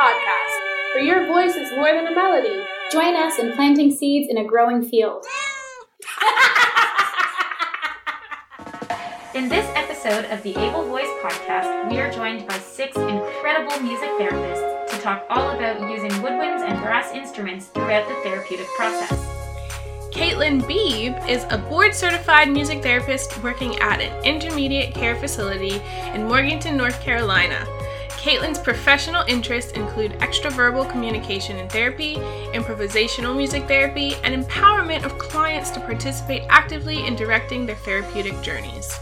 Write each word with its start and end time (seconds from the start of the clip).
podcast, 0.00 0.94
where 0.94 1.04
your 1.04 1.26
voice 1.26 1.56
is 1.56 1.70
more 1.72 1.92
than 1.92 2.06
a 2.06 2.14
melody. 2.14 2.64
Join 2.90 3.14
us 3.16 3.38
in 3.38 3.52
planting 3.52 3.94
seeds 3.94 4.30
in 4.30 4.38
a 4.38 4.44
growing 4.44 4.80
field. 4.82 5.26
In 9.34 9.50
this 9.50 9.70
episode 9.76 10.24
of 10.30 10.42
the 10.42 10.56
Able 10.56 10.86
Voice 10.86 11.10
podcast, 11.22 11.90
we 11.90 11.98
are 11.98 12.10
joined 12.10 12.48
by 12.48 12.58
six 12.58 12.96
incredible 12.96 13.78
music 13.82 14.08
therapists 14.18 14.88
to 14.88 14.98
talk 15.02 15.26
all 15.28 15.50
about 15.50 15.90
using 15.90 16.10
woodwinds 16.22 16.62
and 16.62 16.80
brass 16.80 17.12
instruments 17.12 17.66
throughout 17.66 18.08
the 18.08 18.14
therapeutic 18.22 18.68
process. 18.78 19.12
Caitlin 20.12 20.66
Beebe 20.66 21.14
is 21.30 21.44
a 21.50 21.58
board 21.58 21.94
certified 21.94 22.48
music 22.48 22.82
therapist 22.82 23.42
working 23.42 23.78
at 23.80 24.00
an 24.00 24.24
intermediate 24.24 24.94
care 24.94 25.16
facility 25.16 25.82
in 26.14 26.26
Morganton, 26.26 26.78
North 26.78 26.98
Carolina. 27.02 27.66
Caitlin's 28.20 28.58
professional 28.58 29.24
interests 29.28 29.72
include 29.72 30.12
extraverbal 30.18 30.90
communication 30.90 31.56
and 31.56 31.72
therapy, 31.72 32.16
improvisational 32.52 33.34
music 33.34 33.66
therapy, 33.66 34.14
and 34.24 34.44
empowerment 34.44 35.04
of 35.04 35.16
clients 35.16 35.70
to 35.70 35.80
participate 35.80 36.42
actively 36.50 37.06
in 37.06 37.16
directing 37.16 37.64
their 37.64 37.76
therapeutic 37.76 38.38
journeys. 38.42 38.94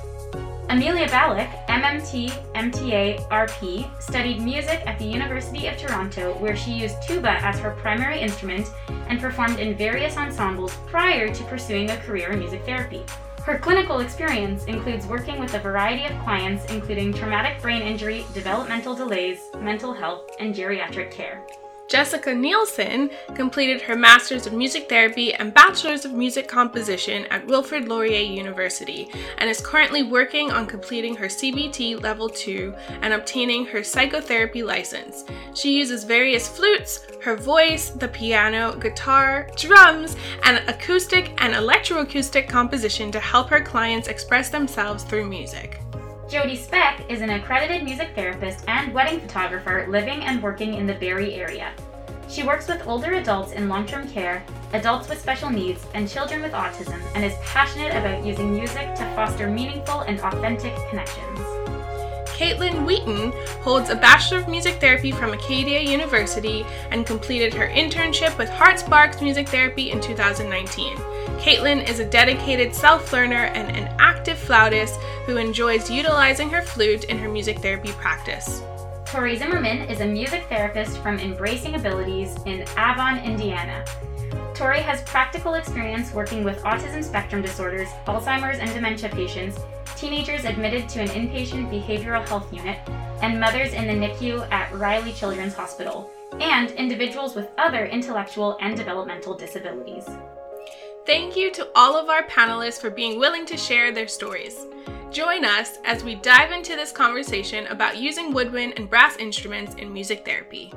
Amelia 0.69 1.09
Ballack, 1.09 1.67
MMT, 1.67 2.31
MTA, 2.55 3.29
RP, 3.29 3.91
studied 4.01 4.41
music 4.41 4.83
at 4.87 5.01
the 5.01 5.05
University 5.05 5.67
of 5.67 5.77
Toronto, 5.77 6.35
where 6.39 6.55
she 6.55 6.71
used 6.71 7.03
tuba 7.03 7.45
as 7.45 7.59
her 7.59 7.73
primary 7.73 8.21
instrument 8.21 8.69
and 9.09 9.19
performed 9.19 9.59
in 9.59 9.77
various 9.77 10.17
ensembles 10.17 10.77
prior 10.87 11.35
to 11.35 11.45
pursuing 11.45 11.91
a 11.91 11.97
career 11.97 12.31
in 12.31 12.39
music 12.39 12.65
therapy. 12.65 13.03
Her 13.49 13.57
clinical 13.57 14.01
experience 14.01 14.67
includes 14.67 15.07
working 15.07 15.41
with 15.41 15.55
a 15.55 15.59
variety 15.59 16.05
of 16.05 16.21
clients, 16.23 16.67
including 16.67 17.15
traumatic 17.15 17.63
brain 17.63 17.81
injury, 17.81 18.27
developmental 18.35 18.95
delays, 18.95 19.41
mental 19.59 19.95
health, 19.95 20.29
and 20.39 20.55
geriatric 20.55 21.11
care. 21.11 21.47
Jessica 21.89 22.35
Nielsen 22.35 23.09
completed 23.35 23.81
her 23.81 23.97
Master's 23.97 24.47
of 24.47 24.53
Music 24.53 24.91
Therapy 24.91 25.33
and 25.33 25.55
Bachelor's 25.55 26.05
of 26.05 26.13
Music 26.13 26.47
Composition 26.47 27.25
at 27.31 27.47
Wilfrid 27.47 27.89
Laurier 27.89 28.21
University 28.21 29.11
and 29.39 29.49
is 29.49 29.63
currently 29.63 30.03
working 30.03 30.53
on 30.53 30.67
completing 30.67 31.17
her 31.17 31.29
CBT 31.29 32.03
Level 32.03 32.29
2 32.29 32.75
and 33.01 33.15
obtaining 33.15 33.65
her 33.65 33.83
psychotherapy 33.83 34.63
license. 34.63 35.25
She 35.55 35.79
uses 35.79 36.05
various 36.05 36.47
flutes, 36.47 37.07
her 37.23 37.37
voice, 37.37 37.89
the 37.89 38.09
piano, 38.09 38.77
guitar, 38.77 39.49
drums, 39.57 40.15
and 40.43 40.59
acoustic 40.69 41.33
and 41.43 41.55
electroacoustic 41.55 42.51
composition 42.51 43.11
to 43.13 43.21
help 43.21 43.49
her 43.49 43.63
clients 43.63 44.09
express 44.09 44.51
themselves 44.51 45.05
through 45.05 45.27
music. 45.27 45.81
Jody 46.29 46.57
Speck 46.57 47.01
is 47.09 47.23
an 47.23 47.31
accredited 47.31 47.83
music 47.83 48.11
therapist 48.15 48.63
and 48.69 48.93
wedding 48.93 49.19
photographer 49.19 49.87
living 49.89 50.21
and 50.25 50.43
working 50.43 50.75
in 50.75 50.87
the 50.87 50.93
Barrie 50.93 51.33
area. 51.33 51.73
She 52.29 52.43
works 52.43 52.69
with 52.69 52.87
older 52.87 53.15
adults 53.15 53.53
in 53.53 53.67
long 53.67 53.87
term 53.87 54.07
care, 54.07 54.45
adults 54.75 55.09
with 55.09 55.19
special 55.19 55.49
needs, 55.49 55.87
and 55.95 56.07
children 56.07 56.43
with 56.43 56.53
autism, 56.53 57.01
and 57.15 57.25
is 57.25 57.33
passionate 57.43 57.97
about 57.97 58.27
using 58.27 58.53
music 58.53 58.95
to 58.97 59.15
foster 59.15 59.49
meaningful 59.49 60.01
and 60.01 60.21
authentic 60.21 60.75
connections. 60.91 61.68
Caitlin 62.39 62.87
Wheaton 62.87 63.33
holds 63.63 63.91
a 63.91 63.97
Bachelor 63.97 64.39
of 64.39 64.49
Music 64.49 64.77
Therapy 64.77 65.11
from 65.11 65.33
Acadia 65.33 65.81
University 65.81 66.65
and 66.93 67.05
completed 67.05 67.53
her 67.53 67.67
internship 67.67 68.39
with 68.39 68.49
Heart 68.49 68.79
Sparks 68.79 69.21
Music 69.21 69.49
Therapy 69.49 69.91
in 69.91 70.01
2019. 70.01 70.97
Caitlin 71.39 71.89
is 71.89 71.99
a 71.99 72.09
dedicated 72.09 72.73
self 72.73 73.13
learner 73.13 73.47
and 73.55 73.77
an 73.77 73.93
active 73.99 74.39
flautist 74.39 75.01
who 75.27 75.37
enjoys 75.37 75.91
utilizing 75.91 76.49
her 76.49 76.63
flute 76.63 77.05
in 77.05 77.19
her 77.19 77.29
music 77.29 77.59
therapy 77.59 77.91
practice. 77.95 78.63
Tori 79.05 79.37
Zimmerman 79.37 79.89
is 79.89 80.01
a 80.01 80.07
music 80.07 80.45
therapist 80.49 80.99
from 80.99 81.19
Embracing 81.19 81.75
Abilities 81.75 82.37
in 82.47 82.63
Avon, 82.79 83.19
Indiana. 83.25 83.85
Tori 84.55 84.81
has 84.81 85.03
practical 85.03 85.55
experience 85.55 86.13
working 86.13 86.45
with 86.45 86.63
autism 86.63 87.05
spectrum 87.05 87.43
disorders, 87.43 87.89
Alzheimer's 88.07 88.59
and 88.59 88.73
dementia 88.73 89.09
patients, 89.09 89.59
teenagers 89.97 90.45
admitted 90.45 90.89
to 90.89 91.01
an 91.01 91.09
inpatient 91.09 91.71
behavioral 91.71 92.27
health 92.27 92.53
unit, 92.53 92.79
and 93.23 93.41
mothers 93.41 93.73
in 93.73 93.87
the 93.87 94.07
NICU 94.07 94.51
at 94.51 94.73
Riley 94.73 95.13
Children's 95.13 95.55
Hospital, 95.55 96.11
and 96.41 96.71
individuals 96.73 97.35
with 97.35 97.51
other 97.59 97.87
intellectual 97.87 98.57
and 98.61 98.77
developmental 98.77 99.35
disabilities. 99.35 100.09
Thank 101.07 101.37
you 101.37 101.51
to 101.53 101.69
all 101.75 101.97
of 101.97 102.09
our 102.09 102.23
panelists 102.25 102.81
for 102.81 102.91
being 102.91 103.19
willing 103.19 103.47
to 103.47 103.57
share 103.57 103.93
their 103.93 104.09
stories. 104.09 104.67
Join 105.11 105.45
us 105.45 105.79
as 105.85 106.05
we 106.05 106.17
dive 106.17 106.53
into 106.53 106.77
this 106.77 106.93
conversation 106.93 107.67
about 107.69 107.97
using 107.97 108.33
woodwind 108.33 108.75
and 108.77 108.91
brass 108.91 109.17
instruments 109.17 109.75
in 109.77 109.93
music 109.93 110.25
therapy. 110.25 110.73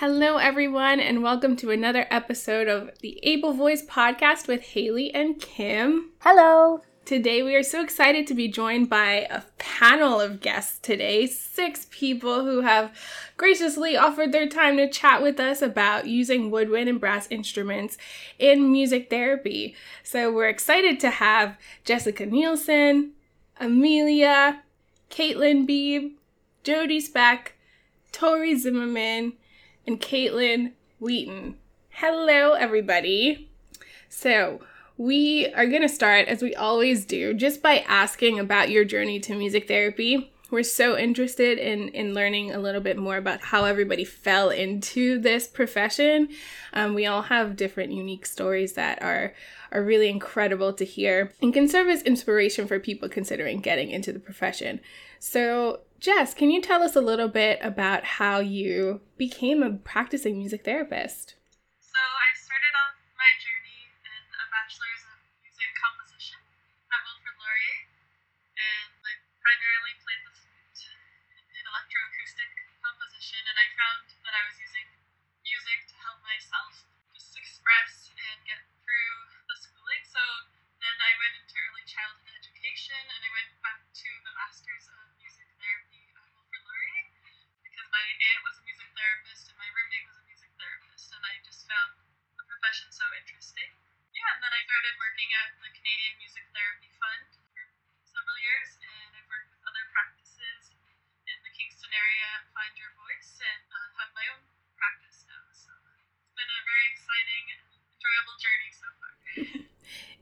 Hello, 0.00 0.36
everyone, 0.36 1.00
and 1.00 1.22
welcome 1.22 1.56
to 1.56 1.70
another 1.70 2.06
episode 2.10 2.68
of 2.68 2.90
the 3.00 3.18
Able 3.22 3.54
Voice 3.54 3.82
podcast 3.82 4.46
with 4.46 4.60
Haley 4.60 5.10
and 5.14 5.40
Kim. 5.40 6.10
Hello. 6.18 6.82
Today, 7.06 7.42
we 7.42 7.54
are 7.56 7.62
so 7.62 7.82
excited 7.82 8.26
to 8.26 8.34
be 8.34 8.46
joined 8.46 8.90
by 8.90 9.26
a 9.30 9.40
panel 9.56 10.20
of 10.20 10.42
guests 10.42 10.78
today. 10.80 11.26
Six 11.26 11.86
people 11.88 12.44
who 12.44 12.60
have 12.60 12.94
graciously 13.38 13.96
offered 13.96 14.32
their 14.32 14.46
time 14.46 14.76
to 14.76 14.86
chat 14.86 15.22
with 15.22 15.40
us 15.40 15.62
about 15.62 16.06
using 16.06 16.50
woodwind 16.50 16.90
and 16.90 17.00
brass 17.00 17.26
instruments 17.30 17.96
in 18.38 18.70
music 18.70 19.08
therapy. 19.08 19.74
So, 20.02 20.30
we're 20.30 20.50
excited 20.50 21.00
to 21.00 21.08
have 21.08 21.56
Jessica 21.86 22.26
Nielsen, 22.26 23.12
Amelia, 23.58 24.60
Caitlin 25.08 25.66
Beebe, 25.66 26.16
Jody 26.64 27.00
Speck, 27.00 27.54
Tori 28.12 28.54
Zimmerman, 28.56 29.32
and 29.86 30.00
Caitlin 30.00 30.72
Wheaton. 30.98 31.56
Hello, 31.90 32.52
everybody. 32.52 33.48
So, 34.08 34.60
we 34.98 35.52
are 35.52 35.66
going 35.66 35.82
to 35.82 35.88
start, 35.88 36.28
as 36.28 36.42
we 36.42 36.54
always 36.54 37.04
do, 37.04 37.34
just 37.34 37.62
by 37.62 37.84
asking 37.86 38.38
about 38.38 38.70
your 38.70 38.84
journey 38.84 39.20
to 39.20 39.34
music 39.34 39.68
therapy. 39.68 40.32
We're 40.50 40.62
so 40.62 40.96
interested 40.96 41.58
in, 41.58 41.88
in 41.88 42.14
learning 42.14 42.52
a 42.52 42.58
little 42.58 42.80
bit 42.80 42.96
more 42.96 43.16
about 43.16 43.40
how 43.42 43.64
everybody 43.64 44.04
fell 44.04 44.48
into 44.50 45.18
this 45.18 45.48
profession. 45.48 46.28
Um, 46.72 46.94
we 46.94 47.04
all 47.04 47.22
have 47.22 47.56
different 47.56 47.92
unique 47.92 48.24
stories 48.24 48.74
that 48.74 49.02
are, 49.02 49.34
are 49.72 49.82
really 49.82 50.08
incredible 50.08 50.72
to 50.74 50.84
hear 50.84 51.32
and 51.42 51.52
can 51.52 51.68
serve 51.68 51.88
as 51.88 52.02
inspiration 52.02 52.66
for 52.66 52.78
people 52.78 53.08
considering 53.08 53.60
getting 53.60 53.90
into 53.90 54.12
the 54.12 54.20
profession. 54.20 54.80
So, 55.18 55.80
Jess, 55.98 56.34
can 56.34 56.50
you 56.50 56.60
tell 56.60 56.82
us 56.82 56.94
a 56.94 57.00
little 57.00 57.28
bit 57.28 57.58
about 57.62 58.04
how 58.04 58.40
you 58.40 59.00
became 59.16 59.62
a 59.62 59.72
practicing 59.72 60.36
music 60.38 60.64
therapist? 60.64 61.35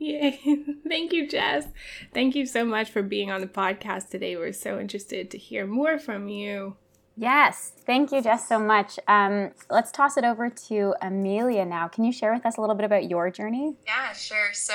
Yay. 0.05 0.39
Thank 0.89 1.15
you, 1.15 1.27
Jess. 1.27 1.67
Thank 2.13 2.35
you 2.35 2.45
so 2.45 2.65
much 2.65 2.91
for 2.91 3.03
being 3.03 3.31
on 3.31 3.41
the 3.41 3.47
podcast 3.47 4.11
today. 4.11 4.37
We're 4.37 4.53
so 4.53 4.79
interested 4.79 5.31
to 5.31 5.39
hear 5.39 5.67
more 5.67 5.99
from 5.99 6.29
you. 6.29 6.77
Yes, 7.17 7.71
thank 7.87 8.11
you, 8.11 8.21
Jess, 8.21 8.49
so 8.49 8.59
much. 8.59 8.99
Um, 9.07 9.53
let's 9.71 9.93
toss 9.93 10.17
it 10.17 10.25
over 10.25 10.51
to 10.51 10.97
Amelia 11.01 11.65
now. 11.65 11.87
Can 11.87 12.03
you 12.03 12.11
share 12.11 12.35
with 12.35 12.45
us 12.45 12.59
a 12.59 12.61
little 12.61 12.75
bit 12.75 12.85
about 12.85 13.09
your 13.09 13.31
journey? 13.31 13.77
Yeah, 13.87 14.13
sure. 14.13 14.53
So 14.53 14.75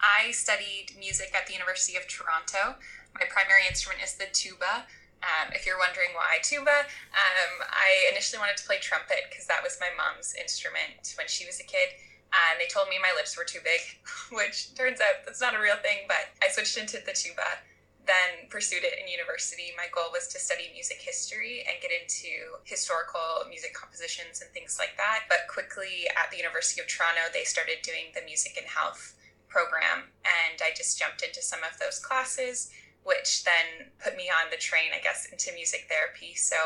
I 0.00 0.30
studied 0.30 0.94
music 0.96 1.32
at 1.34 1.48
the 1.48 1.52
University 1.52 1.96
of 1.96 2.06
Toronto. 2.06 2.78
My 3.18 3.26
primary 3.28 3.66
instrument 3.68 4.00
is 4.00 4.14
the 4.14 4.26
tuba. 4.32 4.86
Um, 5.26 5.52
if 5.52 5.66
you're 5.66 5.78
wondering 5.78 6.14
why 6.14 6.38
tuba, 6.42 6.86
um, 7.12 7.52
I 7.66 8.08
initially 8.12 8.38
wanted 8.38 8.56
to 8.58 8.64
play 8.64 8.78
trumpet 8.78 9.26
because 9.28 9.46
that 9.46 9.60
was 9.62 9.76
my 9.80 9.90
mom's 9.98 10.34
instrument 10.40 11.14
when 11.18 11.26
she 11.26 11.44
was 11.44 11.58
a 11.58 11.64
kid. 11.64 11.98
And 12.32 12.58
they 12.58 12.66
told 12.72 12.88
me 12.88 12.96
my 12.96 13.12
lips 13.14 13.36
were 13.36 13.44
too 13.44 13.60
big, 13.62 13.80
which 14.32 14.74
turns 14.74 15.00
out 15.00 15.24
that's 15.24 15.40
not 15.40 15.54
a 15.54 15.60
real 15.60 15.76
thing, 15.76 16.08
but 16.08 16.32
I 16.42 16.48
switched 16.50 16.78
into 16.78 16.98
the 17.04 17.12
tuba. 17.12 17.60
then 18.04 18.50
pursued 18.50 18.82
it 18.82 18.98
in 18.98 19.06
university. 19.06 19.70
My 19.76 19.86
goal 19.94 20.10
was 20.10 20.26
to 20.34 20.38
study 20.40 20.70
music 20.74 20.98
history 20.98 21.62
and 21.68 21.78
get 21.78 21.92
into 21.94 22.58
historical 22.64 23.46
music 23.48 23.74
compositions 23.74 24.42
and 24.42 24.50
things 24.50 24.74
like 24.80 24.96
that. 24.98 25.30
But 25.30 25.46
quickly 25.46 26.10
at 26.10 26.26
the 26.32 26.36
University 26.36 26.80
of 26.80 26.88
Toronto, 26.88 27.30
they 27.32 27.44
started 27.44 27.78
doing 27.86 28.10
the 28.10 28.26
music 28.26 28.58
and 28.58 28.66
health 28.66 29.14
program, 29.46 30.10
and 30.26 30.58
I 30.58 30.74
just 30.74 30.98
jumped 30.98 31.22
into 31.22 31.42
some 31.42 31.60
of 31.62 31.78
those 31.78 32.00
classes 32.00 32.72
which 33.04 33.44
then 33.44 33.90
put 34.02 34.16
me 34.16 34.30
on 34.30 34.50
the 34.50 34.56
train, 34.56 34.94
I 34.94 35.02
guess, 35.02 35.26
into 35.26 35.52
music 35.54 35.86
therapy. 35.90 36.34
So 36.34 36.56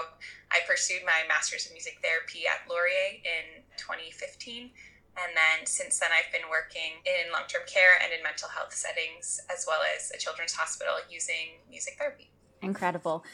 I 0.50 0.60
pursued 0.68 1.00
my 1.04 1.24
master's 1.28 1.66
of 1.66 1.72
music 1.72 1.98
therapy 2.02 2.44
at 2.46 2.68
Laurier 2.68 3.24
in 3.24 3.64
2015. 3.78 4.70
And 5.16 5.32
then 5.34 5.66
since 5.66 5.98
then, 5.98 6.10
I've 6.12 6.30
been 6.32 6.48
working 6.50 7.00
in 7.04 7.32
long 7.32 7.48
term 7.48 7.62
care 7.66 7.96
and 8.02 8.12
in 8.12 8.22
mental 8.22 8.48
health 8.48 8.74
settings, 8.74 9.40
as 9.52 9.64
well 9.66 9.80
as 9.96 10.12
a 10.14 10.18
children's 10.18 10.52
hospital 10.52 10.94
using 11.10 11.60
music 11.70 11.96
therapy. 11.98 12.30
Incredible. 12.62 13.24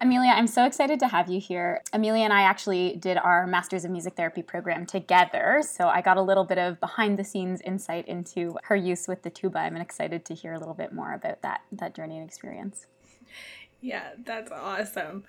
Amelia, 0.00 0.30
I'm 0.30 0.48
so 0.48 0.64
excited 0.64 0.98
to 0.98 1.06
have 1.06 1.30
you 1.30 1.38
here. 1.38 1.80
Amelia 1.92 2.24
and 2.24 2.32
I 2.32 2.42
actually 2.42 2.96
did 2.96 3.18
our 3.18 3.46
Masters 3.46 3.84
of 3.84 3.92
Music 3.92 4.16
Therapy 4.16 4.42
program 4.42 4.84
together, 4.84 5.62
so 5.64 5.86
I 5.86 6.00
got 6.00 6.16
a 6.16 6.22
little 6.22 6.42
bit 6.42 6.58
of 6.58 6.80
behind 6.80 7.20
the 7.20 7.22
scenes 7.22 7.60
insight 7.60 8.08
into 8.08 8.56
her 8.64 8.74
use 8.74 9.06
with 9.06 9.22
the 9.22 9.30
tuba. 9.30 9.60
I'm 9.60 9.76
excited 9.76 10.24
to 10.24 10.34
hear 10.34 10.54
a 10.54 10.58
little 10.58 10.74
bit 10.74 10.92
more 10.92 11.12
about 11.12 11.42
that 11.42 11.60
that 11.70 11.94
journey 11.94 12.18
and 12.18 12.26
experience. 12.26 12.86
Yeah, 13.82 14.10
that's 14.24 14.52
awesome. 14.52 15.24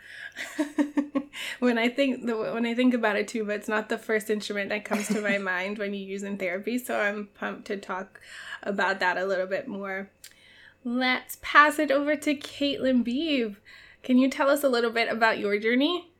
when 1.59 1.79
I 1.79 1.89
think 1.89 2.27
the 2.27 2.37
when 2.37 2.67
I 2.67 2.75
think 2.75 2.93
about 2.93 3.15
a 3.15 3.23
tuba, 3.23 3.53
it's 3.53 3.67
not 3.67 3.89
the 3.89 3.97
first 3.97 4.29
instrument 4.29 4.69
that 4.69 4.85
comes 4.85 5.07
to 5.07 5.21
my 5.21 5.37
mind 5.39 5.79
when 5.79 5.95
you 5.95 6.05
use 6.05 6.21
in 6.21 6.37
therapy. 6.37 6.77
So 6.77 6.99
I'm 6.99 7.29
pumped 7.33 7.65
to 7.67 7.77
talk 7.77 8.21
about 8.61 8.99
that 8.99 9.17
a 9.17 9.25
little 9.25 9.47
bit 9.47 9.67
more. 9.67 10.11
Let's 10.85 11.39
pass 11.41 11.79
it 11.79 11.89
over 11.89 12.15
to 12.15 12.35
Caitlin 12.35 13.03
Beebe. 13.03 13.55
Can 14.03 14.19
you 14.19 14.29
tell 14.29 14.49
us 14.49 14.63
a 14.63 14.69
little 14.69 14.91
bit 14.91 15.11
about 15.11 15.39
your 15.39 15.57
journey? 15.57 16.11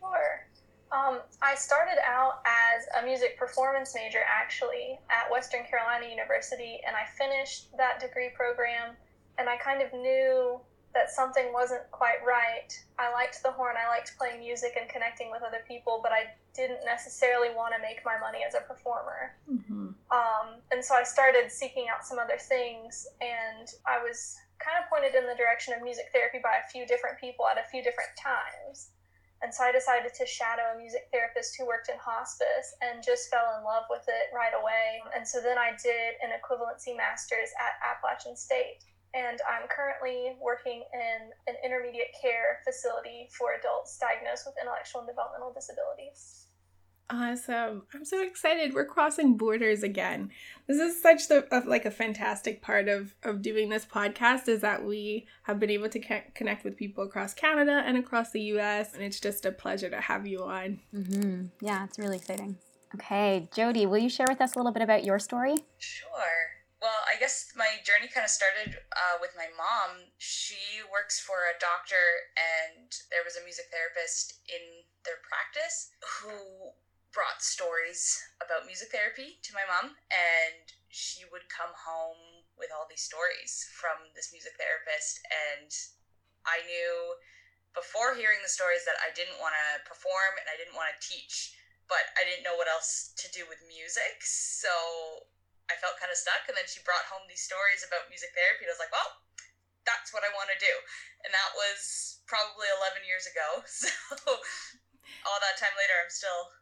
Sure. 0.00 0.46
Um, 0.90 1.20
I 1.42 1.54
started 1.54 1.98
out 2.06 2.40
as 2.46 3.02
a 3.02 3.04
music 3.04 3.38
performance 3.38 3.94
major 3.94 4.20
actually 4.26 4.98
at 5.10 5.30
Western 5.30 5.64
Carolina 5.64 6.08
University, 6.08 6.80
and 6.86 6.96
I 6.96 7.04
finished 7.18 7.76
that 7.76 8.00
degree 8.00 8.30
program. 8.34 8.94
And 9.36 9.48
I 9.48 9.56
kind 9.56 9.82
of 9.82 9.92
knew 9.92 10.60
that 10.94 11.10
something 11.10 11.52
wasn't 11.52 11.82
quite 11.90 12.22
right. 12.24 12.70
I 12.98 13.12
liked 13.12 13.42
the 13.42 13.50
horn, 13.50 13.74
I 13.74 13.90
liked 13.90 14.16
playing 14.16 14.38
music 14.38 14.78
and 14.80 14.88
connecting 14.88 15.30
with 15.30 15.42
other 15.42 15.66
people, 15.66 16.00
but 16.02 16.12
I 16.12 16.30
didn't 16.54 16.86
necessarily 16.86 17.50
want 17.50 17.74
to 17.74 17.82
make 17.82 18.06
my 18.06 18.14
money 18.22 18.46
as 18.46 18.54
a 18.54 18.62
performer. 18.62 19.34
Mm-hmm. 19.50 19.90
Um, 20.14 20.46
and 20.70 20.80
so 20.82 20.94
I 20.94 21.02
started 21.02 21.50
seeking 21.50 21.90
out 21.90 22.06
some 22.06 22.18
other 22.18 22.38
things, 22.38 23.10
and 23.20 23.66
I 23.84 23.98
was 23.98 24.38
kind 24.62 24.78
of 24.78 24.86
pointed 24.86 25.18
in 25.18 25.26
the 25.26 25.34
direction 25.34 25.74
of 25.74 25.82
music 25.82 26.14
therapy 26.14 26.38
by 26.38 26.62
a 26.62 26.70
few 26.70 26.86
different 26.86 27.18
people 27.18 27.44
at 27.50 27.58
a 27.58 27.66
few 27.74 27.82
different 27.82 28.14
times. 28.14 28.94
And 29.42 29.52
so 29.52 29.66
I 29.66 29.74
decided 29.74 30.14
to 30.14 30.24
shadow 30.24 30.72
a 30.72 30.78
music 30.78 31.10
therapist 31.12 31.58
who 31.58 31.66
worked 31.66 31.90
in 31.90 31.98
hospice 32.00 32.72
and 32.80 33.04
just 33.04 33.28
fell 33.28 33.58
in 33.58 33.66
love 33.66 33.84
with 33.90 34.06
it 34.08 34.32
right 34.32 34.54
away. 34.56 35.04
And 35.12 35.26
so 35.26 35.42
then 35.42 35.58
I 35.58 35.76
did 35.76 36.16
an 36.24 36.32
equivalency 36.32 36.96
master's 36.96 37.52
at 37.60 37.76
Appalachian 37.82 38.40
State 38.40 38.80
and 39.14 39.38
I'm 39.48 39.68
currently 39.68 40.36
working 40.42 40.82
in 40.92 41.30
an 41.46 41.54
intermediate 41.64 42.14
care 42.20 42.60
facility 42.64 43.28
for 43.30 43.54
adults 43.54 43.96
diagnosed 43.98 44.44
with 44.46 44.56
intellectual 44.60 45.02
and 45.02 45.08
developmental 45.08 45.52
disabilities. 45.54 46.44
Awesome. 47.10 47.82
I'm 47.94 48.04
so 48.04 48.22
excited. 48.22 48.72
We're 48.72 48.86
crossing 48.86 49.36
borders 49.36 49.82
again. 49.82 50.30
This 50.66 50.78
is 50.78 51.00
such 51.00 51.28
the 51.28 51.46
like 51.66 51.84
a 51.84 51.90
fantastic 51.90 52.62
part 52.62 52.88
of 52.88 53.14
of 53.22 53.42
doing 53.42 53.68
this 53.68 53.84
podcast 53.84 54.48
is 54.48 54.62
that 54.62 54.84
we 54.84 55.26
have 55.42 55.60
been 55.60 55.70
able 55.70 55.90
to 55.90 56.22
connect 56.34 56.64
with 56.64 56.76
people 56.76 57.04
across 57.04 57.34
Canada 57.34 57.82
and 57.84 57.98
across 57.98 58.30
the 58.30 58.40
US 58.40 58.94
and 58.94 59.02
it's 59.02 59.20
just 59.20 59.44
a 59.44 59.52
pleasure 59.52 59.90
to 59.90 60.00
have 60.00 60.26
you 60.26 60.44
on. 60.44 60.80
Mm-hmm. 60.94 61.46
Yeah, 61.60 61.84
it's 61.84 61.98
really 61.98 62.16
exciting. 62.16 62.56
Okay, 62.94 63.48
Jody, 63.54 63.86
will 63.86 63.98
you 63.98 64.08
share 64.08 64.26
with 64.28 64.40
us 64.40 64.54
a 64.54 64.58
little 64.58 64.72
bit 64.72 64.82
about 64.82 65.04
your 65.04 65.18
story? 65.18 65.56
Sure. 65.78 66.53
I 67.14 67.22
guess 67.22 67.54
my 67.54 67.78
journey 67.86 68.10
kind 68.10 68.26
of 68.26 68.34
started 68.34 68.74
uh, 68.90 69.22
with 69.22 69.38
my 69.38 69.46
mom. 69.54 70.10
She 70.18 70.82
works 70.90 71.22
for 71.22 71.46
a 71.46 71.54
doctor, 71.62 72.26
and 72.34 72.90
there 73.14 73.22
was 73.22 73.38
a 73.38 73.46
music 73.46 73.70
therapist 73.70 74.42
in 74.50 74.82
their 75.06 75.22
practice 75.22 75.94
who 76.02 76.74
brought 77.14 77.38
stories 77.38 78.18
about 78.42 78.66
music 78.66 78.90
therapy 78.90 79.38
to 79.46 79.54
my 79.54 79.62
mom, 79.62 79.94
and 80.10 80.74
she 80.90 81.22
would 81.30 81.46
come 81.46 81.70
home 81.86 82.42
with 82.58 82.74
all 82.74 82.90
these 82.90 83.06
stories 83.06 83.62
from 83.70 84.10
this 84.18 84.34
music 84.34 84.58
therapist. 84.58 85.22
And 85.30 85.70
I 86.42 86.66
knew 86.66 87.14
before 87.78 88.18
hearing 88.18 88.42
the 88.42 88.50
stories 88.50 88.82
that 88.90 88.98
I 88.98 89.14
didn't 89.14 89.38
want 89.38 89.54
to 89.54 89.86
perform 89.86 90.34
and 90.42 90.50
I 90.50 90.58
didn't 90.58 90.74
want 90.74 90.90
to 90.90 90.98
teach, 90.98 91.54
but 91.86 92.10
I 92.18 92.26
didn't 92.26 92.42
know 92.42 92.58
what 92.58 92.66
else 92.66 93.14
to 93.22 93.30
do 93.30 93.46
with 93.46 93.62
music. 93.70 94.18
So 94.26 95.30
I 95.72 95.74
felt 95.80 95.96
kind 96.00 96.12
of 96.12 96.18
stuck. 96.18 96.44
And 96.48 96.56
then 96.56 96.68
she 96.68 96.84
brought 96.84 97.08
home 97.08 97.24
these 97.26 97.44
stories 97.44 97.84
about 97.84 98.10
music 98.12 98.32
therapy. 98.36 98.66
And 98.66 98.72
I 98.72 98.76
was 98.76 98.82
like, 98.82 98.94
well, 98.94 99.24
that's 99.84 100.12
what 100.12 100.24
I 100.24 100.32
want 100.32 100.48
to 100.52 100.58
do. 100.60 100.74
And 101.24 101.32
that 101.32 101.50
was 101.56 102.20
probably 102.24 102.68
11 102.80 103.04
years 103.04 103.28
ago. 103.28 103.64
So 104.24 104.40
all 105.28 105.40
that 105.40 105.60
time 105.60 105.72
later, 105.76 105.96
I'm 106.00 106.12
still 106.12 106.52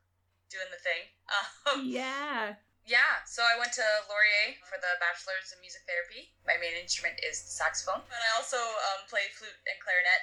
doing 0.50 0.70
the 0.70 0.82
thing. 0.82 1.02
Um, 1.30 1.86
yeah. 1.86 2.58
Yeah, 2.82 3.22
so 3.22 3.46
I 3.46 3.54
went 3.54 3.70
to 3.78 3.86
Laurier 4.10 4.58
for 4.66 4.74
the 4.74 4.98
bachelor's 4.98 5.54
in 5.54 5.62
music 5.62 5.86
therapy. 5.86 6.34
My 6.42 6.58
main 6.58 6.74
instrument 6.74 7.14
is 7.22 7.46
the 7.46 7.54
saxophone, 7.54 8.02
and 8.02 8.20
I 8.26 8.30
also 8.34 8.58
um, 8.58 9.06
play 9.06 9.30
flute 9.38 9.54
and 9.70 9.78
clarinet 9.78 10.22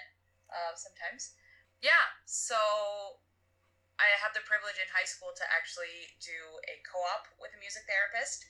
uh, 0.51 0.75
sometimes. 0.75 1.39
Yeah, 1.79 2.11
so 2.27 2.59
I 3.95 4.11
had 4.19 4.35
the 4.35 4.43
privilege 4.43 4.75
in 4.75 4.91
high 4.91 5.07
school 5.07 5.31
to 5.39 5.45
actually 5.47 6.11
do 6.19 6.35
a 6.67 6.83
co 6.83 6.99
op 7.15 7.31
with 7.39 7.55
a 7.55 7.59
music 7.63 7.87
therapist 7.87 8.43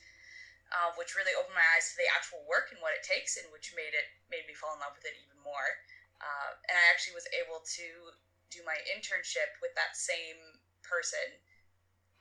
uh, 0.70 0.94
which 0.94 1.18
really 1.18 1.34
opened 1.34 1.58
my 1.58 1.66
eyes 1.74 1.90
to 1.90 1.96
the 1.98 2.08
actual 2.14 2.42
work 2.46 2.70
and 2.70 2.78
what 2.78 2.94
it 2.94 3.02
takes, 3.02 3.34
and 3.38 3.46
which 3.50 3.74
made 3.74 3.94
it 3.94 4.06
made 4.30 4.46
me 4.46 4.54
fall 4.54 4.74
in 4.74 4.80
love 4.82 4.94
with 4.94 5.06
it 5.06 5.18
even 5.18 5.38
more. 5.42 5.70
Uh, 6.22 6.50
and 6.70 6.76
I 6.76 6.84
actually 6.92 7.16
was 7.16 7.26
able 7.34 7.64
to 7.80 7.86
do 8.54 8.60
my 8.62 8.76
internship 8.90 9.56
with 9.58 9.74
that 9.74 9.98
same 9.98 10.38
person 10.86 11.38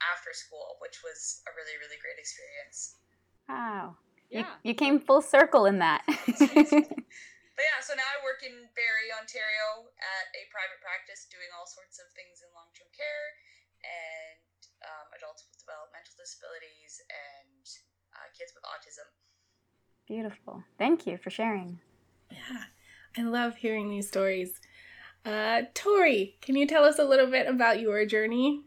after 0.01 0.31
school, 0.33 0.81
which 0.81 1.01
was 1.05 1.45
a 1.45 1.51
really 1.53 1.77
really 1.77 1.99
great 2.01 2.17
experience. 2.17 2.97
Wow. 3.49 3.97
Yeah. 4.29 4.45
You, 4.61 4.73
you 4.73 4.75
came 4.77 5.01
full 5.01 5.25
circle 5.25 5.65
in 5.65 5.81
that. 5.81 6.05
but 6.05 7.65
yeah, 7.65 7.81
so 7.81 7.97
now 7.97 8.05
I 8.05 8.21
work 8.21 8.45
in 8.45 8.69
Barrie, 8.77 9.09
Ontario 9.09 9.89
at 9.97 10.29
a 10.37 10.45
private 10.53 10.77
practice 10.85 11.25
doing 11.33 11.49
all 11.57 11.65
sorts 11.65 11.97
of 11.97 12.05
things 12.13 12.45
in 12.45 12.49
long 12.53 12.69
term 12.77 12.89
care 12.93 13.25
and 13.81 14.37
um, 14.85 15.07
adults 15.17 15.49
with 15.49 15.57
developmental 15.59 16.13
disabilities 16.13 17.01
and 17.09 17.65
uh, 18.13 18.27
kids 18.37 18.53
with 18.55 18.63
autism. 18.63 19.07
Beautiful. 20.07 20.63
Thank 20.77 21.05
you 21.05 21.17
for 21.17 21.29
sharing. 21.29 21.79
Yeah, 22.31 22.65
I 23.17 23.21
love 23.23 23.57
hearing 23.57 23.89
these 23.89 24.07
stories. 24.07 24.59
Uh, 25.25 25.67
Tori, 25.73 26.37
can 26.41 26.55
you 26.55 26.65
tell 26.65 26.85
us 26.85 26.97
a 26.97 27.03
little 27.03 27.27
bit 27.27 27.47
about 27.47 27.81
your 27.81 28.05
journey? 28.05 28.63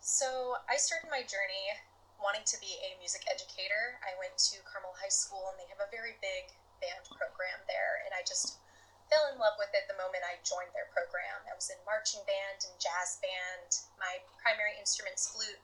So, 0.00 0.56
I 0.68 0.76
started 0.76 1.08
my 1.08 1.24
journey 1.24 1.72
wanting 2.20 2.44
to 2.44 2.56
be 2.60 2.76
a 2.84 2.96
music 3.00 3.24
educator. 3.28 4.00
I 4.04 4.16
went 4.20 4.36
to 4.52 4.60
Carmel 4.68 4.96
High 4.96 5.12
School 5.12 5.48
and 5.52 5.56
they 5.56 5.68
have 5.72 5.80
a 5.80 5.88
very 5.88 6.16
big 6.20 6.52
band 6.80 7.04
program 7.12 7.60
there, 7.68 8.04
and 8.04 8.12
I 8.12 8.20
just 8.24 8.60
fell 9.08 9.28
in 9.32 9.40
love 9.40 9.56
with 9.60 9.72
it 9.72 9.88
the 9.88 9.96
moment 10.00 10.24
I 10.24 10.40
joined 10.44 10.72
their 10.72 10.88
program. 10.92 11.44
I 11.48 11.56
was 11.56 11.68
in 11.68 11.80
marching 11.84 12.24
band 12.24 12.64
and 12.64 12.76
jazz 12.80 13.20
band. 13.20 13.70
My 14.00 14.20
primary 14.40 14.76
instrument's 14.80 15.28
flute, 15.28 15.60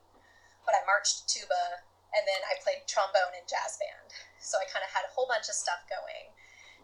but 0.65 0.77
I 0.77 0.85
marched 0.85 1.29
tuba 1.29 1.85
and 2.15 2.27
then 2.27 2.43
I 2.47 2.59
played 2.63 2.87
trombone 2.91 3.35
in 3.39 3.47
jazz 3.47 3.79
band. 3.79 4.11
So 4.43 4.59
I 4.59 4.67
kind 4.67 4.83
of 4.83 4.91
had 4.91 5.07
a 5.07 5.13
whole 5.15 5.31
bunch 5.31 5.47
of 5.47 5.57
stuff 5.57 5.87
going. 5.87 6.35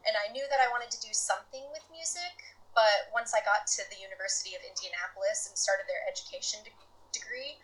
And 0.06 0.14
I 0.14 0.30
knew 0.30 0.46
that 0.46 0.62
I 0.62 0.70
wanted 0.70 0.94
to 0.94 1.00
do 1.02 1.10
something 1.10 1.66
with 1.74 1.82
music, 1.90 2.54
but 2.70 3.10
once 3.10 3.34
I 3.34 3.42
got 3.42 3.66
to 3.74 3.82
the 3.90 3.98
University 3.98 4.54
of 4.54 4.62
Indianapolis 4.62 5.50
and 5.50 5.58
started 5.58 5.90
their 5.90 6.06
education 6.06 6.62
de- 6.62 6.74
degree, 7.10 7.58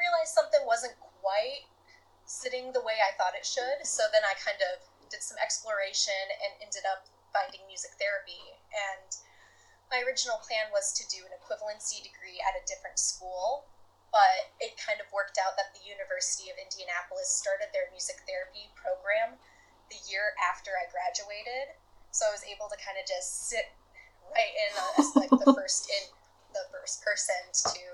realized 0.00 0.32
something 0.32 0.64
wasn't 0.64 0.96
quite 1.20 1.68
sitting 2.24 2.72
the 2.72 2.80
way 2.80 2.96
I 3.04 3.12
thought 3.20 3.36
it 3.36 3.44
should. 3.44 3.84
So 3.84 4.08
then 4.14 4.24
I 4.24 4.32
kind 4.40 4.60
of 4.72 4.80
did 5.12 5.20
some 5.20 5.36
exploration 5.42 6.16
and 6.40 6.56
ended 6.64 6.88
up 6.88 7.04
finding 7.36 7.60
music 7.68 7.92
therapy. 8.00 8.56
And 8.72 9.12
my 9.92 10.00
original 10.04 10.40
plan 10.40 10.72
was 10.72 10.96
to 10.96 11.04
do 11.08 11.24
an 11.28 11.36
equivalency 11.36 12.00
degree 12.00 12.40
at 12.40 12.56
a 12.56 12.64
different 12.64 12.96
school 12.96 13.68
but 14.10 14.52
it 14.60 14.76
kind 14.80 14.98
of 15.00 15.08
worked 15.12 15.36
out 15.36 15.56
that 15.60 15.76
the 15.76 15.84
University 15.84 16.48
of 16.48 16.56
Indianapolis 16.56 17.28
started 17.28 17.68
their 17.76 17.92
music 17.92 18.24
therapy 18.24 18.72
program 18.74 19.36
the 19.92 20.00
year 20.08 20.36
after 20.40 20.72
I 20.76 20.88
graduated. 20.88 21.76
So 22.12 22.28
I 22.28 22.32
was 22.32 22.44
able 22.48 22.72
to 22.72 22.78
kind 22.80 22.96
of 22.96 23.04
just 23.04 23.48
sit 23.52 23.68
right 24.32 24.54
in 24.54 24.72
as 25.00 25.12
like 25.16 25.32
the 25.32 25.52
first 25.58 25.88
in 25.92 26.04
the 26.56 26.64
first 26.72 27.04
person 27.04 27.36
to 27.52 27.84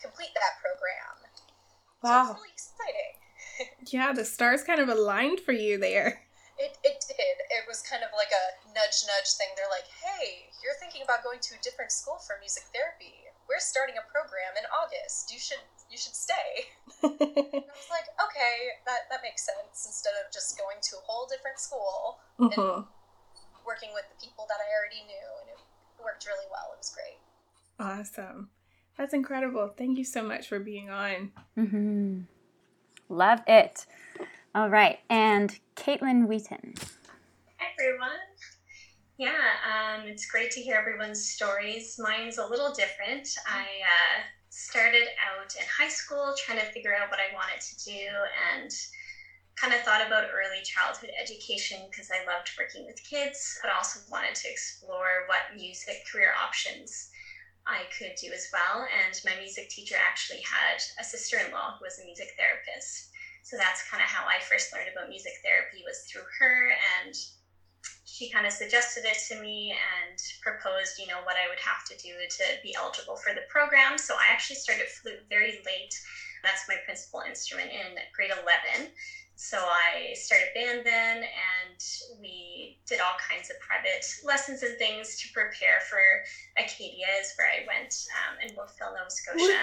complete 0.00 0.32
that 0.36 0.60
program. 0.60 1.16
Wow. 2.04 2.36
So 2.36 2.40
really 2.40 2.52
exciting. 2.52 3.14
yeah, 3.92 4.12
the 4.12 4.24
stars 4.24 4.62
kind 4.62 4.80
of 4.80 4.88
aligned 4.88 5.40
for 5.40 5.52
you 5.52 5.80
there. 5.80 6.22
It, 6.56 6.72
it 6.84 7.04
did. 7.04 7.36
It 7.52 7.68
was 7.68 7.84
kind 7.84 8.00
of 8.00 8.08
like 8.16 8.32
a 8.32 8.44
nudge 8.72 9.04
nudge 9.04 9.36
thing. 9.36 9.52
They're 9.56 9.68
like, 9.68 9.88
"Hey, 10.00 10.48
you're 10.64 10.76
thinking 10.80 11.04
about 11.04 11.20
going 11.20 11.40
to 11.40 11.52
a 11.52 11.60
different 11.60 11.92
school 11.92 12.16
for 12.16 12.40
music 12.40 12.64
therapy. 12.72 13.25
We're 13.48 13.62
starting 13.62 13.94
a 13.94 14.04
program 14.10 14.58
in 14.58 14.66
August. 14.74 15.32
You 15.32 15.38
should 15.38 15.62
you 15.90 15.98
should 15.98 16.14
stay." 16.14 16.70
I 17.02 17.62
was 17.62 17.90
like, 17.90 18.10
"Okay, 18.18 18.82
that 18.84 19.06
that 19.10 19.22
makes 19.22 19.46
sense." 19.46 19.86
Instead 19.86 20.14
of 20.20 20.32
just 20.32 20.58
going 20.58 20.82
to 20.82 20.98
a 20.98 21.04
whole 21.06 21.26
different 21.30 21.58
school 21.58 22.18
mm-hmm. 22.38 22.54
and 22.58 22.84
working 23.66 23.90
with 23.94 24.06
the 24.10 24.18
people 24.18 24.46
that 24.48 24.58
I 24.58 24.68
already 24.74 25.06
knew, 25.06 25.28
and 25.42 25.48
it 25.54 25.60
worked 26.02 26.26
really 26.26 26.46
well. 26.50 26.74
It 26.74 26.82
was 26.82 26.90
great. 26.90 27.18
Awesome. 27.78 28.50
That's 28.96 29.12
incredible. 29.12 29.74
Thank 29.76 29.98
you 29.98 30.04
so 30.04 30.22
much 30.22 30.48
for 30.48 30.58
being 30.58 30.88
on. 30.88 31.32
Mm-hmm. 31.58 32.20
Love 33.08 33.40
it. 33.46 33.86
All 34.54 34.70
right. 34.70 35.00
And 35.10 35.58
Caitlin 35.76 36.26
Wheaton. 36.26 36.74
Hi, 37.58 37.66
everyone. 37.78 38.18
Yeah, 39.18 39.56
um, 39.64 40.06
it's 40.06 40.26
great 40.26 40.50
to 40.52 40.60
hear 40.60 40.76
everyone's 40.76 41.24
stories. 41.24 41.96
Mine's 41.98 42.36
a 42.38 42.44
little 42.44 42.70
different. 42.70 43.26
I 43.46 43.64
uh, 43.82 44.22
started 44.50 45.06
out 45.24 45.54
in 45.58 45.64
high 45.78 45.88
school 45.88 46.34
trying 46.36 46.58
to 46.58 46.66
figure 46.66 46.94
out 46.94 47.08
what 47.10 47.20
I 47.20 47.32
wanted 47.32 47.60
to 47.60 47.76
do 47.84 48.08
and 48.52 48.70
kind 49.56 49.72
of 49.72 49.80
thought 49.82 50.06
about 50.06 50.24
early 50.32 50.62
childhood 50.62 51.10
education 51.20 51.88
because 51.90 52.10
I 52.12 52.24
loved 52.26 52.52
working 52.58 52.84
with 52.86 53.02
kids, 53.04 53.58
but 53.62 53.70
also 53.72 54.00
wanted 54.10 54.34
to 54.36 54.48
explore 54.50 55.24
what 55.26 55.54
music 55.54 55.96
career 56.10 56.32
options 56.36 57.08
I 57.66 57.84
could 57.96 58.14
do 58.20 58.32
as 58.32 58.48
well. 58.52 58.86
And 59.04 59.14
my 59.24 59.34
music 59.36 59.68
teacher 59.68 59.96
actually 59.98 60.40
had 60.50 60.78
a 61.00 61.04
sister 61.04 61.38
in 61.38 61.50
law 61.52 61.74
who 61.78 61.84
was 61.84 61.98
a 61.98 62.04
music 62.04 62.32
therapist. 62.38 63.08
So 63.42 63.56
that's 63.56 63.82
kind 63.90 64.02
of 64.02 64.08
how 64.10 64.26
I 64.26 64.40
first 64.40 64.72
learned 64.72 64.88
about 64.88 65.08
music 65.08 65.34
therapy 65.44 65.82
was 65.84 66.00
through 66.10 66.24
her. 66.40 66.70
And 66.98 67.14
she 68.16 68.30
kind 68.30 68.46
of 68.46 68.52
suggested 68.52 69.04
it 69.04 69.18
to 69.28 69.38
me 69.40 69.76
and 70.00 70.16
proposed, 70.40 70.98
you 70.98 71.06
know, 71.06 71.20
what 71.24 71.36
I 71.36 71.48
would 71.48 71.60
have 71.60 71.84
to 71.84 71.96
do 71.96 72.14
to 72.16 72.44
be 72.62 72.74
eligible 72.74 73.16
for 73.16 73.34
the 73.34 73.44
program. 73.48 73.98
So 73.98 74.14
I 74.14 74.32
actually 74.32 74.56
started 74.56 74.88
flute 74.88 75.20
very 75.28 75.60
late. 75.66 75.94
That's 76.42 76.62
my 76.66 76.76
principal 76.84 77.20
instrument 77.28 77.70
in 77.70 77.98
grade 78.14 78.32
11 78.32 78.88
so 79.36 79.60
I 79.60 80.16
started 80.16 80.48
band 80.56 80.80
then, 80.88 81.20
and 81.20 81.80
we 82.24 82.80
did 82.88 83.04
all 83.04 83.20
kinds 83.20 83.52
of 83.52 83.60
private 83.60 84.00
lessons 84.24 84.64
and 84.64 84.72
things 84.80 85.20
to 85.20 85.28
prepare 85.36 85.84
for 85.92 86.00
Acadia, 86.56 87.04
is 87.20 87.36
where 87.36 87.52
I 87.52 87.68
went 87.68 87.92
um, 88.16 88.40
in 88.40 88.56
Wolfville, 88.56 88.96
Nova 88.96 89.12
Scotia. 89.12 89.60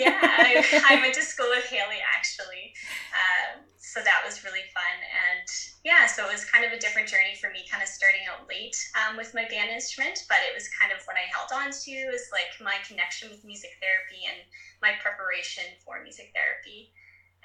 yeah, 0.00 0.16
I, 0.16 0.64
I, 0.96 0.96
went 1.04 1.12
to 1.20 1.22
school 1.22 1.52
with 1.52 1.68
Haley 1.68 2.00
actually, 2.00 2.72
um, 3.12 3.68
so 3.76 4.00
that 4.00 4.24
was 4.24 4.40
really 4.40 4.64
fun. 4.72 4.96
And 4.96 5.44
yeah, 5.84 6.08
so 6.08 6.24
it 6.24 6.32
was 6.32 6.48
kind 6.48 6.64
of 6.64 6.72
a 6.72 6.80
different 6.80 7.04
journey 7.04 7.36
for 7.36 7.52
me, 7.52 7.68
kind 7.68 7.84
of 7.84 7.88
starting 7.92 8.24
out 8.32 8.48
late 8.48 8.80
um, 8.96 9.20
with 9.20 9.36
my 9.36 9.44
band 9.52 9.68
instrument, 9.68 10.24
but 10.24 10.40
it 10.48 10.56
was 10.56 10.72
kind 10.72 10.88
of 10.88 11.04
what 11.04 11.20
I 11.20 11.28
held 11.28 11.52
on 11.52 11.68
to 11.68 11.94
is 12.16 12.32
like 12.32 12.48
my 12.64 12.80
connection 12.88 13.28
with 13.28 13.44
music 13.44 13.76
therapy 13.76 14.24
and 14.24 14.40
my 14.80 14.96
preparation 15.04 15.68
for 15.84 16.00
music 16.00 16.32
therapy. 16.32 16.96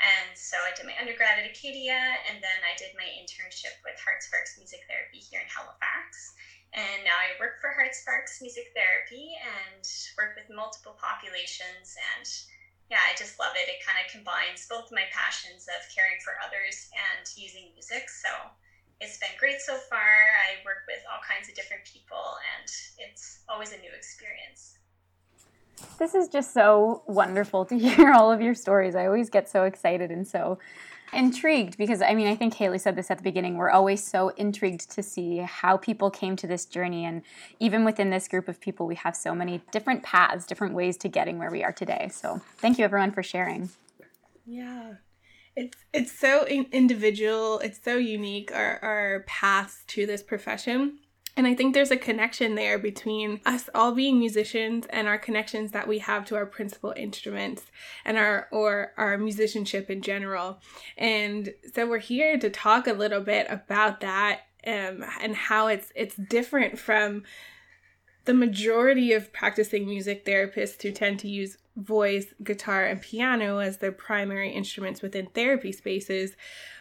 And 0.01 0.35
so 0.35 0.57
I 0.65 0.73
did 0.75 0.89
my 0.89 0.97
undergrad 1.00 1.39
at 1.39 1.47
Acadia, 1.47 2.17
and 2.27 2.41
then 2.43 2.59
I 2.65 2.75
did 2.75 2.91
my 2.97 3.07
internship 3.07 3.77
with 3.85 3.95
Heart-Sparks 4.01 4.57
Music 4.57 4.83
Therapy 4.89 5.21
here 5.21 5.39
in 5.39 5.47
Halifax. 5.47 6.33
And 6.73 7.05
now 7.05 7.15
I 7.15 7.38
work 7.38 7.62
for 7.62 7.71
Heart-Sparks 7.71 8.41
Music 8.41 8.73
Therapy 8.73 9.38
and 9.39 9.85
work 10.17 10.33
with 10.33 10.50
multiple 10.50 10.97
populations. 10.97 11.93
And 12.17 12.25
yeah, 12.89 13.05
I 13.05 13.13
just 13.15 13.39
love 13.39 13.53
it. 13.55 13.69
It 13.69 13.85
kind 13.85 14.01
of 14.01 14.12
combines 14.12 14.65
both 14.67 14.91
my 14.91 15.05
passions 15.13 15.69
of 15.69 15.85
caring 15.93 16.17
for 16.19 16.35
others 16.41 16.89
and 16.93 17.23
using 17.38 17.71
music. 17.71 18.09
So 18.09 18.29
it's 19.00 19.21
been 19.21 19.38
great 19.39 19.62
so 19.62 19.77
far. 19.88 20.33
I 20.35 20.59
work 20.65 20.83
with 20.89 21.05
all 21.07 21.21
kinds 21.23 21.47
of 21.47 21.55
different 21.55 21.85
people, 21.85 22.38
and 22.57 22.67
it's 22.97 23.45
always 23.47 23.71
a 23.71 23.79
new 23.79 23.93
experience. 23.93 24.75
This 26.00 26.15
is 26.15 26.27
just 26.27 26.53
so 26.53 27.03
wonderful 27.08 27.65
to 27.65 27.77
hear 27.80 28.12
all 28.12 28.32
of 28.32 28.42
your 28.42 28.56
stories. 28.56 28.96
I 28.96 29.06
always 29.06 29.30
get 29.30 29.50
so 29.50 29.63
excited 29.63 30.12
and 30.12 30.27
so 30.27 30.60
intrigued 31.13 31.77
because 31.77 32.01
I 32.01 32.13
mean, 32.13 32.27
I 32.27 32.36
think 32.36 32.53
Haley 32.56 32.80
said 32.80 32.96
this 32.96 33.12
at 33.12 33.18
the 33.18 33.24
beginning. 33.24 33.58
We're 33.58 33.70
always 33.70 34.03
so 34.03 34.30
intrigued 34.30 34.89
to 34.92 35.03
see 35.03 35.38
how 35.38 35.77
people 35.77 36.10
came 36.10 36.36
to 36.38 36.48
this 36.48 36.65
journey. 36.65 37.06
And 37.06 37.22
even 37.60 37.86
within 37.86 38.10
this 38.10 38.27
group 38.27 38.48
of 38.48 38.60
people, 38.60 38.88
we 38.88 38.96
have 38.96 39.15
so 39.15 39.34
many 39.36 39.62
different 39.72 40.03
paths, 40.03 40.46
different 40.46 40.74
ways 40.74 40.98
to 40.98 41.10
getting 41.10 41.39
where 41.39 41.51
we 41.51 41.63
are 41.63 41.72
today. 41.72 42.10
So 42.12 42.42
thank 42.58 42.77
you, 42.77 42.86
everyone, 42.86 43.12
for 43.12 43.24
sharing. 43.24 43.70
Yeah. 44.46 44.96
It's, 45.56 45.77
it's 45.94 46.12
so 46.12 46.48
individual. 46.48 47.60
It's 47.60 47.80
so 47.84 47.98
unique, 47.98 48.51
our, 48.53 48.80
our 48.82 49.24
paths 49.27 49.84
to 49.88 50.06
this 50.08 50.24
profession. 50.24 51.00
And 51.36 51.48
I 51.48 51.56
think 51.56 51.74
there's 51.74 51.92
a 51.92 51.98
connection 51.98 52.56
there 52.56 52.78
between 52.78 53.42
us 53.46 53.70
all 53.74 53.92
being 53.92 54.20
musicians 54.20 54.86
and 54.90 55.08
our 55.08 55.18
connections 55.18 55.72
that 55.72 55.88
we 55.88 56.00
have 56.00 56.25
to 56.25 56.36
our 56.36 56.46
principal 56.46 56.94
instruments 56.96 57.63
and 58.06 58.18
our 58.18 58.48
or 58.52 58.94
our 58.98 59.18
musicianship 59.18 59.90
in 59.90 60.02
general. 60.02 60.60
And 60.96 61.54
so 61.74 61.88
we're 61.88 61.98
here 61.98 62.38
to 62.38 62.50
talk 62.50 62.86
a 62.86 62.94
little 62.94 63.22
bit 63.22 63.48
about 63.50 64.02
that 64.02 64.42
um, 64.68 65.04
and 65.22 65.36
how 65.36 65.68
it's 65.68 65.92
it's 65.96 66.16
different 66.16 66.78
from 66.78 67.24
the 68.25 68.34
majority 68.34 69.12
of 69.13 69.34
practicing 69.34 69.86
music 69.86 70.25
therapists 70.25 70.82
who 70.82 70.92
tend 70.92 71.20
to 71.20 71.28
use 71.28 71.58
voice, 71.75 72.28
guitar, 72.44 72.86
and 72.86 73.02
piano 73.02 73.58
as 73.58 73.78
their 73.78 73.92
primary 73.92 74.52
instruments 74.52 75.02
within 75.02 75.25
therapy 75.28 75.72
spaces 75.72 76.36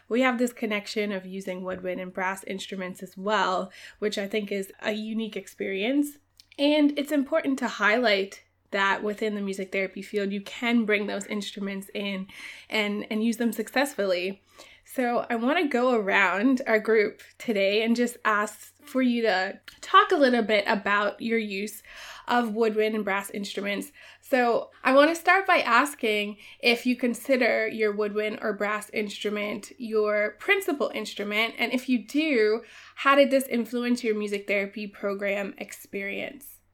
we 0.08 0.22
have 0.22 0.38
this 0.38 0.52
connection 0.52 1.12
of 1.12 1.26
using 1.26 1.62
woodwind 1.62 2.00
and 2.00 2.12
brass 2.12 2.44
instruments 2.44 3.02
as 3.02 3.16
well, 3.16 3.70
which 3.98 4.18
I 4.18 4.26
think 4.26 4.52
is 4.52 4.72
a 4.80 4.92
unique 4.92 5.36
experience. 5.36 6.18
And 6.58 6.98
it's 6.98 7.12
important 7.12 7.58
to 7.60 7.68
highlight 7.68 8.42
that 8.72 9.02
within 9.02 9.34
the 9.34 9.40
music 9.40 9.70
therapy 9.70 10.02
field, 10.02 10.32
you 10.32 10.40
can 10.40 10.84
bring 10.84 11.06
those 11.06 11.26
instruments 11.26 11.88
in 11.94 12.26
and, 12.68 13.06
and 13.10 13.22
use 13.22 13.36
them 13.36 13.52
successfully. 13.52 14.42
So, 14.84 15.24
I 15.30 15.36
want 15.36 15.58
to 15.58 15.68
go 15.68 15.94
around 15.94 16.60
our 16.66 16.80
group 16.80 17.22
today 17.38 17.82
and 17.82 17.94
just 17.94 18.16
ask 18.24 18.72
for 18.84 19.00
you 19.00 19.22
to 19.22 19.58
talk 19.80 20.10
a 20.10 20.16
little 20.16 20.42
bit 20.42 20.64
about 20.66 21.22
your 21.22 21.38
use 21.38 21.82
of 22.28 22.54
woodwind 22.54 22.94
and 22.94 23.04
brass 23.04 23.30
instruments. 23.30 23.92
So, 24.32 24.72
I 24.80 24.96
want 24.96 25.12
to 25.12 25.14
start 25.14 25.44
by 25.44 25.60
asking 25.60 26.40
if 26.56 26.88
you 26.88 26.96
consider 26.96 27.68
your 27.68 27.92
woodwind 27.92 28.40
or 28.40 28.56
brass 28.56 28.88
instrument 28.88 29.76
your 29.76 30.40
principal 30.40 30.88
instrument, 30.88 31.52
and 31.60 31.68
if 31.68 31.84
you 31.84 32.00
do, 32.00 32.64
how 33.04 33.12
did 33.12 33.28
this 33.28 33.44
influence 33.44 34.00
your 34.00 34.16
music 34.16 34.48
therapy 34.48 34.88
program 34.88 35.52
experience? 35.60 36.64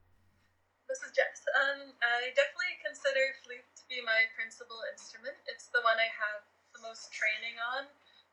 This 0.87 1.03
is 1.03 1.11
Jess. 1.11 1.43
Um, 1.59 1.91
I 1.99 2.31
definitely 2.31 2.79
consider 2.79 3.35
flute 3.43 3.67
to 3.75 3.83
be 3.91 3.99
my 4.07 4.31
principal 4.39 4.79
instrument. 4.95 5.35
It's 5.51 5.67
the 5.75 5.83
one 5.83 5.99
I 5.99 6.07
have 6.15 6.47
the 6.71 6.79
most 6.79 7.11
training 7.11 7.59
on, 7.75 7.83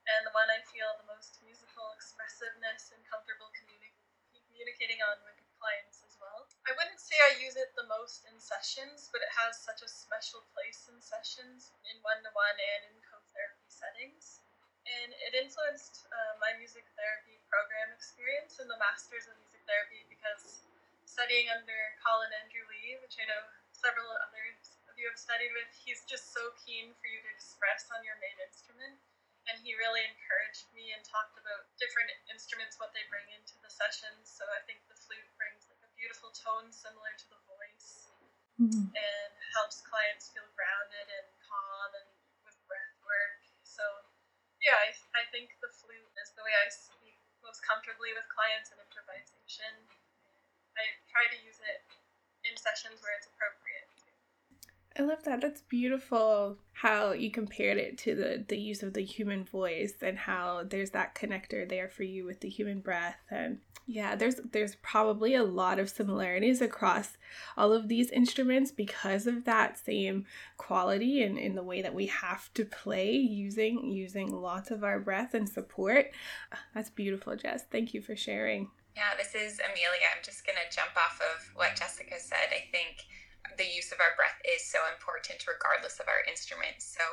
and 0.06 0.20
the 0.22 0.30
one 0.38 0.46
I 0.54 0.62
feel 0.70 0.86
the 1.02 1.10
most 1.10 1.42
musical 1.42 1.90
expressiveness 1.98 2.94
and 2.94 3.02
comfortable 3.10 3.50
communi- 3.58 3.90
communicating 4.38 5.02
on 5.02 5.18
with 5.26 5.34
clients 5.58 6.06
I 6.66 6.74
wouldn't 6.74 6.98
say 6.98 7.14
I 7.30 7.38
use 7.38 7.54
it 7.54 7.70
the 7.78 7.86
most 8.06 8.22
in 8.30 8.38
sessions, 8.38 9.10
but 9.10 9.18
it 9.18 9.34
has 9.34 9.58
such 9.58 9.82
a 9.82 9.90
special 9.90 10.46
place 10.54 10.86
in 10.86 10.94
sessions, 11.02 11.74
in 11.90 11.98
one 12.06 12.22
to 12.22 12.30
one 12.38 12.54
and 12.54 12.94
in 12.94 12.94
co 13.02 13.18
therapy 13.34 13.66
settings. 13.66 14.46
And 14.86 15.10
it 15.10 15.34
influenced 15.34 16.06
uh, 16.14 16.38
my 16.38 16.54
music 16.54 16.86
therapy 16.94 17.42
program 17.50 17.90
experience 17.90 18.62
in 18.62 18.70
the 18.70 18.78
Masters 18.78 19.26
of 19.26 19.34
Music 19.42 19.58
Therapy 19.66 20.06
because 20.06 20.62
studying 21.02 21.50
under 21.50 21.74
Colin 21.98 22.30
Andrew 22.46 22.62
Lee, 22.70 22.94
which 23.02 23.18
I 23.18 23.26
know 23.26 23.42
several 23.74 24.06
others 24.22 24.78
of 24.86 24.94
you 24.94 25.10
have 25.10 25.18
studied 25.18 25.50
with, 25.58 25.66
he's 25.74 26.06
just 26.06 26.30
so 26.30 26.54
keen 26.62 26.94
for 27.02 27.10
you 27.10 27.18
to 27.26 27.30
express 27.34 27.90
on 27.90 28.06
your 28.06 28.14
main 28.22 28.38
instrument. 28.38 29.02
And 29.50 29.58
he 29.58 29.74
really 29.74 30.06
encouraged 30.06 30.70
me 30.70 30.94
and 30.94 31.02
talked 31.02 31.34
about 31.42 31.66
different 31.74 32.14
instruments, 32.30 32.78
what 32.78 32.94
they 32.94 33.02
bring 33.10 33.26
into 33.34 33.58
the 33.66 33.70
sessions. 33.70 34.30
So 34.30 34.46
I 34.54 34.62
think 34.62 34.86
the 34.86 34.94
flute 34.94 35.26
brings 35.34 35.66
like 35.66 35.82
a 35.82 35.90
beautiful 35.98 36.30
tone 36.30 36.70
similar 36.70 37.10
to 37.18 37.26
the 37.34 37.42
mm-hmm. 38.60 38.88
and 38.92 39.32
helps 39.56 39.84
clients 39.84 40.32
feel 40.32 40.46
grounded 40.56 41.06
and 41.08 41.26
calm 41.44 41.90
and 41.96 42.08
with 42.44 42.56
breath 42.68 42.96
work. 43.04 43.40
So, 43.64 43.84
yeah, 44.60 44.76
I, 44.76 44.92
I 45.16 45.22
think 45.32 45.56
the 45.60 45.72
flute 45.72 46.12
is 46.20 46.32
the 46.36 46.44
way 46.44 46.52
I 46.52 46.68
speak 46.72 47.20
most 47.44 47.62
comfortably 47.62 48.10
with 48.16 48.26
clients 48.32 48.72
in 48.72 48.78
improvisation. 48.80 49.72
I 50.76 50.84
try 51.08 51.24
to 51.30 51.38
use 51.40 51.60
it 51.62 51.80
in 52.44 52.54
sessions 52.56 53.00
where 53.00 53.14
it's 53.16 53.28
appropriate. 53.30 53.65
I 54.98 55.02
love 55.02 55.22
that. 55.24 55.40
That's 55.40 55.60
beautiful. 55.62 56.58
how 56.72 57.12
you 57.12 57.30
compared 57.30 57.78
it 57.78 57.98
to 57.98 58.14
the 58.14 58.44
the 58.48 58.58
use 58.58 58.82
of 58.82 58.94
the 58.94 59.04
human 59.04 59.44
voice 59.44 59.94
and 60.02 60.18
how 60.18 60.64
there's 60.68 60.90
that 60.90 61.14
connector 61.14 61.68
there 61.68 61.88
for 61.88 62.02
you 62.02 62.24
with 62.24 62.40
the 62.40 62.48
human 62.48 62.80
breath. 62.80 63.16
And 63.30 63.58
yeah 63.88 64.16
there's 64.16 64.36
there's 64.52 64.74
probably 64.76 65.34
a 65.34 65.44
lot 65.44 65.78
of 65.78 65.88
similarities 65.88 66.60
across 66.60 67.16
all 67.56 67.72
of 67.72 67.86
these 67.88 68.10
instruments 68.10 68.72
because 68.72 69.26
of 69.28 69.44
that 69.44 69.78
same 69.78 70.26
quality 70.56 71.22
and 71.22 71.38
in 71.38 71.54
the 71.54 71.62
way 71.62 71.80
that 71.82 71.94
we 71.94 72.06
have 72.06 72.52
to 72.54 72.64
play 72.64 73.12
using 73.12 73.84
using 73.84 74.30
lots 74.32 74.70
of 74.70 74.82
our 74.82 74.98
breath 74.98 75.34
and 75.34 75.48
support. 75.48 76.10
Ah, 76.52 76.58
that's 76.74 76.90
beautiful 76.90 77.36
jess. 77.36 77.64
Thank 77.70 77.94
you 77.94 78.02
for 78.02 78.16
sharing. 78.16 78.70
Yeah 78.96 79.14
this 79.16 79.34
is 79.34 79.60
amelia. 79.60 80.08
I'm 80.16 80.22
just 80.24 80.44
gonna 80.46 80.58
jump 80.70 80.96
off 80.96 81.20
of 81.20 81.54
what 81.54 81.76
jessica 81.76 82.18
said. 82.18 82.48
I 82.50 82.64
think 82.72 83.06
the 83.56 83.68
use 83.68 83.92
of 83.92 84.00
our 84.00 84.12
breath 84.16 84.38
is 84.44 84.64
so 84.64 84.84
important 84.92 85.44
regardless 85.48 86.00
of 86.00 86.08
our 86.08 86.24
instruments. 86.28 86.84
So 86.84 87.04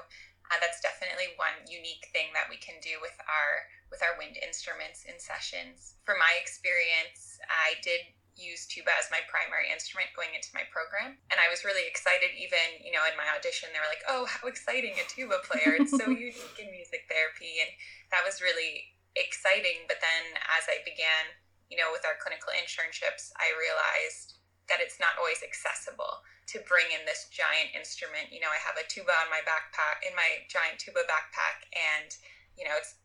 uh, 0.51 0.59
that's 0.59 0.83
definitely 0.83 1.33
one 1.39 1.55
unique 1.65 2.11
thing 2.11 2.35
that 2.35 2.51
we 2.51 2.59
can 2.59 2.77
do 2.83 2.99
with 2.99 3.15
our 3.25 3.67
with 3.89 4.01
our 4.01 4.17
wind 4.17 4.41
instruments 4.41 5.05
in 5.05 5.21
sessions. 5.21 6.01
From 6.01 6.17
my 6.17 6.33
experience, 6.41 7.37
I 7.45 7.77
did 7.85 8.09
use 8.33 8.65
tuba 8.65 8.89
as 8.97 9.13
my 9.13 9.21
primary 9.29 9.69
instrument 9.69 10.09
going 10.17 10.33
into 10.33 10.49
my 10.57 10.65
program 10.73 11.13
and 11.29 11.37
i 11.37 11.45
was 11.53 11.61
really 11.61 11.85
excited 11.85 12.33
even 12.33 12.81
you 12.81 12.89
know 12.89 13.05
in 13.05 13.13
my 13.13 13.29
audition 13.29 13.69
they 13.69 13.77
were 13.77 13.93
like 13.93 14.01
oh 14.09 14.25
how 14.25 14.49
exciting 14.49 14.97
a 14.97 15.05
tuba 15.05 15.37
player 15.45 15.77
it's 15.77 15.93
so 15.93 16.09
unique 16.27 16.57
in 16.57 16.73
music 16.73 17.05
therapy 17.05 17.61
and 17.61 17.69
that 18.09 18.25
was 18.25 18.41
really 18.41 18.89
exciting 19.13 19.85
but 19.85 20.01
then 20.01 20.33
as 20.49 20.65
i 20.65 20.81
began 20.81 21.29
you 21.69 21.77
know 21.77 21.93
with 21.93 22.01
our 22.09 22.17
clinical 22.17 22.49
internships 22.57 23.29
i 23.37 23.53
realized 23.53 24.41
that 24.71 24.79
it's 24.79 24.99
not 24.99 25.19
always 25.19 25.43
accessible 25.43 26.23
to 26.47 26.63
bring 26.67 26.87
in 26.91 27.03
this 27.07 27.31
giant 27.31 27.71
instrument. 27.75 28.31
You 28.31 28.43
know, 28.43 28.51
I 28.51 28.59
have 28.59 28.79
a 28.79 28.87
tuba 28.87 29.11
on 29.23 29.31
my 29.31 29.43
backpack, 29.43 30.03
in 30.03 30.15
my 30.15 30.43
giant 30.51 30.79
tuba 30.79 31.03
backpack, 31.07 31.67
and, 31.71 32.11
you 32.59 32.67
know, 32.67 32.75
it's 32.75 32.99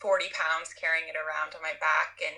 40 0.00 0.28
pounds 0.36 0.76
carrying 0.76 1.08
it 1.08 1.16
around 1.16 1.56
on 1.56 1.64
my 1.64 1.76
back. 1.80 2.20
And 2.20 2.36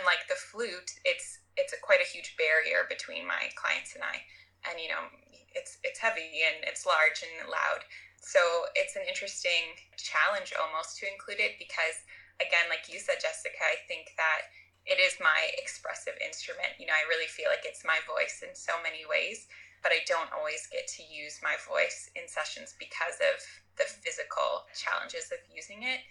unlike 0.00 0.26
the 0.26 0.38
flute, 0.38 0.98
it's, 1.06 1.42
it's 1.54 1.74
a, 1.74 1.78
quite 1.82 2.02
a 2.02 2.08
huge 2.08 2.34
barrier 2.34 2.86
between 2.90 3.26
my 3.26 3.50
clients 3.54 3.94
and 3.94 4.02
I. 4.02 4.22
And, 4.66 4.78
you 4.78 4.90
know, 4.90 5.06
it's, 5.54 5.78
it's 5.86 5.98
heavy 5.98 6.46
and 6.46 6.66
it's 6.66 6.86
large 6.86 7.22
and 7.22 7.46
loud. 7.46 7.86
So 8.20 8.40
it's 8.76 8.94
an 8.94 9.06
interesting 9.08 9.78
challenge 9.96 10.52
almost 10.52 11.00
to 11.00 11.08
include 11.08 11.40
it 11.40 11.56
because, 11.56 12.04
again, 12.38 12.68
like 12.68 12.86
you 12.90 13.00
said, 13.00 13.22
Jessica, 13.22 13.56
I 13.64 13.80
think 13.88 14.12
that 14.20 14.52
it 14.90 14.98
is 14.98 15.14
my 15.22 15.54
expressive 15.54 16.18
instrument. 16.18 16.74
You 16.82 16.90
know, 16.90 16.98
I 16.98 17.06
really 17.06 17.30
feel 17.30 17.46
like 17.46 17.62
it's 17.62 17.86
my 17.86 18.02
voice 18.10 18.42
in 18.42 18.50
so 18.58 18.74
many 18.82 19.06
ways, 19.06 19.46
but 19.86 19.94
I 19.94 20.02
don't 20.04 20.28
always 20.34 20.66
get 20.66 20.90
to 20.98 21.06
use 21.06 21.38
my 21.46 21.54
voice 21.62 22.10
in 22.18 22.26
sessions 22.26 22.74
because 22.74 23.22
of 23.22 23.38
the 23.78 23.86
physical 23.86 24.66
challenges 24.74 25.30
of 25.30 25.38
using 25.46 25.86
it. 25.86 26.02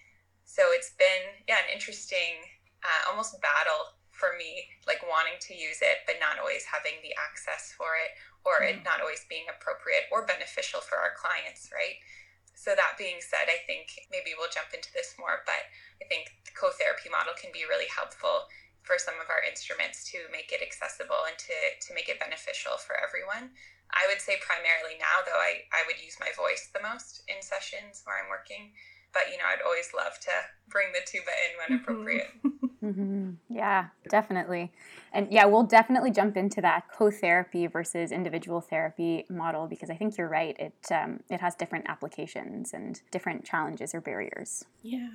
So 0.47 0.71
it's 0.71 0.95
been, 0.95 1.43
yeah, 1.45 1.59
an 1.61 1.69
interesting, 1.69 2.47
uh, 2.81 3.11
almost 3.11 3.35
battle 3.43 3.99
for 4.15 4.33
me, 4.39 4.65
like 4.87 5.03
wanting 5.03 5.37
to 5.37 5.53
use 5.53 5.83
it, 5.83 6.07
but 6.07 6.17
not 6.23 6.39
always 6.39 6.63
having 6.63 7.03
the 7.03 7.13
access 7.19 7.75
for 7.75 7.99
it, 7.99 8.15
or 8.47 8.63
mm. 8.63 8.73
it 8.73 8.87
not 8.87 9.03
always 9.03 9.27
being 9.27 9.45
appropriate 9.51 10.07
or 10.07 10.23
beneficial 10.23 10.79
for 10.79 10.95
our 10.95 11.13
clients, 11.19 11.67
right? 11.75 11.99
So 12.55 12.75
that 12.75 12.99
being 12.99 13.23
said, 13.23 13.47
I 13.47 13.63
think 13.63 13.91
maybe 14.11 14.35
we'll 14.35 14.51
jump 14.51 14.75
into 14.75 14.91
this 14.91 15.15
more, 15.15 15.43
but 15.47 15.67
I 16.03 16.05
think 16.11 16.31
the 16.43 16.51
co-therapy 16.51 17.07
model 17.07 17.31
can 17.39 17.55
be 17.55 17.63
really 17.63 17.87
helpful 17.87 18.51
for 18.83 18.97
some 18.97 19.15
of 19.21 19.29
our 19.29 19.43
instruments 19.45 20.09
to 20.11 20.17
make 20.31 20.51
it 20.51 20.63
accessible 20.63 21.27
and 21.27 21.37
to, 21.37 21.55
to 21.85 21.93
make 21.93 22.09
it 22.09 22.19
beneficial 22.19 22.79
for 22.79 22.97
everyone. 22.97 23.53
I 23.91 24.05
would 24.07 24.21
say 24.21 24.37
primarily 24.41 25.01
now, 25.01 25.25
though, 25.25 25.37
I, 25.37 25.65
I 25.73 25.85
would 25.89 25.97
use 26.01 26.17
my 26.21 26.29
voice 26.37 26.69
the 26.73 26.81
most 26.81 27.25
in 27.27 27.41
sessions 27.41 28.05
where 28.05 28.17
I'm 28.21 28.29
working. 28.29 28.73
But, 29.11 29.33
you 29.33 29.41
know, 29.41 29.49
I'd 29.49 29.65
always 29.65 29.89
love 29.97 30.21
to 30.29 30.33
bring 30.69 30.93
the 30.93 31.01
tuba 31.01 31.33
in 31.33 31.51
when 31.57 31.69
mm-hmm. 31.69 31.81
appropriate. 31.81 32.29
Mm-hmm. 32.83 33.31
Yeah, 33.49 33.87
definitely. 34.09 34.71
And 35.11 35.27
yeah, 35.31 35.45
we'll 35.45 35.63
definitely 35.63 36.11
jump 36.11 36.37
into 36.37 36.61
that 36.61 36.85
co-therapy 36.91 37.67
versus 37.67 38.11
individual 38.11 38.61
therapy 38.61 39.25
model 39.29 39.67
because 39.67 39.89
I 39.89 39.95
think 39.95 40.17
you're 40.17 40.29
right. 40.29 40.55
It 40.57 40.91
um, 40.91 41.19
it 41.29 41.41
has 41.41 41.55
different 41.55 41.89
applications 41.89 42.73
and 42.73 43.01
different 43.11 43.43
challenges 43.43 43.93
or 43.93 44.01
barriers. 44.01 44.65
Yeah. 44.81 45.09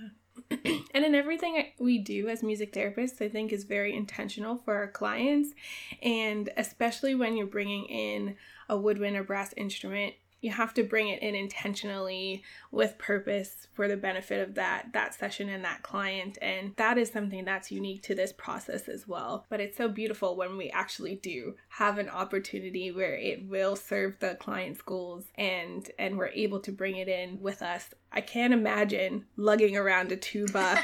And 0.50 1.04
in 1.04 1.14
everything 1.14 1.64
we 1.78 1.98
do 1.98 2.28
as 2.28 2.42
music 2.42 2.72
therapists, 2.72 3.20
I 3.24 3.28
think 3.28 3.52
is 3.52 3.64
very 3.64 3.94
intentional 3.94 4.56
for 4.56 4.74
our 4.74 4.88
clients. 4.88 5.50
And 6.02 6.50
especially 6.56 7.14
when 7.14 7.36
you're 7.36 7.46
bringing 7.46 7.86
in 7.86 8.36
a 8.68 8.76
woodwind 8.76 9.16
or 9.16 9.24
brass 9.24 9.52
instrument, 9.56 10.14
you 10.44 10.50
have 10.50 10.74
to 10.74 10.82
bring 10.82 11.08
it 11.08 11.22
in 11.22 11.34
intentionally 11.34 12.42
with 12.70 12.98
purpose 12.98 13.66
for 13.72 13.88
the 13.88 13.96
benefit 13.96 14.46
of 14.46 14.54
that 14.56 14.92
that 14.92 15.14
session 15.14 15.48
and 15.48 15.64
that 15.64 15.82
client. 15.82 16.36
And 16.42 16.74
that 16.76 16.98
is 16.98 17.10
something 17.10 17.46
that's 17.46 17.72
unique 17.72 18.02
to 18.02 18.14
this 18.14 18.32
process 18.32 18.86
as 18.86 19.08
well. 19.08 19.46
But 19.48 19.60
it's 19.60 19.78
so 19.78 19.88
beautiful 19.88 20.36
when 20.36 20.58
we 20.58 20.68
actually 20.68 21.14
do 21.16 21.54
have 21.70 21.96
an 21.96 22.10
opportunity 22.10 22.92
where 22.92 23.14
it 23.14 23.48
will 23.48 23.74
serve 23.74 24.18
the 24.20 24.34
client's 24.34 24.82
goals 24.82 25.24
and 25.36 25.90
and 25.98 26.18
we're 26.18 26.28
able 26.28 26.60
to 26.60 26.72
bring 26.72 26.96
it 26.96 27.08
in 27.08 27.40
with 27.40 27.62
us. 27.62 27.94
I 28.12 28.20
can't 28.20 28.52
imagine 28.52 29.24
lugging 29.36 29.78
around 29.78 30.12
a 30.12 30.16
tuba 30.16 30.76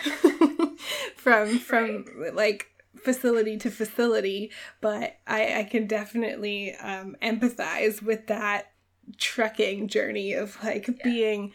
from 1.16 1.58
from 1.58 2.06
right. 2.16 2.34
like 2.34 2.66
facility 2.96 3.58
to 3.58 3.70
facility, 3.70 4.50
but 4.80 5.18
I, 5.26 5.60
I 5.60 5.64
can 5.64 5.86
definitely 5.86 6.74
um, 6.76 7.16
empathize 7.22 8.02
with 8.02 8.26
that 8.28 8.72
trekking 9.18 9.88
journey 9.88 10.32
of 10.32 10.62
like 10.62 10.88
yeah. 10.88 10.94
being 11.04 11.52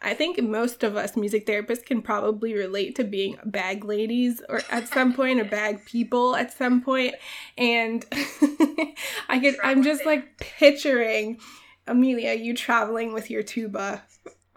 I 0.00 0.14
think 0.14 0.40
most 0.40 0.84
of 0.84 0.96
us 0.96 1.16
music 1.16 1.44
therapists 1.44 1.84
can 1.84 2.02
probably 2.02 2.54
relate 2.54 2.94
to 2.96 3.04
being 3.04 3.36
bag 3.44 3.84
ladies 3.84 4.40
or 4.48 4.62
at 4.70 4.88
some 4.88 5.12
point 5.12 5.40
or 5.40 5.44
bag 5.58 5.84
people 5.84 6.36
at 6.36 6.56
some 6.56 6.80
point 6.82 7.14
and 7.56 8.04
I 9.28 9.38
could 9.40 9.56
I'm 9.62 9.82
just 9.82 10.06
like 10.06 10.38
picturing 10.38 11.40
Amelia 11.86 12.34
you 12.34 12.54
traveling 12.54 13.12
with 13.12 13.30
your 13.30 13.42
tuba 13.42 14.04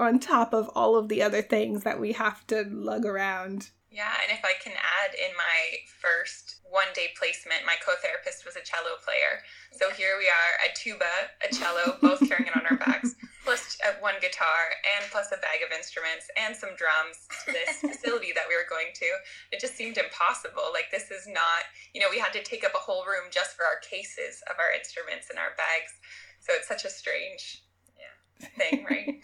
on 0.01 0.19
top 0.19 0.53
of 0.53 0.69
all 0.69 0.97
of 0.97 1.07
the 1.07 1.21
other 1.21 1.41
things 1.41 1.83
that 1.83 1.99
we 1.99 2.11
have 2.13 2.45
to 2.47 2.63
lug 2.69 3.05
around. 3.05 3.69
Yeah, 3.91 4.11
and 4.23 4.37
if 4.37 4.43
I 4.43 4.53
can 4.61 4.73
add 4.73 5.13
in 5.13 5.31
my 5.37 5.77
first 6.01 6.50
one 6.71 6.87
day 6.95 7.11
placement, 7.19 7.67
my 7.67 7.75
co 7.83 7.91
therapist 7.99 8.47
was 8.47 8.55
a 8.55 8.63
cello 8.63 8.95
player. 9.03 9.43
So 9.75 9.91
here 9.91 10.15
we 10.15 10.31
are, 10.31 10.51
a 10.63 10.71
tuba, 10.71 11.35
a 11.43 11.51
cello, 11.51 11.99
both 11.99 12.23
carrying 12.23 12.47
it 12.47 12.55
on 12.55 12.63
our 12.65 12.79
backs, 12.79 13.13
plus 13.43 13.77
uh, 13.83 13.99
one 13.99 14.15
guitar, 14.23 14.71
and 14.95 15.03
plus 15.11 15.35
a 15.35 15.39
bag 15.43 15.59
of 15.67 15.75
instruments 15.75 16.31
and 16.39 16.55
some 16.55 16.71
drums 16.79 17.27
to 17.43 17.51
this 17.51 17.83
facility 17.83 18.31
that 18.33 18.47
we 18.47 18.55
were 18.55 18.67
going 18.71 18.95
to. 18.95 19.09
It 19.51 19.59
just 19.59 19.75
seemed 19.75 19.99
impossible. 19.99 20.71
Like, 20.71 20.87
this 20.89 21.11
is 21.11 21.27
not, 21.27 21.67
you 21.93 21.99
know, 21.99 22.07
we 22.09 22.23
had 22.23 22.31
to 22.39 22.41
take 22.41 22.63
up 22.63 22.73
a 22.73 22.81
whole 22.81 23.03
room 23.03 23.27
just 23.29 23.59
for 23.59 23.67
our 23.67 23.83
cases 23.83 24.39
of 24.47 24.55
our 24.55 24.71
instruments 24.71 25.29
and 25.29 25.37
our 25.37 25.51
bags. 25.59 25.91
So 26.39 26.55
it's 26.55 26.71
such 26.71 26.87
a 26.87 26.89
strange 26.89 27.67
yeah, 27.99 28.47
thing, 28.55 28.87
right? 28.87 29.19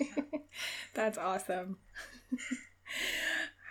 That's 0.94 1.18
awesome. 1.18 1.80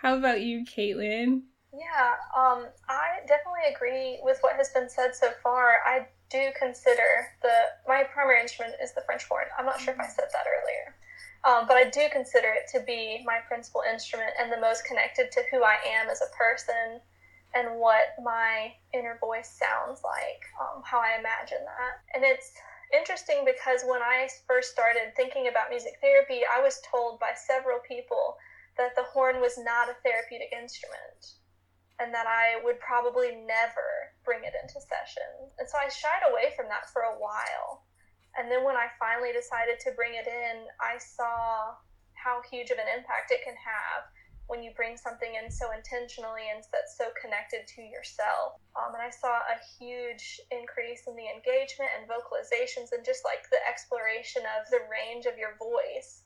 How 0.01 0.17
about 0.17 0.41
you, 0.41 0.65
Caitlin? 0.65 1.45
Yeah, 1.77 2.17
um, 2.33 2.65
I 2.89 3.21
definitely 3.27 3.69
agree 3.69 4.17
with 4.23 4.39
what 4.41 4.55
has 4.55 4.69
been 4.69 4.89
said 4.89 5.13
so 5.13 5.29
far. 5.43 5.77
I 5.85 6.07
do 6.31 6.49
consider 6.57 7.29
the 7.43 7.53
my 7.87 8.03
primary 8.03 8.41
instrument 8.41 8.73
is 8.81 8.95
the 8.95 9.05
French 9.05 9.25
horn. 9.25 9.45
I'm 9.59 9.67
not 9.67 9.79
sure 9.79 9.93
if 9.93 9.99
I 9.99 10.07
said 10.07 10.25
that 10.33 10.49
earlier, 10.49 10.95
um, 11.45 11.67
but 11.67 11.77
I 11.77 11.87
do 11.91 12.09
consider 12.11 12.49
it 12.49 12.65
to 12.73 12.83
be 12.83 13.21
my 13.27 13.45
principal 13.47 13.83
instrument 13.85 14.31
and 14.41 14.51
the 14.51 14.59
most 14.59 14.85
connected 14.85 15.31
to 15.33 15.43
who 15.51 15.61
I 15.61 15.77
am 15.85 16.09
as 16.09 16.19
a 16.21 16.33
person 16.35 16.99
and 17.53 17.79
what 17.79 18.17
my 18.23 18.73
inner 18.91 19.19
voice 19.21 19.53
sounds 19.53 20.01
like, 20.03 20.41
um, 20.57 20.81
how 20.83 20.97
I 20.97 21.19
imagine 21.19 21.61
that. 21.61 22.01
And 22.15 22.25
it's 22.25 22.53
interesting 22.91 23.45
because 23.45 23.85
when 23.85 24.01
I 24.01 24.29
first 24.47 24.71
started 24.71 25.13
thinking 25.15 25.47
about 25.47 25.69
music 25.69 26.01
therapy, 26.01 26.41
I 26.41 26.59
was 26.59 26.81
told 26.89 27.19
by 27.19 27.33
several 27.37 27.77
people 27.87 28.35
that 28.77 28.95
the 28.95 29.03
horn 29.13 29.41
was 29.41 29.59
not 29.59 29.89
a 29.89 29.97
therapeutic 30.01 30.49
instrument 30.57 31.37
and 31.99 32.13
that 32.13 32.27
I 32.29 32.61
would 32.63 32.79
probably 32.79 33.33
never 33.33 34.13
bring 34.23 34.45
it 34.45 34.53
into 34.53 34.77
session. 34.77 35.49
And 35.57 35.65
so 35.65 35.77
I 35.81 35.89
shied 35.89 36.29
away 36.29 36.53
from 36.55 36.69
that 36.69 36.89
for 36.93 37.01
a 37.09 37.17
while. 37.17 37.87
And 38.37 38.51
then 38.51 38.61
when 38.61 38.77
I 38.77 38.93
finally 39.01 39.33
decided 39.33 39.81
to 39.81 39.97
bring 39.97 40.13
it 40.13 40.29
in, 40.29 40.69
I 40.77 41.01
saw 41.01 41.73
how 42.13 42.41
huge 42.45 42.69
of 42.69 42.77
an 42.77 42.91
impact 42.91 43.33
it 43.33 43.41
can 43.41 43.57
have 43.57 44.05
when 44.47 44.63
you 44.63 44.71
bring 44.75 44.95
something 44.95 45.35
in 45.35 45.51
so 45.51 45.73
intentionally 45.75 46.47
and 46.53 46.63
that's 46.71 46.95
so 46.95 47.11
connected 47.19 47.67
to 47.67 47.81
yourself. 47.83 48.61
Um, 48.77 48.95
and 48.95 49.03
I 49.03 49.11
saw 49.11 49.43
a 49.43 49.59
huge 49.75 50.39
increase 50.51 51.03
in 51.07 51.19
the 51.19 51.27
engagement 51.27 51.91
and 51.97 52.07
vocalizations 52.07 52.95
and 52.95 53.03
just 53.03 53.27
like 53.27 53.43
the 53.51 53.59
exploration 53.67 54.47
of 54.55 54.69
the 54.71 54.87
range 54.87 55.25
of 55.27 55.35
your 55.35 55.59
voice 55.59 56.23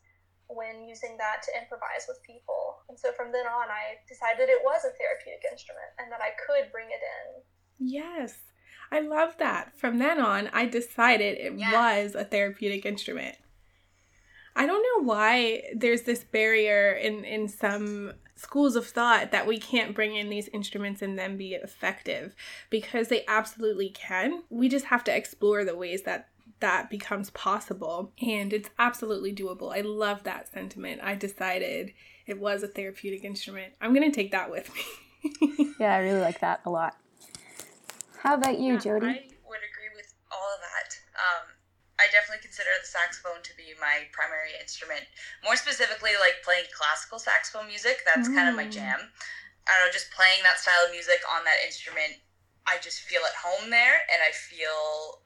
when 0.53 0.83
using 0.83 1.17
that 1.17 1.41
to 1.43 1.51
improvise 1.59 2.05
with 2.07 2.21
people. 2.23 2.83
And 2.89 2.99
so 2.99 3.11
from 3.13 3.31
then 3.31 3.47
on, 3.47 3.69
I 3.69 4.03
decided 4.07 4.49
it 4.49 4.63
was 4.63 4.83
a 4.83 4.95
therapeutic 4.95 5.43
instrument 5.51 5.95
and 5.97 6.11
that 6.11 6.21
I 6.21 6.35
could 6.35 6.71
bring 6.71 6.87
it 6.87 7.01
in. 7.01 7.87
Yes. 7.87 8.37
I 8.91 8.99
love 8.99 9.37
that. 9.39 9.77
From 9.79 9.97
then 9.99 10.19
on, 10.19 10.49
I 10.53 10.65
decided 10.65 11.37
it 11.37 11.57
yeah. 11.57 11.71
was 11.71 12.15
a 12.15 12.25
therapeutic 12.25 12.85
instrument. 12.85 13.37
I 14.55 14.65
don't 14.65 14.83
know 14.83 15.07
why 15.07 15.63
there's 15.73 16.01
this 16.01 16.25
barrier 16.25 16.91
in 16.91 17.23
in 17.23 17.47
some 17.47 18.11
schools 18.35 18.75
of 18.75 18.87
thought 18.87 19.31
that 19.31 19.45
we 19.45 19.57
can't 19.57 19.95
bring 19.95 20.15
in 20.15 20.29
these 20.29 20.49
instruments 20.49 21.01
and 21.01 21.17
then 21.17 21.37
be 21.37 21.53
effective 21.53 22.35
because 22.69 23.07
they 23.07 23.23
absolutely 23.27 23.89
can. 23.89 24.41
We 24.49 24.67
just 24.67 24.85
have 24.85 25.03
to 25.05 25.15
explore 25.15 25.63
the 25.63 25.77
ways 25.77 26.01
that 26.03 26.29
that 26.61 26.89
becomes 26.89 27.29
possible 27.31 28.13
and 28.21 28.53
it's 28.53 28.69
absolutely 28.79 29.33
doable. 29.33 29.75
I 29.75 29.81
love 29.81 30.23
that 30.23 30.51
sentiment. 30.51 31.01
I 31.03 31.15
decided 31.15 31.93
it 32.25 32.39
was 32.39 32.63
a 32.63 32.67
therapeutic 32.67 33.23
instrument. 33.23 33.73
I'm 33.81 33.93
going 33.93 34.09
to 34.09 34.15
take 34.15 34.31
that 34.31 34.49
with 34.49 34.71
me. 34.73 35.75
yeah, 35.79 35.93
I 35.93 35.99
really 35.99 36.21
like 36.21 36.39
that 36.39 36.61
a 36.65 36.69
lot. 36.69 36.95
How 38.21 38.35
about 38.35 38.59
you, 38.59 38.73
yeah, 38.73 38.79
Jody? 38.79 39.07
I 39.07 39.27
would 39.45 39.65
agree 39.65 39.91
with 39.95 40.13
all 40.31 40.49
of 40.53 40.61
that. 40.61 40.89
Um, 41.17 41.45
I 41.99 42.05
definitely 42.13 42.41
consider 42.41 42.69
the 42.81 42.87
saxophone 42.87 43.41
to 43.41 43.53
be 43.57 43.73
my 43.81 44.09
primary 44.13 44.53
instrument. 44.61 45.05
More 45.43 45.57
specifically, 45.57 46.17
like 46.21 46.41
playing 46.45 46.69
classical 46.73 47.17
saxophone 47.17 47.67
music, 47.67 48.01
that's 48.05 48.29
mm. 48.29 48.33
kind 48.33 48.49
of 48.49 48.55
my 48.55 48.65
mm. 48.65 48.73
jam. 48.73 48.97
I 49.65 49.69
don't 49.77 49.89
know, 49.89 49.93
just 49.93 50.09
playing 50.13 50.41
that 50.41 50.57
style 50.57 50.85
of 50.85 50.93
music 50.93 51.21
on 51.29 51.45
that 51.45 51.61
instrument, 51.65 52.17
I 52.65 52.77
just 52.81 53.05
feel 53.05 53.21
at 53.25 53.37
home 53.37 53.69
there 53.69 54.05
and 54.09 54.21
I 54.21 54.33
feel 54.33 55.21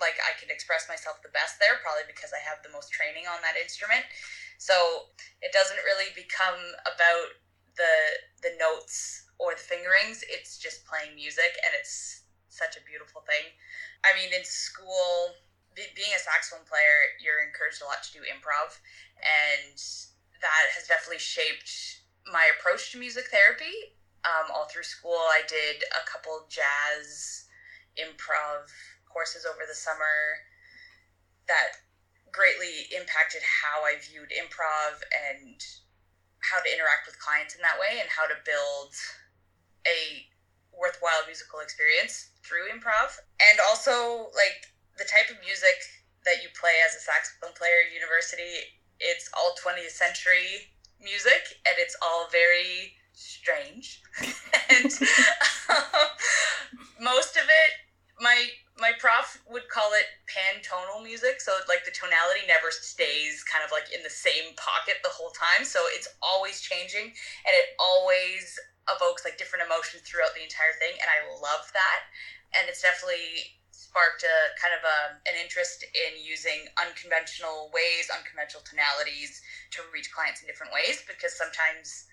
like 0.00 0.16
I 0.20 0.36
can 0.38 0.52
express 0.52 0.88
myself 0.88 1.20
the 1.24 1.32
best 1.32 1.58
there, 1.58 1.80
probably 1.80 2.04
because 2.08 2.32
I 2.36 2.42
have 2.44 2.60
the 2.60 2.72
most 2.72 2.92
training 2.92 3.24
on 3.28 3.40
that 3.40 3.56
instrument. 3.56 4.04
So 4.58 5.12
it 5.40 5.52
doesn't 5.52 5.80
really 5.84 6.12
become 6.16 6.60
about 6.84 7.36
the 7.76 7.94
the 8.40 8.52
notes 8.56 9.28
or 9.38 9.52
the 9.52 9.64
fingerings. 9.64 10.24
It's 10.28 10.56
just 10.56 10.88
playing 10.88 11.16
music 11.16 11.56
and 11.64 11.72
it's 11.76 12.24
such 12.48 12.76
a 12.76 12.82
beautiful 12.88 13.20
thing. 13.28 13.52
I 14.04 14.16
mean, 14.16 14.32
in 14.32 14.44
school, 14.44 15.36
being 15.76 16.14
a 16.16 16.20
saxophone 16.20 16.64
player, 16.64 17.12
you're 17.20 17.44
encouraged 17.44 17.84
a 17.84 17.86
lot 17.86 18.00
to 18.08 18.12
do 18.16 18.24
improv, 18.24 18.72
and 19.20 19.76
that 20.40 20.64
has 20.72 20.88
definitely 20.88 21.20
shaped 21.20 22.00
my 22.24 22.48
approach 22.56 22.92
to 22.92 22.98
music 22.98 23.28
therapy. 23.28 23.92
Um, 24.24 24.50
all 24.50 24.66
through 24.66 24.88
school, 24.88 25.20
I 25.30 25.42
did 25.46 25.84
a 25.92 26.02
couple 26.08 26.48
jazz 26.48 27.44
improv 28.00 28.72
courses 29.16 29.48
over 29.48 29.64
the 29.64 29.72
summer 29.72 30.44
that 31.48 31.80
greatly 32.36 32.84
impacted 32.92 33.40
how 33.40 33.80
I 33.80 33.96
viewed 33.96 34.28
improv 34.28 35.00
and 35.32 35.56
how 36.44 36.60
to 36.60 36.68
interact 36.68 37.08
with 37.08 37.16
clients 37.16 37.56
in 37.56 37.64
that 37.64 37.80
way 37.80 37.96
and 37.96 38.12
how 38.12 38.28
to 38.28 38.36
build 38.44 38.92
a 39.88 40.28
worthwhile 40.76 41.24
musical 41.24 41.64
experience 41.64 42.36
through 42.44 42.68
improv. 42.68 43.16
And 43.40 43.56
also, 43.72 44.28
like, 44.36 44.68
the 45.00 45.08
type 45.08 45.32
of 45.32 45.40
music 45.40 45.80
that 46.28 46.44
you 46.44 46.52
play 46.52 46.76
as 46.84 46.92
a 46.92 47.00
saxophone 47.00 47.56
player 47.56 47.88
at 47.88 47.96
university, 47.96 48.68
it's 49.00 49.32
all 49.32 49.56
20th 49.56 49.96
century 49.96 50.76
music 51.00 51.56
and 51.64 51.80
it's 51.80 51.96
all 52.04 52.28
very 52.28 52.92
strange. 53.16 54.04
and 54.68 54.92
um, 55.72 56.12
most 57.00 57.40
of 57.40 57.48
it, 57.48 57.72
my 58.20 58.44
my 58.76 58.92
prof 59.00 59.40
would 59.48 59.68
call 59.72 59.96
it 59.96 60.04
pantonal 60.28 61.00
music. 61.00 61.40
So 61.40 61.56
like 61.68 61.88
the 61.88 61.96
tonality 61.96 62.44
never 62.44 62.68
stays 62.68 63.40
kind 63.48 63.64
of 63.64 63.72
like 63.72 63.88
in 63.88 64.04
the 64.04 64.12
same 64.12 64.52
pocket 64.60 65.00
the 65.00 65.12
whole 65.12 65.32
time. 65.32 65.64
So 65.64 65.80
it's 65.96 66.08
always 66.20 66.60
changing 66.60 67.08
and 67.08 67.54
it 67.56 67.72
always 67.80 68.60
evokes 68.92 69.24
like 69.24 69.40
different 69.40 69.64
emotions 69.64 70.04
throughout 70.04 70.36
the 70.36 70.44
entire 70.44 70.76
thing. 70.76 70.92
And 71.00 71.08
I 71.08 71.24
love 71.40 71.64
that. 71.72 72.00
And 72.52 72.68
it's 72.68 72.84
definitely 72.84 73.56
sparked 73.72 74.28
a 74.28 74.36
kind 74.60 74.76
of 74.76 74.84
a, 74.84 74.98
an 75.24 75.40
interest 75.40 75.80
in 75.96 76.20
using 76.20 76.68
unconventional 76.76 77.72
ways, 77.72 78.12
unconventional 78.12 78.60
tonalities 78.68 79.40
to 79.72 79.80
reach 79.88 80.12
clients 80.12 80.44
in 80.44 80.46
different 80.46 80.76
ways 80.76 81.00
because 81.08 81.32
sometimes 81.32 82.04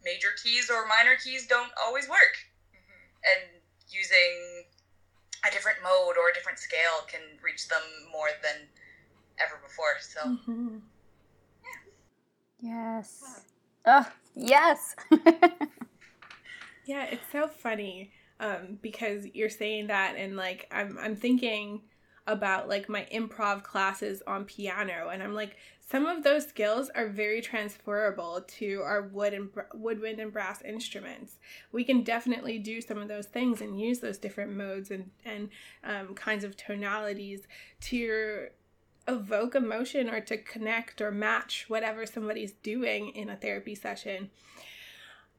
major 0.00 0.32
keys 0.40 0.72
or 0.72 0.88
minor 0.88 1.20
keys 1.20 1.44
don't 1.44 1.72
always 1.76 2.08
work. 2.08 2.40
Mm-hmm. 2.72 3.04
And 3.20 3.60
using 3.92 4.59
a 5.46 5.50
different 5.50 5.78
mode 5.82 6.16
or 6.16 6.30
a 6.30 6.34
different 6.34 6.58
scale 6.58 7.06
can 7.08 7.20
reach 7.42 7.68
them 7.68 7.82
more 8.12 8.28
than 8.42 8.68
ever 9.38 9.60
before. 9.62 9.96
So, 10.00 10.20
mm-hmm. 10.28 10.76
yeah. 12.62 12.96
Yes. 12.96 13.42
Oh, 13.86 14.06
yes. 14.34 14.96
yeah, 16.86 17.04
it's 17.04 17.30
so 17.32 17.48
funny 17.48 18.12
um, 18.40 18.78
because 18.82 19.26
you're 19.34 19.50
saying 19.50 19.88
that 19.88 20.16
and 20.16 20.36
like 20.36 20.66
I'm 20.72 20.98
I'm 21.00 21.14
thinking 21.14 21.82
about 22.26 22.68
like 22.68 22.88
my 22.88 23.06
improv 23.12 23.62
classes 23.62 24.22
on 24.26 24.44
piano 24.44 25.10
and 25.12 25.22
I'm 25.22 25.34
like 25.34 25.56
some 25.90 26.06
of 26.06 26.22
those 26.22 26.46
skills 26.46 26.88
are 26.94 27.08
very 27.08 27.40
transferable 27.40 28.44
to 28.46 28.80
our 28.84 29.02
wood 29.02 29.34
and 29.34 29.48
woodwind 29.74 30.20
and 30.20 30.32
brass 30.32 30.62
instruments. 30.62 31.38
We 31.72 31.82
can 31.82 32.04
definitely 32.04 32.60
do 32.60 32.80
some 32.80 32.98
of 32.98 33.08
those 33.08 33.26
things 33.26 33.60
and 33.60 33.80
use 33.80 33.98
those 33.98 34.18
different 34.18 34.52
modes 34.52 34.92
and 34.92 35.10
and 35.24 35.48
um, 35.82 36.14
kinds 36.14 36.44
of 36.44 36.56
tonalities 36.56 37.48
to 37.82 38.48
evoke 39.08 39.56
emotion 39.56 40.08
or 40.08 40.20
to 40.20 40.36
connect 40.36 41.00
or 41.00 41.10
match 41.10 41.64
whatever 41.66 42.06
somebody's 42.06 42.52
doing 42.52 43.08
in 43.08 43.28
a 43.28 43.36
therapy 43.36 43.74
session. 43.74 44.30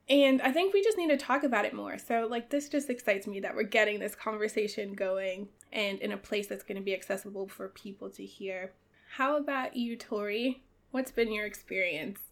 And 0.10 0.42
I 0.42 0.52
think 0.52 0.74
we 0.74 0.84
just 0.84 0.98
need 0.98 1.12
to 1.12 1.18
talk 1.18 1.44
about 1.44 1.64
it 1.64 1.74
more. 1.74 1.98
So, 1.98 2.28
like, 2.30 2.50
this 2.50 2.68
just 2.68 2.90
excites 2.90 3.26
me 3.26 3.40
that 3.40 3.56
we're 3.56 3.64
getting 3.64 4.00
this 4.00 4.16
conversation 4.16 4.96
going 4.96 5.48
and 5.72 6.00
in 6.00 6.12
a 6.12 6.18
place 6.18 6.48
that's 6.48 6.64
going 6.64 6.76
to 6.76 6.84
be 6.84 6.94
accessible 6.94 7.48
for 7.48 7.70
people 7.70 8.10
to 8.10 8.26
hear. 8.26 8.74
How 9.20 9.36
about 9.36 9.76
you, 9.76 10.00
Tori? 10.00 10.64
What's 10.96 11.12
been 11.12 11.36
your 11.36 11.44
experience? 11.44 12.32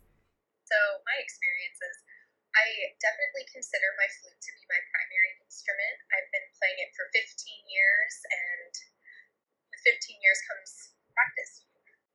So, 0.63 0.79
my 1.03 1.17
experience 1.19 1.75
is 1.75 1.95
I 2.55 2.95
definitely 3.03 3.43
consider 3.51 3.91
my 3.99 4.07
flute 4.07 4.39
to 4.39 4.51
be 4.55 4.63
my 4.71 4.79
primary 4.95 5.31
instrument. 5.43 5.97
I've 6.15 6.31
been 6.31 6.47
playing 6.55 6.79
it 6.79 6.95
for 6.95 7.11
15 7.11 7.19
years, 7.67 8.13
and 8.31 8.71
with 9.75 9.81
15 9.91 10.23
years 10.23 10.39
comes 10.47 10.95
practice. 11.11 11.67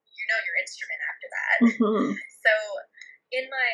You 0.09 0.25
know 0.33 0.41
your 0.49 0.57
instrument 0.57 1.01
after 1.13 1.29
that. 1.29 1.57
Mm-hmm. 1.61 2.09
So, 2.17 2.55
in 3.37 3.45
my 3.53 3.73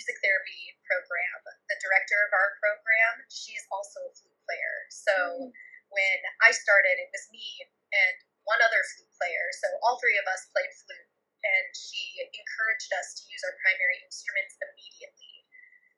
music 0.00 0.16
therapy 0.24 0.80
program, 0.88 1.38
the 1.68 1.76
director 1.84 2.18
of 2.24 2.32
our 2.32 2.56
program, 2.56 3.14
she's 3.28 3.62
also 3.68 4.00
a 4.08 4.12
flute 4.16 4.40
player. 4.48 4.76
So 4.90 5.14
mm-hmm. 5.44 5.52
when 5.92 6.18
I 6.40 6.56
started, 6.56 6.96
it 6.98 7.10
was 7.12 7.24
me 7.30 7.68
and 7.92 8.16
one 8.44 8.60
other 8.60 8.82
flute 8.94 9.12
player. 9.16 9.44
So 9.60 9.66
all 9.84 9.96
three 10.00 10.16
of 10.20 10.26
us 10.28 10.48
played 10.52 10.72
flute, 10.72 11.10
and 11.44 11.66
she 11.76 12.20
encouraged 12.24 12.92
us 12.96 13.20
to 13.20 13.22
use 13.28 13.42
our 13.44 13.56
primary 13.60 14.00
instruments 14.04 14.56
immediately. 14.60 15.44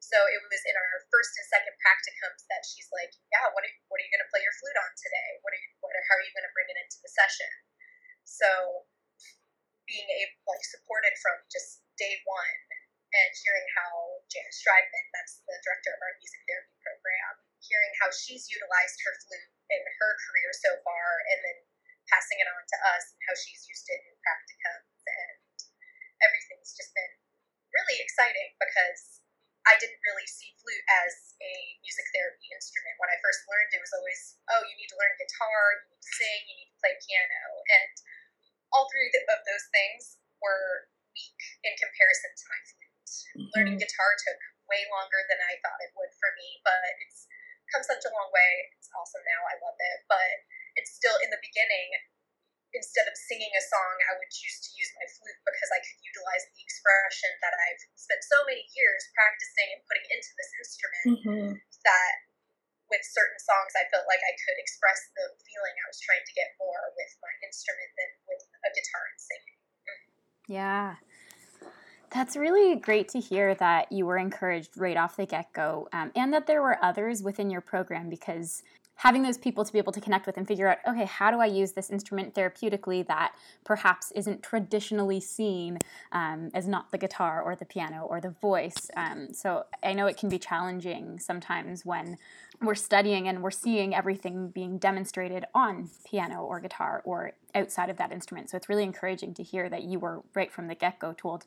So 0.02 0.18
it 0.30 0.38
was 0.38 0.62
in 0.62 0.74
our 0.78 1.02
first 1.10 1.34
and 1.34 1.46
second 1.50 1.74
practicums 1.82 2.46
that 2.46 2.62
she's 2.62 2.86
like, 2.94 3.10
"Yeah, 3.34 3.50
what 3.50 3.66
are, 3.66 3.74
what 3.90 3.98
are 3.98 4.06
you 4.06 4.12
going 4.14 4.22
to 4.22 4.30
play 4.30 4.42
your 4.42 4.54
flute 4.58 4.78
on 4.78 4.90
today? 4.94 5.42
What 5.42 5.50
are 5.50 5.60
you, 5.60 5.70
what 5.82 5.94
are, 5.94 6.04
how 6.06 6.14
are 6.18 6.24
you 6.26 6.34
going 6.34 6.46
to 6.46 6.54
bring 6.54 6.70
it 6.70 6.78
into 6.78 6.98
the 7.02 7.10
session?" 7.10 7.50
So 8.22 8.86
being 9.86 10.06
able 10.06 10.38
like 10.50 10.62
supported 10.66 11.14
from 11.22 11.38
just 11.50 11.82
day 11.94 12.18
one 12.26 12.58
and 13.14 13.30
hearing 13.42 13.66
how 13.78 14.22
Janice 14.28 14.58
Striveman, 14.58 15.06
that's 15.14 15.40
the 15.46 15.56
director 15.62 15.94
of 15.94 16.00
our 16.02 16.14
music 16.18 16.42
therapy 16.44 16.74
program, 16.82 17.32
hearing 17.62 17.94
how 18.02 18.10
she's 18.10 18.50
utilized 18.50 18.98
her 19.06 19.14
flute 19.24 19.50
in 19.70 19.82
her 19.82 20.12
career 20.26 20.50
so 20.52 20.70
far, 20.82 21.22
and 21.32 21.38
then 21.40 21.58
passing 22.10 22.38
it 22.38 22.48
on 22.48 22.62
to 22.62 22.78
us 22.94 23.14
and 23.14 23.20
how 23.26 23.34
she's 23.34 23.66
used 23.66 23.86
it 23.90 24.00
in 24.02 24.14
practicums, 24.22 25.02
and 25.06 25.38
everything's 26.22 26.74
just 26.74 26.94
been 26.96 27.14
really 27.74 27.98
exciting 28.00 28.56
because 28.56 29.20
I 29.66 29.74
didn't 29.82 29.98
really 30.06 30.26
see 30.30 30.54
flute 30.62 30.86
as 31.02 31.34
a 31.42 31.52
music 31.82 32.06
therapy 32.14 32.46
instrument. 32.54 32.94
When 33.02 33.10
I 33.10 33.18
first 33.18 33.42
learned, 33.50 33.74
it 33.74 33.82
was 33.82 33.92
always, 33.98 34.38
oh, 34.54 34.62
you 34.62 34.78
need 34.78 34.90
to 34.94 34.98
learn 34.98 35.18
guitar, 35.18 35.82
you 35.82 35.90
need 35.90 36.04
to 36.06 36.12
sing, 36.14 36.40
you 36.46 36.56
need 36.62 36.70
to 36.70 36.78
play 36.78 36.94
piano, 37.02 37.42
and 37.66 37.94
all 38.70 38.86
three 38.86 39.10
of 39.10 39.40
those 39.42 39.66
things 39.74 40.22
were 40.38 40.86
weak 41.10 41.40
in 41.66 41.74
comparison 41.78 42.30
to 42.30 42.44
my 42.46 42.60
flute. 42.62 43.10
Mm-hmm. 43.10 43.50
Learning 43.58 43.78
guitar 43.82 44.10
took 44.22 44.38
way 44.70 44.86
longer 44.90 45.20
than 45.30 45.40
I 45.42 45.58
thought 45.62 45.82
it 45.82 45.94
would 45.98 46.14
for 46.18 46.30
me, 46.38 46.62
but 46.62 46.78
it's 47.02 47.26
come 47.74 47.82
such 47.82 48.06
a 48.06 48.14
long 48.14 48.30
way. 48.30 48.52
It's 48.78 48.90
awesome 48.94 49.24
now. 49.26 49.42
I 49.50 49.58
love 49.58 49.78
it. 49.78 49.98
But 50.06 50.34
it's 50.76 50.92
still 50.92 51.16
in 51.24 51.32
the 51.32 51.40
beginning, 51.40 51.88
instead 52.76 53.08
of 53.08 53.16
singing 53.16 53.50
a 53.56 53.62
song, 53.64 53.94
I 54.12 54.20
would 54.20 54.28
choose 54.28 54.60
to 54.68 54.70
use 54.76 54.92
my 55.00 55.06
flute 55.08 55.40
because 55.48 55.70
I 55.72 55.80
could 55.80 55.98
utilize 56.04 56.44
the 56.52 56.60
expression 56.60 57.32
that 57.40 57.54
I've 57.56 57.82
spent 57.96 58.20
so 58.24 58.44
many 58.44 58.64
years 58.76 59.02
practicing 59.16 59.68
and 59.72 59.80
putting 59.88 60.06
into 60.12 60.30
this 60.36 60.50
instrument 60.60 61.04
mm-hmm. 61.08 61.50
that 61.56 62.14
with 62.86 63.02
certain 63.02 63.40
songs 63.42 63.72
I 63.74 63.88
felt 63.90 64.06
like 64.06 64.22
I 64.22 64.34
could 64.46 64.58
express 64.62 65.10
the 65.18 65.26
feeling 65.42 65.74
I 65.74 65.86
was 65.90 65.98
trying 66.04 66.22
to 66.22 66.34
get 66.38 66.54
more 66.60 66.94
with 66.94 67.12
my 67.18 67.34
instrument 67.42 67.90
than 67.98 68.10
with 68.30 68.42
a 68.62 68.70
guitar 68.70 69.04
and 69.10 69.18
singing. 69.18 69.58
Yeah. 70.46 70.88
That's 72.10 72.36
really 72.36 72.76
great 72.78 73.08
to 73.10 73.20
hear 73.20 73.54
that 73.56 73.90
you 73.90 74.06
were 74.06 74.16
encouraged 74.16 74.78
right 74.78 74.96
off 74.96 75.16
the 75.16 75.26
get 75.26 75.52
go 75.52 75.88
um, 75.92 76.12
and 76.14 76.32
that 76.32 76.46
there 76.46 76.62
were 76.62 76.78
others 76.82 77.22
within 77.22 77.50
your 77.50 77.60
program 77.60 78.08
because 78.08 78.62
having 78.96 79.22
those 79.22 79.38
people 79.38 79.64
to 79.64 79.72
be 79.72 79.78
able 79.78 79.92
to 79.92 80.00
connect 80.00 80.26
with 80.26 80.36
and 80.36 80.48
figure 80.48 80.68
out, 80.68 80.78
okay, 80.88 81.04
how 81.04 81.30
do 81.30 81.38
I 81.38 81.46
use 81.46 81.72
this 81.72 81.90
instrument 81.90 82.34
therapeutically 82.34 83.06
that 83.06 83.34
perhaps 83.64 84.10
isn't 84.12 84.42
traditionally 84.42 85.20
seen 85.20 85.78
um, 86.12 86.50
as 86.54 86.66
not 86.66 86.90
the 86.90 86.98
guitar 86.98 87.42
or 87.42 87.54
the 87.54 87.66
piano 87.66 88.06
or 88.08 88.20
the 88.20 88.30
voice. 88.30 88.90
Um, 88.96 89.32
so 89.32 89.64
I 89.82 89.92
know 89.92 90.06
it 90.06 90.16
can 90.16 90.30
be 90.30 90.38
challenging 90.38 91.18
sometimes 91.18 91.84
when 91.84 92.16
we're 92.62 92.74
studying 92.74 93.28
and 93.28 93.42
we're 93.42 93.50
seeing 93.50 93.94
everything 93.94 94.48
being 94.48 94.78
demonstrated 94.78 95.44
on 95.54 95.90
piano 96.10 96.42
or 96.42 96.58
guitar 96.58 97.02
or 97.04 97.32
outside 97.54 97.90
of 97.90 97.98
that 97.98 98.12
instrument. 98.12 98.48
So 98.48 98.56
it's 98.56 98.68
really 98.68 98.84
encouraging 98.84 99.34
to 99.34 99.42
hear 99.42 99.68
that 99.68 99.82
you 99.82 99.98
were 99.98 100.22
right 100.34 100.50
from 100.50 100.68
the 100.68 100.74
get 100.74 100.98
go 100.98 101.12
told, 101.12 101.44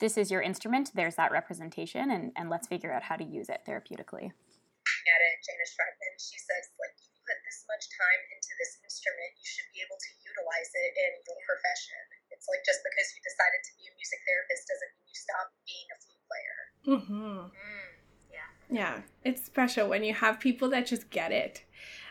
this 0.00 0.18
is 0.18 0.30
your 0.30 0.42
instrument, 0.42 0.92
there's 0.94 1.16
that 1.16 1.30
representation, 1.30 2.10
and, 2.10 2.32
and 2.36 2.48
let's 2.48 2.66
figure 2.66 2.92
out 2.92 3.02
how 3.02 3.16
to 3.16 3.24
use 3.24 3.48
it 3.48 3.60
therapeutically 3.66 4.32
at 5.08 5.20
it, 5.24 5.40
Janice 5.44 5.72
Schreckman, 5.72 6.14
she 6.20 6.36
says, 6.40 6.68
like, 6.76 6.96
you 7.00 7.10
put 7.24 7.38
this 7.46 7.64
much 7.70 7.84
time 7.94 8.20
into 8.34 8.52
this 8.58 8.80
instrument, 8.82 9.30
you 9.38 9.46
should 9.46 9.68
be 9.72 9.80
able 9.80 9.96
to 9.96 10.10
utilize 10.20 10.70
it 10.74 10.90
in 10.96 11.12
your 11.24 11.40
profession. 11.46 12.00
It's 12.32 12.48
like 12.48 12.64
just 12.64 12.80
because 12.82 13.08
you 13.14 13.20
decided 13.22 13.60
to 13.60 13.72
be 13.76 13.84
a 13.88 13.92
music 13.94 14.20
therapist 14.24 14.62
doesn't 14.66 14.92
mean 14.96 15.06
you 15.08 15.18
stop 15.18 15.46
being 15.64 15.88
a 15.92 15.96
flute 16.00 16.24
player. 16.26 16.58
Mm-hmm. 16.88 17.38
Mm, 17.52 17.89
yeah. 18.70 19.02
It's 19.24 19.44
special 19.44 19.88
when 19.88 20.04
you 20.04 20.14
have 20.14 20.40
people 20.40 20.70
that 20.70 20.86
just 20.86 21.10
get 21.10 21.32
it. 21.32 21.64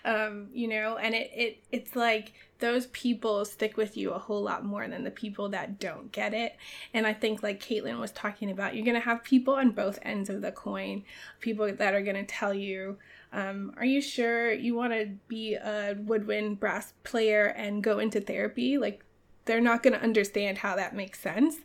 Um, 0.06 0.48
you 0.54 0.68
know, 0.68 0.98
and 0.98 1.14
it, 1.14 1.30
it 1.34 1.64
it's 1.72 1.96
like 1.96 2.34
those 2.60 2.88
people 2.88 3.44
stick 3.46 3.78
with 3.78 3.98
you 3.98 4.12
a 4.12 4.20
whole 4.20 4.42
lot 4.42 4.66
more 4.66 4.88
than 4.88 5.04
the 5.04 5.12
people 5.12 5.50
that 5.50 5.80
don't 5.80 6.12
get 6.12 6.34
it. 6.34 6.56
And 6.94 7.08
I 7.08 7.14
think, 7.14 7.42
like 7.42 7.62
Caitlin 7.62 8.00
was 8.00 8.12
talking 8.12 8.52
about, 8.52 8.76
you're 8.76 8.86
to 9.00 9.06
have 9.06 9.24
people 9.24 9.56
on 9.56 9.72
both 9.72 10.00
ends 10.02 10.30
of 10.30 10.42
the 10.42 10.52
coin, 10.52 11.04
people 11.40 11.74
that 11.74 11.94
are 11.94 12.02
to 12.16 12.26
tell 12.26 12.54
you, 12.54 12.98
um, 13.32 13.74
Are 13.78 13.86
you 13.86 14.02
sure 14.02 14.52
you 14.52 14.76
want 14.76 14.94
to 14.94 15.12
be 15.28 15.56
a 15.56 15.96
woodwind 15.98 16.60
brass 16.60 16.94
player 17.04 17.46
and 17.46 17.84
go 17.84 18.00
into 18.00 18.20
therapy? 18.20 18.78
Like, 18.78 19.04
they're 19.46 19.62
not 19.62 19.82
to 19.94 20.02
understand 20.02 20.60
how 20.60 20.76
that 20.76 20.96
makes 20.96 21.20
sense. 21.20 21.58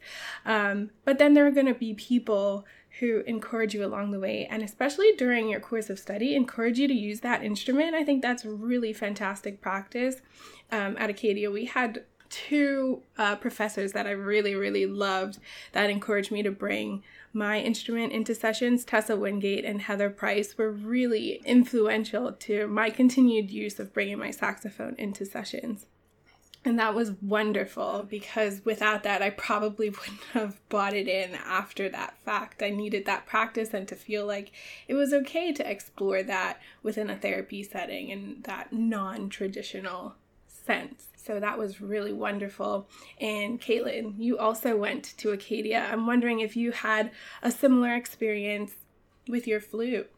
Um, 0.47 0.91
but 1.05 1.19
then 1.19 1.35
there 1.35 1.47
are 1.47 1.51
to 1.67 1.75
be 1.75 1.95
people 1.95 2.65
who 3.01 3.23
encourage 3.27 3.75
you 3.75 3.85
along 3.85 4.11
the 4.11 4.21
way 4.21 4.47
and 4.51 4.63
especially 4.63 5.13
during 5.19 5.49
your 5.49 5.61
course 5.61 5.91
of 5.91 5.99
study 5.99 6.35
encourage 6.35 6.79
you 6.79 6.87
to 6.87 6.95
use 6.95 7.21
that 7.21 7.43
instrument 7.43 7.95
i 7.95 8.05
think 8.05 8.23
that's 8.23 8.45
really 8.45 8.93
fantastic 8.93 9.61
practice 9.61 10.21
um, 10.75 10.97
at 10.99 11.11
Acadia, 11.11 11.51
we 11.51 11.67
had 11.67 12.05
two 12.31 13.03
uh, 13.17 13.37
professors 13.37 13.93
that 13.93 14.07
I 14.07 14.11
really, 14.11 14.55
really 14.55 14.87
loved 14.87 15.39
that 15.73 15.89
encouraged 15.89 16.33
me 16.33 16.43
to 16.43 16.51
bring 16.51 17.05
my 17.33 17.61
instrument 17.61 18.13
into 18.13 18.35
sessions. 18.35 18.85
Tessa 18.85 19.17
Wingate 19.17 19.65
and 19.65 19.83
Heather 19.83 20.11
Price 20.11 20.59
were 20.59 20.71
really 20.71 21.41
influential 21.45 22.33
to 22.33 22.67
my 22.67 22.91
continued 22.91 23.51
use 23.51 23.79
of 23.79 23.93
bringing 23.93 24.19
my 24.19 24.31
saxophone 24.31 24.97
into 24.99 25.25
sessions. 25.25 25.87
And 26.67 26.79
that 26.79 26.95
was 26.95 27.13
wonderful 27.21 28.07
because 28.09 28.65
without 28.65 29.03
that, 29.03 29.21
I 29.21 29.31
probably 29.31 29.91
wouldn't 29.91 30.25
have 30.33 30.67
bought 30.69 30.95
it 30.95 31.09
in 31.09 31.35
after 31.35 31.89
that 31.91 32.19
fact. 32.25 32.63
I 32.63 32.71
needed 32.71 33.05
that 33.05 33.27
practice 33.27 33.75
and 33.75 33.87
to 33.89 33.95
feel 33.95 34.27
like 34.27 34.51
it 34.89 34.95
was 34.95 35.13
okay 35.13 35.53
to 35.53 35.71
explore 35.71 36.23
that 36.23 36.61
within 36.83 37.11
a 37.11 37.17
therapy 37.17 37.63
setting 37.63 38.09
in 38.09 38.39
that 38.45 38.73
non 38.73 39.29
traditional 39.29 40.15
sense. 40.47 41.09
So 41.17 41.41
that 41.41 41.59
was 41.59 41.81
really 41.81 42.13
wonderful. 42.13 42.89
And 43.21 43.61
Caitlin, 43.61 44.15
you 44.19 44.39
also 44.39 44.77
went 44.77 45.15
to 45.19 45.31
Acadia. 45.33 45.89
I'm 45.91 46.07
wondering 46.07 46.41
if 46.41 46.57
you 46.57 46.73
had 46.73 47.11
a 47.43 47.51
similar 47.51 47.95
experience 47.95 48.73
with 49.29 49.47
your 49.47 49.61
flute. 49.61 50.11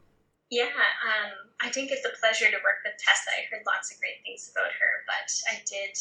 Yeah, 0.47 0.71
um, 0.71 1.51
I 1.59 1.67
didn't 1.67 1.91
get 1.91 2.07
the 2.07 2.15
pleasure 2.23 2.47
to 2.47 2.63
work 2.63 2.79
with 2.87 2.95
Tessa. 2.95 3.35
I 3.35 3.43
heard 3.51 3.67
lots 3.67 3.91
of 3.91 3.99
great 3.99 4.23
things 4.23 4.47
about 4.47 4.71
her, 4.71 5.03
but 5.03 5.27
I 5.51 5.59
did 5.67 5.91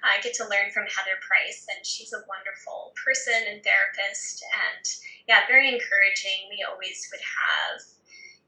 uh, 0.00 0.16
get 0.24 0.32
to 0.40 0.48
learn 0.48 0.72
from 0.72 0.88
Heather 0.88 1.20
Price, 1.20 1.68
and 1.68 1.84
she's 1.84 2.16
a 2.16 2.24
wonderful 2.24 2.96
person 2.96 3.36
and 3.44 3.60
therapist. 3.60 4.40
And 4.40 4.84
yeah, 5.28 5.44
very 5.44 5.68
encouraging. 5.68 6.48
We 6.48 6.64
always 6.64 7.12
would 7.12 7.20
have 7.20 7.84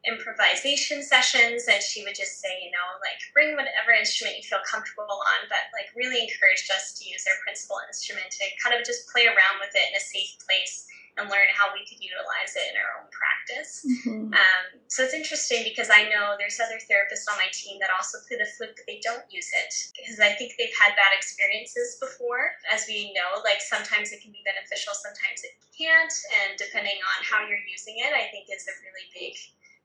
improvisation 0.03 0.99
sessions 0.99 1.71
and 1.71 1.79
she 1.79 2.03
would 2.03 2.19
just 2.19 2.43
say 2.43 2.51
you 2.59 2.75
know 2.75 2.89
like 3.07 3.23
bring 3.31 3.55
whatever 3.55 3.95
instrument 3.95 4.35
you 4.35 4.43
feel 4.43 4.59
comfortable 4.67 5.07
on 5.07 5.47
but 5.47 5.71
like 5.71 5.87
really 5.95 6.19
encouraged 6.19 6.67
us 6.75 6.91
to 6.99 7.07
use 7.07 7.23
our 7.31 7.39
principal 7.47 7.79
instrument 7.87 8.27
to 8.27 8.43
kind 8.59 8.75
of 8.75 8.83
just 8.83 9.07
play 9.15 9.31
around 9.31 9.63
with 9.63 9.71
it 9.79 9.87
in 9.87 9.95
a 9.95 10.03
safe 10.03 10.35
place 10.43 10.91
and 11.21 11.29
learn 11.29 11.49
how 11.53 11.69
we 11.77 11.85
could 11.85 12.01
utilize 12.01 12.53
it 12.57 12.73
in 12.73 12.77
our 12.81 12.91
own 13.01 13.09
practice 13.13 13.85
mm-hmm. 13.85 14.33
um, 14.33 14.65
so 14.89 15.05
it's 15.05 15.13
interesting 15.13 15.61
because 15.65 15.93
i 15.93 16.09
know 16.09 16.35
there's 16.41 16.57
other 16.61 16.81
therapists 16.89 17.29
on 17.29 17.37
my 17.37 17.51
team 17.53 17.77
that 17.81 17.93
also 17.93 18.17
play 18.25 18.41
the 18.41 18.49
flute 18.57 18.73
but 18.73 18.87
they 18.89 19.01
don't 19.05 19.29
use 19.29 19.49
it 19.67 19.73
because 19.93 20.17
i 20.21 20.33
think 20.41 20.57
they've 20.57 20.75
had 20.79 20.97
bad 20.97 21.13
experiences 21.13 22.01
before 22.01 22.57
as 22.73 22.89
we 22.89 23.13
know 23.13 23.45
like 23.45 23.61
sometimes 23.61 24.11
it 24.11 24.25
can 24.25 24.33
be 24.33 24.41
beneficial 24.43 24.97
sometimes 24.97 25.45
it 25.45 25.53
can't 25.77 26.15
and 26.45 26.57
depending 26.57 26.97
on 26.97 27.19
how 27.23 27.45
you're 27.45 27.67
using 27.69 28.01
it 28.01 28.17
i 28.17 28.27
think 28.33 28.49
is 28.49 28.65
a 28.69 28.75
really 28.81 29.07
big 29.13 29.37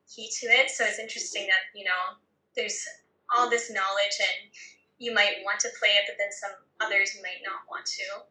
key 0.08 0.30
to 0.40 0.48
it. 0.48 0.72
So 0.72 0.86
it's 0.86 1.00
interesting 1.00 1.48
that, 1.48 1.76
you 1.76 1.84
know, 1.84 2.18
there's 2.56 2.88
all 3.36 3.50
this 3.50 3.70
knowledge 3.70 4.18
and 4.20 4.50
you 4.98 5.14
might 5.14 5.44
want 5.44 5.60
to 5.62 5.70
play 5.78 5.90
it, 6.00 6.08
but 6.08 6.16
then 6.18 6.32
some 6.32 6.56
others 6.82 7.18
might 7.22 7.44
not 7.46 7.68
want 7.70 7.86
to. 7.86 8.24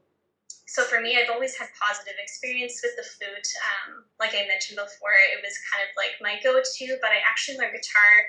So 0.66 0.82
for 0.82 1.00
me, 1.00 1.14
I've 1.14 1.30
always 1.30 1.54
had 1.54 1.70
positive 1.78 2.18
experience 2.18 2.82
with 2.82 2.98
the 2.98 3.06
flute. 3.06 3.48
Um, 3.70 4.02
like 4.18 4.34
I 4.34 4.50
mentioned 4.50 4.82
before, 4.82 5.14
it 5.14 5.38
was 5.38 5.54
kind 5.70 5.86
of 5.86 5.94
like 5.94 6.18
my 6.18 6.42
go-to, 6.42 6.98
but 6.98 7.14
I 7.14 7.22
actually 7.22 7.58
learned 7.62 7.78
guitar 7.78 8.26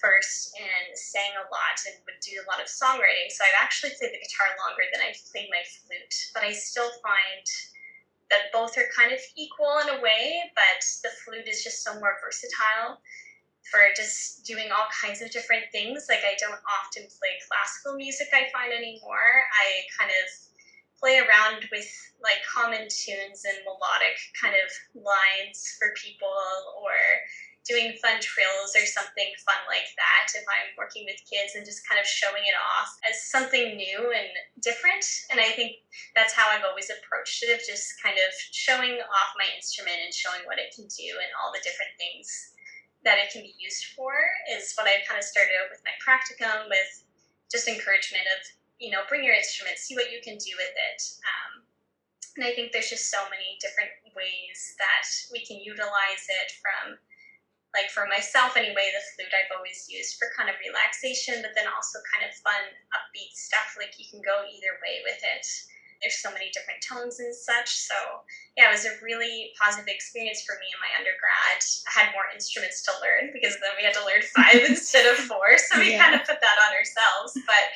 first 0.00 0.52
and 0.56 0.96
sang 0.96 1.32
a 1.36 1.44
lot 1.48 1.76
and 1.88 2.00
would 2.08 2.20
do 2.24 2.40
a 2.40 2.48
lot 2.48 2.60
of 2.60 2.72
songwriting. 2.72 3.28
So 3.28 3.44
I've 3.44 3.60
actually 3.60 3.96
played 4.00 4.16
the 4.16 4.20
guitar 4.20 4.52
longer 4.64 4.84
than 4.92 5.04
I've 5.04 5.20
played 5.28 5.52
my 5.52 5.64
flute, 5.64 6.16
but 6.32 6.44
I 6.44 6.52
still 6.56 6.88
find 7.04 7.44
that 8.32 8.52
both 8.52 8.76
are 8.80 8.88
kind 8.96 9.12
of 9.12 9.20
equal 9.36 9.80
in 9.84 9.96
a 9.96 10.00
way, 10.00 10.48
but 10.56 10.80
the 11.04 11.12
flute 11.24 11.48
is 11.48 11.64
just 11.64 11.84
so 11.84 11.96
more 12.00 12.16
versatile 12.20 13.00
for 13.68 13.80
just 13.96 14.44
doing 14.44 14.68
all 14.72 14.88
kinds 14.92 15.20
of 15.20 15.32
different 15.32 15.64
things. 15.72 16.08
Like 16.08 16.24
I 16.24 16.36
don't 16.40 16.60
often 16.64 17.08
play 17.08 17.40
classical 17.44 17.96
music 17.96 18.28
I 18.32 18.48
find 18.52 18.72
anymore. 18.72 19.44
I 19.52 19.88
kind 19.96 20.12
of 20.12 20.26
play 21.04 21.20
around 21.20 21.68
with 21.68 21.92
like 22.24 22.40
common 22.48 22.88
tunes 22.88 23.44
and 23.44 23.60
melodic 23.68 24.16
kind 24.40 24.56
of 24.56 24.72
lines 24.96 25.76
for 25.76 25.92
people 26.00 26.32
or 26.80 26.96
doing 27.68 27.92
fun 28.00 28.16
trills 28.24 28.72
or 28.72 28.88
something 28.88 29.28
fun 29.44 29.60
like 29.68 29.88
that 30.00 30.32
if 30.32 30.44
I'm 30.48 30.72
working 30.80 31.04
with 31.04 31.20
kids 31.28 31.56
and 31.56 31.64
just 31.64 31.84
kind 31.84 32.00
of 32.00 32.08
showing 32.08 32.44
it 32.44 32.56
off 32.56 32.88
as 33.04 33.28
something 33.28 33.76
new 33.76 34.12
and 34.16 34.32
different. 34.64 35.04
And 35.28 35.40
I 35.40 35.52
think 35.52 35.84
that's 36.16 36.32
how 36.32 36.48
I've 36.48 36.64
always 36.64 36.88
approached 36.88 37.44
it 37.44 37.52
of 37.52 37.60
just 37.60 38.00
kind 38.00 38.16
of 38.16 38.32
showing 38.52 38.96
off 39.00 39.36
my 39.36 39.48
instrument 39.52 40.00
and 40.00 40.12
showing 40.12 40.44
what 40.48 40.60
it 40.60 40.72
can 40.72 40.88
do 40.88 41.08
and 41.20 41.32
all 41.36 41.52
the 41.52 41.64
different 41.64 41.92
things 42.00 42.28
that 43.04 43.20
it 43.20 43.28
can 43.28 43.44
be 43.44 43.56
used 43.60 43.92
for 43.92 44.12
is 44.48 44.72
what 44.76 44.88
I 44.88 45.04
kind 45.04 45.20
of 45.20 45.24
started 45.28 45.52
out 45.60 45.68
with 45.68 45.84
my 45.84 45.92
practicum 46.00 46.68
with 46.72 47.04
just 47.52 47.68
encouragement 47.68 48.24
of, 48.40 48.40
you 48.78 48.90
know, 48.90 49.06
bring 49.08 49.24
your 49.24 49.34
instrument, 49.34 49.78
see 49.78 49.94
what 49.94 50.10
you 50.10 50.20
can 50.22 50.36
do 50.38 50.52
with 50.58 50.74
it. 50.74 51.00
Um, 51.22 51.52
and 52.36 52.42
I 52.44 52.52
think 52.52 52.72
there's 52.72 52.90
just 52.90 53.10
so 53.10 53.22
many 53.30 53.58
different 53.62 53.94
ways 54.14 54.74
that 54.82 55.06
we 55.30 55.46
can 55.46 55.62
utilize 55.62 56.26
it 56.26 56.50
from 56.58 56.98
like 57.74 57.90
for 57.90 58.06
myself 58.06 58.54
anyway, 58.54 58.94
the 58.94 59.02
flute 59.18 59.34
I've 59.34 59.50
always 59.50 59.90
used 59.90 60.14
for 60.14 60.30
kind 60.38 60.46
of 60.46 60.54
relaxation, 60.62 61.42
but 61.42 61.58
then 61.58 61.66
also 61.66 61.98
kind 62.06 62.22
of 62.22 62.30
fun, 62.38 62.70
upbeat 62.94 63.34
stuff. 63.34 63.74
Like 63.74 63.98
you 63.98 64.06
can 64.06 64.22
go 64.22 64.46
either 64.46 64.78
way 64.78 65.02
with 65.02 65.18
it. 65.18 65.44
There's 65.98 66.22
so 66.22 66.30
many 66.30 66.54
different 66.54 66.86
tones 66.86 67.18
and 67.18 67.34
such. 67.34 67.74
So 67.74 67.98
yeah, 68.54 68.70
it 68.70 68.74
was 68.78 68.86
a 68.86 68.94
really 69.02 69.50
positive 69.58 69.90
experience 69.90 70.46
for 70.46 70.54
me 70.62 70.70
in 70.70 70.78
my 70.78 70.90
undergrad. 70.94 71.58
I 71.90 71.90
had 71.90 72.14
more 72.14 72.30
instruments 72.30 72.78
to 72.86 72.94
learn 73.02 73.34
because 73.34 73.58
then 73.58 73.74
we 73.74 73.82
had 73.82 73.98
to 73.98 74.06
learn 74.06 74.22
five 74.22 74.62
instead 74.70 75.10
of 75.10 75.18
four. 75.26 75.58
So 75.58 75.82
we 75.82 75.98
yeah. 75.98 76.02
kind 76.02 76.14
of 76.14 76.22
put 76.22 76.38
that 76.38 76.58
on 76.62 76.70
ourselves. 76.78 77.34
But 77.42 77.66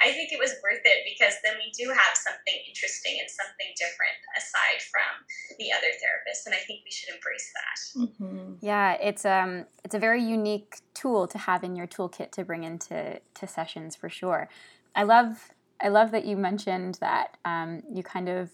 I 0.00 0.12
think 0.12 0.32
it 0.32 0.38
was 0.38 0.54
worth 0.62 0.82
it 0.84 1.04
because 1.04 1.34
then 1.44 1.54
we 1.58 1.70
do 1.72 1.90
have 1.90 2.14
something 2.14 2.54
interesting 2.68 3.18
and 3.20 3.28
something 3.28 3.70
different 3.76 4.18
aside 4.36 4.80
from 4.90 5.58
the 5.58 5.72
other 5.72 5.92
therapists, 5.98 6.46
and 6.46 6.54
I 6.54 6.58
think 6.66 6.80
we 6.84 6.90
should 6.90 7.14
embrace 7.14 7.50
that. 7.54 7.78
Mm-hmm. 8.00 8.54
Yeah, 8.60 8.94
it's 8.94 9.24
um 9.24 9.66
it's 9.84 9.94
a 9.94 9.98
very 9.98 10.22
unique 10.22 10.76
tool 10.94 11.26
to 11.28 11.38
have 11.38 11.64
in 11.64 11.76
your 11.76 11.86
toolkit 11.86 12.32
to 12.32 12.44
bring 12.44 12.64
into 12.64 13.20
to 13.34 13.46
sessions 13.46 13.96
for 13.96 14.08
sure. 14.08 14.48
I 14.94 15.02
love 15.04 15.52
I 15.82 15.88
love 15.88 16.12
that 16.12 16.24
you 16.24 16.36
mentioned 16.36 16.98
that 17.00 17.36
um, 17.44 17.82
you 17.92 18.02
kind 18.02 18.28
of 18.28 18.50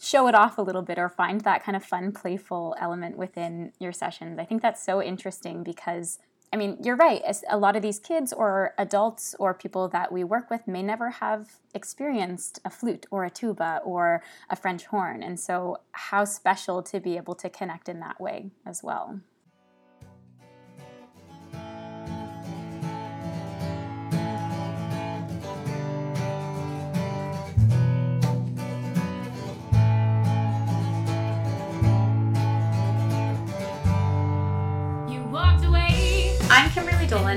show 0.00 0.26
it 0.28 0.34
off 0.34 0.56
a 0.56 0.62
little 0.62 0.80
bit 0.80 0.98
or 0.98 1.10
find 1.10 1.42
that 1.42 1.62
kind 1.62 1.76
of 1.76 1.84
fun, 1.84 2.10
playful 2.10 2.74
element 2.80 3.18
within 3.18 3.72
your 3.78 3.92
sessions. 3.92 4.38
I 4.38 4.46
think 4.46 4.62
that's 4.62 4.82
so 4.82 5.02
interesting 5.02 5.62
because 5.62 6.18
I 6.52 6.56
mean, 6.56 6.78
you're 6.82 6.96
right. 6.96 7.22
A 7.48 7.56
lot 7.56 7.76
of 7.76 7.82
these 7.82 8.00
kids 8.00 8.32
or 8.32 8.74
adults 8.76 9.36
or 9.38 9.54
people 9.54 9.88
that 9.88 10.10
we 10.10 10.24
work 10.24 10.50
with 10.50 10.66
may 10.66 10.82
never 10.82 11.10
have 11.10 11.60
experienced 11.74 12.58
a 12.64 12.70
flute 12.70 13.06
or 13.12 13.24
a 13.24 13.30
tuba 13.30 13.80
or 13.84 14.22
a 14.48 14.56
French 14.56 14.86
horn. 14.86 15.22
And 15.22 15.38
so, 15.38 15.78
how 15.92 16.24
special 16.24 16.82
to 16.82 16.98
be 16.98 17.16
able 17.16 17.36
to 17.36 17.48
connect 17.48 17.88
in 17.88 18.00
that 18.00 18.20
way 18.20 18.50
as 18.66 18.82
well. 18.82 19.20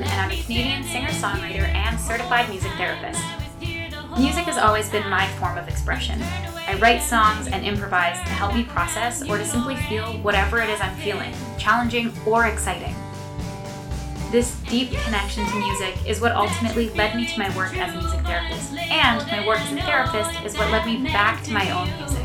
A 0.01 0.43
Canadian 0.43 0.83
singer 0.83 1.09
songwriter 1.09 1.67
and 1.67 1.99
certified 1.99 2.49
music 2.49 2.71
therapist. 2.71 3.21
Music 4.17 4.45
has 4.45 4.57
always 4.57 4.89
been 4.89 5.07
my 5.09 5.27
form 5.33 5.57
of 5.57 5.67
expression. 5.67 6.19
I 6.65 6.77
write 6.81 7.03
songs 7.03 7.47
and 7.47 7.63
improvise 7.63 8.17
to 8.17 8.29
help 8.29 8.55
me 8.55 8.63
process 8.63 9.21
or 9.21 9.37
to 9.37 9.45
simply 9.45 9.75
feel 9.75 10.13
whatever 10.23 10.61
it 10.61 10.69
is 10.69 10.81
I'm 10.81 10.95
feeling, 10.95 11.33
challenging 11.59 12.11
or 12.25 12.47
exciting. 12.47 12.95
This 14.31 14.55
deep 14.61 14.89
connection 14.89 15.45
to 15.45 15.55
music 15.59 15.95
is 16.07 16.19
what 16.19 16.31
ultimately 16.31 16.89
led 16.89 17.15
me 17.15 17.27
to 17.27 17.37
my 17.37 17.55
work 17.55 17.77
as 17.77 17.93
a 17.93 17.97
music 17.99 18.21
therapist, 18.21 18.73
and 18.73 19.27
my 19.27 19.45
work 19.45 19.59
as 19.59 19.71
a 19.73 19.81
therapist 19.81 20.43
is 20.43 20.57
what 20.57 20.71
led 20.71 20.87
me 20.87 21.03
back 21.03 21.43
to 21.43 21.51
my 21.51 21.69
own 21.69 21.87
music. 21.99 22.22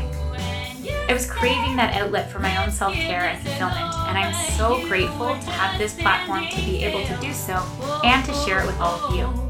I 1.09 1.13
was 1.13 1.25
craving 1.25 1.75
that 1.77 1.95
outlet 1.95 2.31
for 2.31 2.37
my 2.37 2.63
own 2.63 2.71
self 2.71 2.93
care 2.93 3.23
and 3.23 3.41
fulfillment, 3.41 3.95
and 4.07 4.15
I'm 4.15 4.31
so 4.55 4.87
grateful 4.87 5.29
to 5.29 5.49
have 5.49 5.79
this 5.79 5.95
platform 5.95 6.45
to 6.51 6.55
be 6.57 6.83
able 6.83 7.03
to 7.03 7.17
do 7.19 7.33
so 7.33 7.55
and 8.03 8.23
to 8.25 8.33
share 8.45 8.61
it 8.61 8.67
with 8.67 8.79
all 8.79 8.93
of 8.93 9.15
you. 9.15 9.48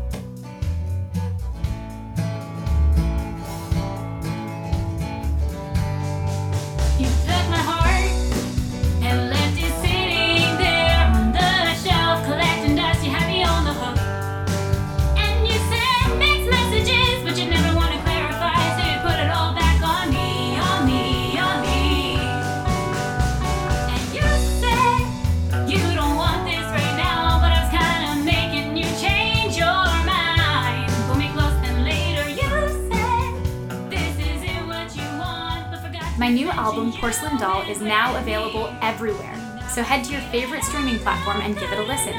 Album, 36.69 36.93
Porcelain 36.93 37.35
Doll, 37.37 37.63
is 37.63 37.81
now 37.81 38.15
available 38.17 38.71
everywhere. 38.83 39.35
So 39.73 39.81
head 39.81 40.05
to 40.05 40.11
your 40.11 40.21
favorite 40.29 40.63
streaming 40.63 40.99
platform 40.99 41.41
and 41.41 41.57
give 41.57 41.71
it 41.71 41.79
a 41.79 41.83
listen. 41.83 42.13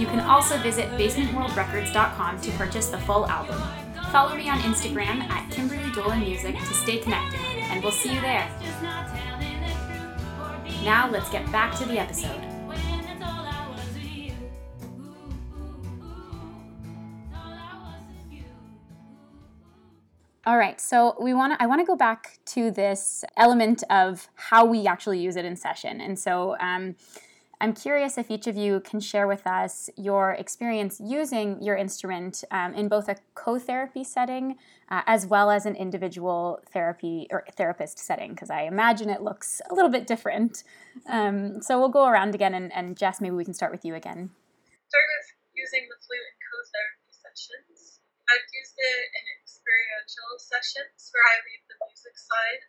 You 0.00 0.06
can 0.06 0.18
also 0.18 0.58
visit 0.58 0.90
basementworldrecords.com 0.98 2.40
to 2.40 2.50
purchase 2.52 2.88
the 2.88 2.98
full 2.98 3.24
album. 3.28 3.62
Follow 4.10 4.34
me 4.34 4.48
on 4.48 4.58
Instagram 4.60 5.20
at 5.30 5.48
Kimberly 5.52 5.92
Dolan 5.92 6.20
Music 6.20 6.56
to 6.56 6.74
stay 6.74 6.98
connected, 6.98 7.38
and 7.38 7.84
we'll 7.84 7.92
see 7.92 8.12
you 8.12 8.20
there. 8.20 8.48
Now 10.82 11.08
let's 11.08 11.30
get 11.30 11.50
back 11.52 11.78
to 11.78 11.84
the 11.84 11.98
episode. 11.98 12.53
All 20.46 20.58
right, 20.58 20.78
so 20.78 21.16
we 21.18 21.32
want 21.32 21.54
to. 21.54 21.62
I 21.62 21.66
want 21.66 21.80
to 21.80 21.86
go 21.86 21.96
back 21.96 22.38
to 22.46 22.70
this 22.70 23.24
element 23.34 23.82
of 23.88 24.28
how 24.34 24.66
we 24.66 24.86
actually 24.86 25.18
use 25.18 25.36
it 25.36 25.46
in 25.46 25.56
session, 25.56 26.02
and 26.02 26.18
so 26.18 26.54
um, 26.60 26.96
I'm 27.62 27.72
curious 27.72 28.18
if 28.18 28.30
each 28.30 28.46
of 28.46 28.54
you 28.54 28.80
can 28.80 29.00
share 29.00 29.26
with 29.26 29.46
us 29.46 29.88
your 29.96 30.32
experience 30.32 31.00
using 31.02 31.62
your 31.62 31.76
instrument 31.76 32.44
um, 32.50 32.74
in 32.74 32.88
both 32.88 33.08
a 33.08 33.16
co-therapy 33.34 34.04
setting 34.04 34.56
uh, 34.90 35.00
as 35.06 35.26
well 35.26 35.50
as 35.50 35.64
an 35.64 35.76
individual 35.76 36.60
therapy 36.70 37.26
or 37.30 37.44
therapist 37.56 37.98
setting, 37.98 38.32
because 38.32 38.50
I 38.50 38.64
imagine 38.64 39.08
it 39.08 39.22
looks 39.22 39.62
a 39.70 39.74
little 39.74 39.90
bit 39.90 40.06
different. 40.06 40.62
Um, 41.08 41.62
so 41.62 41.78
we'll 41.78 41.88
go 41.88 42.06
around 42.06 42.34
again, 42.34 42.52
and, 42.52 42.70
and 42.74 42.98
Jess, 42.98 43.18
maybe 43.18 43.34
we 43.34 43.46
can 43.46 43.54
start 43.54 43.72
with 43.72 43.86
you 43.86 43.94
again. 43.94 44.28
Start 44.88 45.04
with 45.16 45.26
using 45.54 45.88
the 45.88 45.96
flute 46.04 46.20
in 46.20 46.36
co-therapy 46.52 47.12
sessions. 47.16 48.00
I've 48.28 48.44
used 48.52 48.76
it 48.76 49.08
in 49.08 49.24
experiential 49.64 50.36
sessions 50.36 51.08
where 51.08 51.24
I 51.24 51.40
lead 51.40 51.64
the 51.72 51.80
music 51.88 52.12
side, 52.20 52.68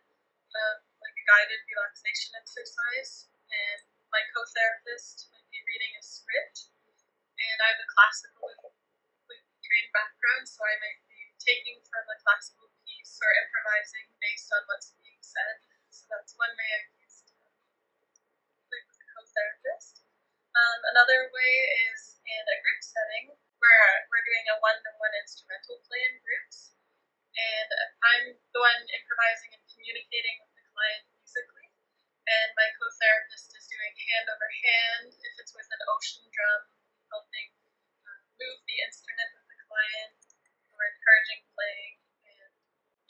um, 0.56 0.80
like 1.04 1.12
a 1.12 1.24
guided 1.28 1.60
relaxation 1.68 2.32
exercise, 2.40 3.28
and 3.52 3.84
my 4.08 4.24
co-therapist 4.32 5.28
might 5.28 5.44
be 5.52 5.60
reading 5.68 5.92
a 5.92 6.00
script. 6.00 6.72
And 7.36 7.60
I 7.60 7.76
have 7.76 7.84
a 7.84 7.92
classical 7.92 8.48
trained 9.60 9.92
background, 9.92 10.48
so 10.48 10.64
I 10.64 10.72
might 10.80 11.04
be 11.04 11.20
taking 11.36 11.84
from 11.84 12.08
a 12.08 12.16
classical 12.24 12.72
piece 12.88 13.20
or 13.20 13.28
improvising 13.44 14.08
based 14.16 14.48
on 14.56 14.64
what's 14.64 14.96
being 14.96 15.20
said. 15.20 15.68
So 15.92 16.08
that's 16.08 16.32
one 16.40 16.56
way 16.56 16.80
I've 16.80 16.96
used 16.96 17.28
flute 18.72 18.88
with 18.88 19.04
a 19.04 19.06
co-therapist. 19.12 20.00
Um, 20.56 20.80
another 20.96 21.28
way 21.28 21.52
is 21.92 22.16
in 22.24 22.40
a 22.40 22.56
group 22.64 22.80
setting 22.80 23.36
where 23.60 24.08
we're 24.08 24.24
doing 24.24 24.48
a 24.48 24.56
one-to-one 24.64 25.12
instrumental 25.20 25.84
play 25.84 26.00
in 26.00 26.16
groups 26.24 26.75
and 27.36 27.70
I'm 28.00 28.24
the 28.32 28.60
one 28.60 28.82
improvising 28.88 29.52
and 29.52 29.64
communicating 29.68 30.36
with 30.40 30.52
the 30.56 30.64
client 30.72 31.04
musically. 31.20 31.68
And 32.26 32.48
my 32.58 32.68
co-therapist 32.74 33.54
is 33.54 33.68
doing 33.70 33.92
hand 33.92 34.26
over 34.32 34.48
hand, 34.66 35.14
if 35.14 35.34
it's 35.38 35.54
with 35.54 35.68
an 35.70 35.82
ocean 35.86 36.26
drum, 36.32 36.62
helping 37.12 37.48
uh, 38.02 38.18
move 38.40 38.58
the 38.66 38.78
instrument 38.82 39.30
with 39.36 39.46
the 39.46 39.58
client, 39.68 40.18
or 40.74 40.80
encouraging 40.90 41.46
playing. 41.54 41.94
And 42.26 42.50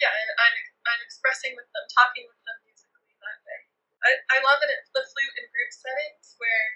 yeah, 0.03 0.13
and 0.13 0.31
I'm, 0.37 0.57
I'm 0.91 1.03
expressing 1.07 1.57
with 1.57 1.71
them, 1.73 1.87
talking 1.97 2.29
with 2.29 2.43
them 2.45 2.59
musically 2.67 3.15
that 3.25 3.41
way. 3.47 3.61
I, 4.05 4.11
I 4.37 4.39
love 4.45 4.61
it 4.61 4.69
at 4.75 4.85
the 4.93 5.07
flute 5.07 5.37
in 5.41 5.47
group 5.49 5.73
settings 5.73 6.37
where 6.37 6.67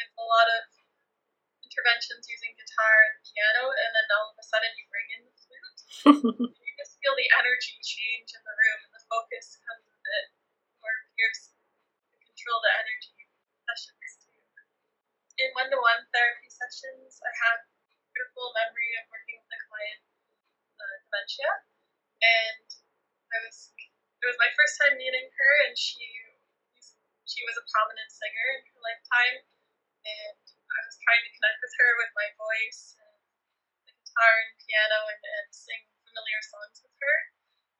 it's 0.00 0.16
a 0.16 0.26
lot 0.26 0.48
of 0.58 0.64
interventions 1.62 2.26
using 2.26 2.50
guitar 2.58 2.94
and 3.14 3.16
piano, 3.22 3.70
and 3.70 3.90
then 3.94 4.06
all 4.18 4.34
of 4.34 4.36
a 4.40 4.44
sudden 4.44 4.74
you 4.74 4.84
bring 4.90 5.08
in 5.14 5.22
the 5.22 5.34
flute. 5.38 6.58
feel 7.00 7.16
the 7.16 7.28
energy 7.40 7.80
change 7.80 8.36
in 8.36 8.42
the 8.44 8.54
room 8.54 8.80
and 8.84 8.92
the 8.92 9.04
focus 9.08 9.56
comes 9.64 9.90
bit 10.04 10.26
more 10.80 10.96
fierce. 11.16 11.52
To 12.12 12.16
control 12.20 12.60
the 12.60 12.72
energy 12.76 13.24
sessions 13.68 14.12
too. 14.20 14.36
In 15.40 15.48
one 15.56 15.72
to 15.72 15.78
one 15.80 16.04
therapy 16.12 16.52
sessions, 16.52 17.16
I 17.24 17.32
have 17.48 17.60
a 17.64 18.04
beautiful 18.12 18.52
memory 18.52 18.92
of 19.00 19.08
working 19.08 19.40
with 19.40 19.52
a 19.56 19.60
client 19.64 20.02
uh, 20.76 20.96
dementia. 21.08 21.50
And 22.20 22.68
I 23.32 23.36
was 23.44 23.72
it 24.20 24.26
was 24.28 24.36
my 24.36 24.52
first 24.52 24.76
time 24.84 25.00
meeting 25.00 25.28
her 25.32 25.52
and 25.64 25.72
she 25.72 26.04
she 27.24 27.40
was 27.48 27.56
a 27.56 27.64
prominent 27.72 28.12
singer 28.12 28.48
in 28.60 28.68
her 28.68 28.80
lifetime. 28.84 29.38
And 30.04 30.40
I 30.44 30.80
was 30.84 30.96
trying 31.00 31.24
to 31.24 31.32
connect 31.32 31.60
with 31.64 31.74
her 31.80 31.90
with 31.96 32.12
my 32.12 32.28
voice 32.36 32.96
and 33.00 33.16
the 33.88 33.92
guitar 33.96 34.34
and 34.44 34.52
piano 34.60 35.00
and, 35.08 35.22
and 35.24 35.48
sing 35.48 35.89
familiar 36.10 36.42
songs 36.42 36.82
with 36.82 36.94
her, 36.98 37.16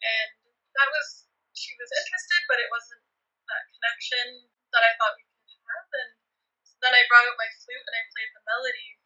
and 0.06 0.30
that 0.78 0.88
was 0.94 1.26
she 1.50 1.74
was 1.74 1.90
interested, 1.90 2.40
but 2.46 2.62
it 2.62 2.70
wasn't 2.70 3.02
that 3.50 3.66
connection 3.74 4.46
that 4.70 4.86
I 4.86 4.94
thought 4.96 5.18
we 5.18 5.26
could 5.26 5.58
have. 5.58 5.90
And 5.98 6.10
then 6.78 6.94
I 6.94 7.04
brought 7.10 7.26
out 7.26 7.36
my 7.36 7.50
flute 7.58 7.84
and 7.84 7.96
I 7.98 8.06
played 8.14 8.30
the 8.32 8.46
melody 8.46 9.02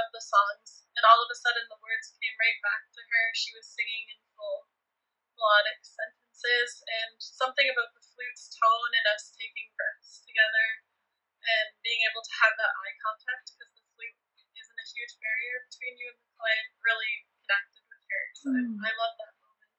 of 0.00 0.08
the 0.10 0.24
songs, 0.24 0.88
and 0.96 1.04
all 1.04 1.20
of 1.22 1.30
a 1.30 1.38
sudden 1.38 1.68
the 1.68 1.78
words 1.78 2.16
came 2.18 2.34
right 2.40 2.58
back 2.64 2.88
to 2.96 3.00
her. 3.04 3.24
She 3.36 3.52
was 3.52 3.68
singing 3.68 4.10
in 4.10 4.18
full 4.34 4.66
melodic 5.36 5.84
sentences, 5.84 6.82
and 6.88 7.14
something 7.20 7.68
about 7.68 7.92
the 7.92 8.02
flute's 8.02 8.48
tone 8.56 8.92
and 8.96 9.06
us 9.12 9.30
taking 9.36 9.70
breaths 9.76 10.24
together 10.24 10.82
and 11.44 11.68
being 11.84 12.00
able 12.08 12.24
to 12.24 12.34
have 12.40 12.56
that 12.56 12.72
eye 12.72 12.96
contact 13.04 13.52
because 13.52 13.72
the 13.76 13.84
flute 13.92 14.16
isn't 14.56 14.80
a 14.80 14.88
huge 14.96 15.14
barrier 15.20 15.56
between 15.68 15.94
you 16.00 16.08
and 16.08 16.18
the 16.18 16.32
client 16.40 16.68
really 16.80 17.14
connected 17.44 17.83
so 18.44 18.52
mm. 18.52 18.76
I, 18.76 18.88
I 18.88 18.92
love 19.00 19.14
that 19.16 19.34
moment. 19.40 19.72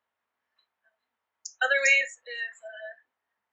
Um, 0.81 0.95
other 1.61 1.79
ways 1.85 2.11
is 2.25 2.55
uh, 2.65 2.93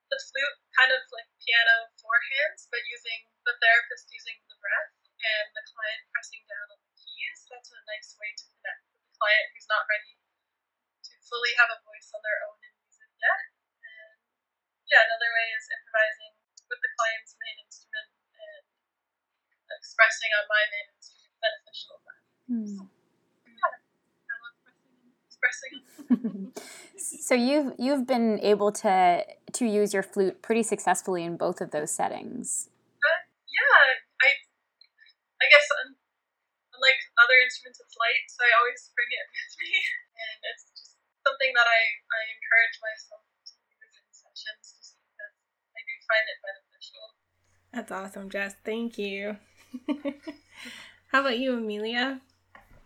the 0.09 0.19
flute, 0.21 0.59
kind 0.77 0.93
of 0.93 1.03
like 1.13 1.29
piano 1.41 1.93
four 2.01 2.17
hands, 2.37 2.69
but 2.73 2.81
using 2.89 3.29
the 3.45 3.57
therapist 3.61 4.09
using 4.09 4.39
the 4.49 4.57
breath 4.63 4.93
and 5.21 5.47
the 5.53 5.65
client 5.69 6.03
pressing 6.15 6.43
down 6.49 6.69
on 6.73 6.81
the 6.81 6.93
keys. 6.97 7.45
That's 7.51 7.71
a 7.73 7.81
nice 7.85 8.17
way 8.17 8.31
to 8.33 8.45
connect 8.57 8.83
with 8.89 9.05
the 9.05 9.13
client 9.21 9.47
who's 9.53 9.69
not 9.69 9.85
ready 9.91 10.17
to 10.17 11.13
fully 11.27 11.53
have 11.61 11.71
a 11.75 11.79
voice 11.85 12.09
on 12.15 12.23
their 12.25 12.41
own 12.49 12.59
in 12.63 12.73
music 12.81 13.11
yet. 13.21 13.41
And 13.85 14.17
yeah, 14.89 15.03
another 15.13 15.31
way 15.35 15.47
is 15.53 15.67
improvising 15.69 16.33
with 16.73 16.81
the 16.81 16.93
client's 16.97 17.37
main 17.37 17.57
instrument 17.61 18.09
and 18.33 18.65
expressing 19.77 20.33
on 20.33 20.49
my 20.49 20.63
main 20.73 20.89
instrument 20.97 21.37
beneficial. 21.43 21.97
Mm. 22.51 22.69
so 22.69 23.02
you've 27.35 27.75
you've 27.79 28.07
been 28.07 28.39
able 28.41 28.73
to 28.73 29.25
to 29.25 29.65
use 29.67 29.93
your 29.93 30.03
flute 30.03 30.43
pretty 30.43 30.63
successfully 30.63 31.25
in 31.25 31.37
both 31.37 31.61
of 31.61 31.71
those 31.71 31.91
settings. 31.91 32.69
Uh, 33.03 33.21
yeah, 33.49 33.99
I 34.23 34.29
I 35.43 35.47
guess 35.51 35.67
um, 35.83 35.97
unlike 36.75 37.01
other 37.19 37.37
instruments, 37.43 37.83
it's 37.83 37.97
light, 37.99 38.25
so 38.31 38.47
I 38.47 38.53
always 38.63 38.91
bring 38.95 39.11
it 39.11 39.27
with 39.29 39.53
me, 39.59 39.73
and 40.23 40.39
it's 40.55 40.65
just 40.71 40.97
something 41.27 41.53
that 41.55 41.69
I 41.69 41.81
I 41.83 42.21
encourage 42.33 42.77
myself 42.81 43.23
to 43.49 43.55
use 43.69 43.95
in 43.99 44.07
sessions, 44.15 44.65
just 44.79 44.95
because 45.03 45.35
I 45.75 45.81
do 45.83 45.95
find 46.07 46.27
it 46.31 46.39
beneficial. 46.41 47.05
That's 47.75 47.93
awesome, 47.93 48.29
Jess. 48.31 48.55
Thank 48.65 48.99
you. 48.99 49.37
How 51.13 51.21
about 51.21 51.39
you, 51.39 51.57
Amelia? 51.57 52.21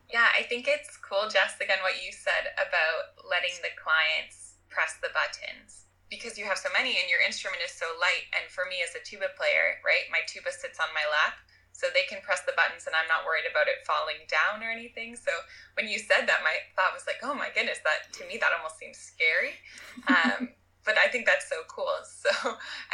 Yeah, 0.07 0.31
I 0.39 0.47
think 0.47 0.71
it's 0.71 0.95
cool, 1.03 1.27
Jess, 1.27 1.59
again, 1.59 1.83
what 1.83 1.99
you 1.99 2.15
said 2.15 2.55
about 2.55 3.19
letting 3.27 3.59
the 3.63 3.75
clients 3.75 4.63
press 4.71 4.95
the 5.03 5.11
buttons 5.11 5.91
because 6.07 6.39
you 6.39 6.47
have 6.47 6.59
so 6.59 6.71
many 6.71 6.95
and 6.95 7.11
your 7.11 7.19
instrument 7.27 7.59
is 7.67 7.75
so 7.75 7.91
light. 7.99 8.31
And 8.39 8.47
for 8.47 8.63
me 8.71 8.79
as 8.87 8.95
a 8.95 9.03
tuba 9.03 9.35
player, 9.35 9.83
right, 9.83 10.07
my 10.15 10.23
tuba 10.31 10.55
sits 10.55 10.79
on 10.79 10.95
my 10.95 11.03
lap. 11.11 11.35
So 11.75 11.93
they 11.93 12.09
can 12.09 12.25
press 12.25 12.41
the 12.49 12.57
buttons 12.57 12.89
and 12.89 12.97
I'm 12.97 13.11
not 13.11 13.29
worried 13.29 13.45
about 13.45 13.69
it 13.69 13.85
falling 13.85 14.25
down 14.33 14.65
or 14.65 14.73
anything. 14.73 15.13
So 15.13 15.29
when 15.77 15.85
you 15.85 16.01
said 16.01 16.25
that, 16.25 16.41
my 16.41 16.57
thought 16.73 16.97
was 16.97 17.05
like, 17.05 17.21
oh 17.21 17.37
my 17.37 17.53
goodness, 17.53 17.85
that 17.85 18.09
to 18.17 18.25
me, 18.25 18.41
that 18.41 18.55
almost 18.57 18.81
seems 18.81 18.97
scary. 18.97 19.59
Um, 20.09 20.55
but 20.87 20.95
I 20.97 21.11
think 21.11 21.27
that's 21.27 21.51
so 21.51 21.67
cool. 21.69 21.91
So, 22.07 22.31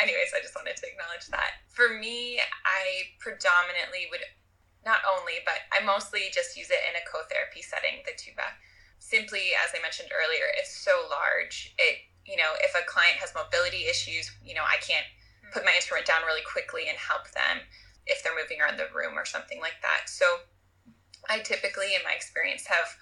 anyways, 0.01 0.33
I 0.35 0.41
just 0.41 0.57
wanted 0.57 0.77
to 0.81 0.87
acknowledge 0.89 1.29
that. 1.31 1.63
For 1.69 1.93
me, 2.01 2.41
I 2.65 3.13
predominantly 3.21 4.09
would 4.11 4.25
not 4.85 5.01
only, 5.07 5.43
but 5.47 5.63
I 5.71 5.85
mostly 5.85 6.31
just 6.35 6.57
use 6.57 6.71
it 6.71 6.83
in 6.89 6.99
a 6.99 7.07
co-therapy 7.07 7.63
setting, 7.63 8.03
the 8.05 8.13
tuba. 8.19 8.59
Simply, 8.99 9.55
as 9.55 9.71
I 9.75 9.83
mentioned 9.83 10.11
earlier, 10.11 10.47
it's 10.59 10.75
so 10.75 11.07
large. 11.11 11.75
It, 11.79 12.07
you 12.27 12.37
know, 12.37 12.55
if 12.63 12.75
a 12.75 12.87
client 12.87 13.19
has 13.19 13.35
mobility 13.35 13.87
issues, 13.87 14.31
you 14.43 14.55
know, 14.55 14.67
I 14.67 14.79
can't 14.83 15.07
put 15.53 15.65
my 15.65 15.75
instrument 15.75 16.07
down 16.07 16.27
really 16.27 16.43
quickly 16.47 16.89
and 16.89 16.99
help 16.99 17.31
them 17.31 17.67
if 18.07 18.23
they're 18.23 18.35
moving 18.35 18.59
around 18.59 18.79
the 18.79 18.91
room 18.95 19.19
or 19.19 19.25
something 19.25 19.61
like 19.61 19.79
that. 19.83 20.09
So 20.09 20.47
I 21.29 21.39
typically, 21.41 21.95
in 21.95 22.03
my 22.03 22.15
experience, 22.15 22.67
have 22.67 22.97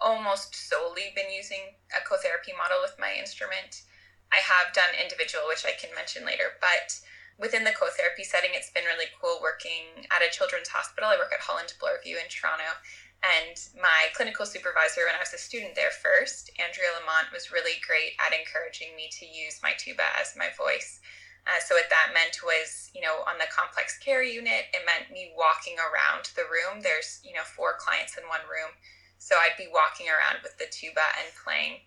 almost 0.00 0.56
solely 0.56 1.12
been 1.14 1.32
using 1.32 1.76
a 1.92 2.04
co-therapy 2.06 2.52
model 2.56 2.80
with 2.80 2.96
my 2.98 3.12
instrument. 3.12 3.84
I 4.32 4.40
have 4.40 4.74
done 4.74 4.96
individual, 4.96 5.44
which 5.46 5.64
I 5.64 5.76
can 5.76 5.94
mention 5.94 6.24
later, 6.24 6.56
but 6.60 7.00
within 7.38 7.64
the 7.64 7.74
co-therapy 7.74 8.24
setting, 8.24 8.50
it's 8.54 8.70
been 8.70 8.84
really 8.84 9.10
cool 9.20 9.38
working 9.42 10.06
at 10.10 10.22
a 10.22 10.30
children's 10.30 10.68
hospital. 10.68 11.10
I 11.10 11.18
work 11.18 11.32
at 11.32 11.42
Holland 11.42 11.74
Bloorview 11.80 12.18
in 12.18 12.30
Toronto. 12.30 12.78
And 13.24 13.56
my 13.80 14.12
clinical 14.12 14.44
supervisor, 14.44 15.08
when 15.08 15.16
I 15.16 15.24
was 15.24 15.32
a 15.32 15.40
student 15.40 15.74
there 15.74 15.90
first, 15.90 16.52
Andrea 16.60 16.92
Lamont, 16.92 17.32
was 17.32 17.48
really 17.50 17.80
great 17.80 18.12
at 18.20 18.36
encouraging 18.36 18.92
me 18.92 19.08
to 19.16 19.24
use 19.24 19.64
my 19.64 19.72
tuba 19.80 20.04
as 20.20 20.36
my 20.36 20.52
voice. 20.52 21.00
Uh, 21.48 21.60
so 21.60 21.74
what 21.76 21.88
that 21.88 22.12
meant 22.12 22.40
was, 22.44 22.92
you 22.92 23.00
know, 23.00 23.24
on 23.24 23.36
the 23.40 23.48
complex 23.52 23.96
care 23.96 24.24
unit, 24.24 24.68
it 24.72 24.84
meant 24.84 25.12
me 25.12 25.32
walking 25.36 25.76
around 25.80 26.32
the 26.36 26.48
room. 26.48 26.80
There's, 26.84 27.20
you 27.24 27.32
know, 27.32 27.44
four 27.44 27.76
clients 27.80 28.16
in 28.16 28.28
one 28.28 28.44
room. 28.44 28.72
So 29.16 29.36
I'd 29.40 29.56
be 29.56 29.72
walking 29.72 30.08
around 30.08 30.44
with 30.44 30.56
the 30.60 30.68
tuba 30.68 31.04
and 31.20 31.28
playing. 31.32 31.80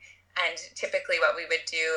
And 0.46 0.58
typically 0.78 1.18
what 1.18 1.34
we 1.34 1.50
would 1.50 1.66
do 1.66 1.88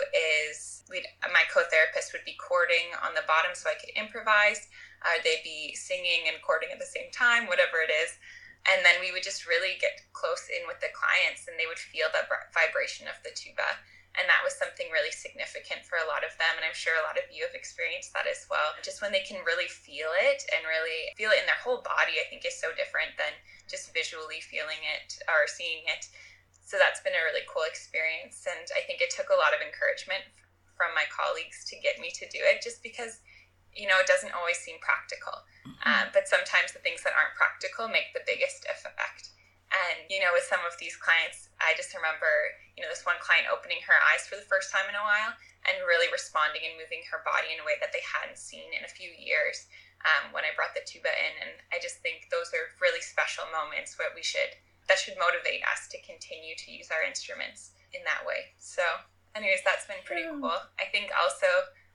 is 0.49 0.83
my 1.29 1.45
co-therapist 1.53 2.13
would 2.17 2.25
be 2.25 2.41
chording 2.41 2.97
on 3.05 3.13
the 3.13 3.27
bottom 3.29 3.53
so 3.53 3.69
I 3.69 3.77
could 3.77 3.93
improvise. 3.93 4.69
Uh, 5.05 5.21
they'd 5.25 5.45
be 5.45 5.77
singing 5.77 6.29
and 6.29 6.41
chording 6.41 6.73
at 6.73 6.81
the 6.81 6.89
same 6.89 7.13
time, 7.13 7.47
whatever 7.47 7.85
it 7.85 7.93
is. 7.93 8.17
And 8.69 8.85
then 8.85 9.01
we 9.01 9.13
would 9.13 9.25
just 9.25 9.49
really 9.49 9.81
get 9.81 10.05
close 10.13 10.49
in 10.53 10.69
with 10.69 10.81
the 10.85 10.93
clients 10.93 11.49
and 11.49 11.57
they 11.57 11.65
would 11.65 11.81
feel 11.81 12.13
the 12.13 12.29
vibration 12.53 13.09
of 13.09 13.17
the 13.25 13.33
tuba. 13.33 13.81
And 14.19 14.27
that 14.27 14.43
was 14.43 14.59
something 14.59 14.91
really 14.91 15.15
significant 15.15 15.87
for 15.87 15.97
a 15.97 16.09
lot 16.11 16.27
of 16.27 16.35
them. 16.37 16.59
And 16.59 16.67
I'm 16.67 16.77
sure 16.77 16.99
a 16.99 17.07
lot 17.07 17.17
of 17.17 17.31
you 17.31 17.47
have 17.47 17.55
experienced 17.55 18.13
that 18.13 18.27
as 18.27 18.45
well. 18.51 18.75
Just 18.83 19.01
when 19.01 19.15
they 19.15 19.23
can 19.23 19.41
really 19.47 19.71
feel 19.71 20.11
it 20.13 20.43
and 20.51 20.67
really 20.67 21.15
feel 21.15 21.31
it 21.31 21.41
in 21.41 21.49
their 21.49 21.63
whole 21.63 21.81
body, 21.81 22.19
I 22.19 22.27
think 22.27 22.43
is 22.45 22.59
so 22.59 22.75
different 22.75 23.15
than 23.17 23.33
just 23.71 23.95
visually 23.95 24.43
feeling 24.43 24.83
it 24.83 25.23
or 25.31 25.47
seeing 25.47 25.87
it. 25.87 26.11
So 26.71 26.79
that's 26.79 27.03
been 27.03 27.19
a 27.19 27.27
really 27.27 27.43
cool 27.51 27.67
experience. 27.67 28.47
And 28.47 28.63
I 28.79 28.87
think 28.87 29.03
it 29.03 29.11
took 29.11 29.27
a 29.35 29.35
lot 29.35 29.51
of 29.51 29.59
encouragement 29.59 30.23
from 30.79 30.95
my 30.95 31.05
colleagues 31.11 31.67
to 31.67 31.75
get 31.83 31.99
me 31.99 32.15
to 32.15 32.25
do 32.31 32.39
it 32.41 32.63
just 32.63 32.81
because 32.81 33.21
you 33.77 33.85
know 33.85 34.01
it 34.01 34.09
doesn't 34.09 34.33
always 34.33 34.57
seem 34.57 34.81
practical 34.81 35.45
mm-hmm. 35.69 35.85
um, 35.85 36.09
but 36.17 36.25
sometimes 36.25 36.73
the 36.73 36.81
things 36.81 37.05
that 37.05 37.13
aren't 37.13 37.37
practical 37.37 37.85
make 37.85 38.11
the 38.17 38.25
biggest 38.25 38.65
effect 38.65 39.31
and 39.71 40.09
you 40.09 40.19
know 40.19 40.33
with 40.33 40.43
some 40.49 40.65
of 40.67 40.75
these 40.83 40.97
clients 40.99 41.53
i 41.63 41.77
just 41.77 41.95
remember 41.95 42.27
you 42.75 42.83
know 42.83 42.91
this 42.91 43.07
one 43.07 43.21
client 43.23 43.47
opening 43.47 43.79
her 43.85 43.95
eyes 44.11 44.27
for 44.27 44.35
the 44.35 44.49
first 44.51 44.75
time 44.75 44.89
in 44.91 44.97
a 44.99 45.05
while 45.05 45.37
and 45.69 45.87
really 45.87 46.11
responding 46.11 46.65
and 46.65 46.81
moving 46.81 47.05
her 47.07 47.23
body 47.23 47.55
in 47.55 47.63
a 47.63 47.67
way 47.69 47.79
that 47.79 47.95
they 47.95 48.03
hadn't 48.03 48.41
seen 48.41 48.73
in 48.75 48.83
a 48.83 48.91
few 48.91 49.13
years 49.15 49.71
um, 50.03 50.35
when 50.35 50.43
i 50.43 50.57
brought 50.57 50.75
the 50.75 50.83
tuba 50.83 51.13
in 51.13 51.35
and 51.47 51.55
i 51.71 51.79
just 51.79 52.03
think 52.03 52.27
those 52.33 52.51
are 52.57 52.75
really 52.83 53.05
special 53.05 53.47
moments 53.55 53.95
where 54.01 54.11
we 54.17 54.25
should 54.25 54.57
that 54.91 54.99
should 54.99 55.15
motivate 55.15 55.63
us 55.71 55.87
to 55.87 55.97
continue 56.03 56.59
to 56.59 56.75
use 56.75 56.91
our 56.91 57.07
instruments 57.07 57.71
in 57.95 58.03
that 58.03 58.27
way 58.27 58.51
so 58.59 58.83
anyways, 59.35 59.63
that's 59.65 59.87
been 59.87 60.03
pretty 60.05 60.27
cool. 60.27 60.59
I 60.79 60.87
think 60.91 61.11
also 61.15 61.47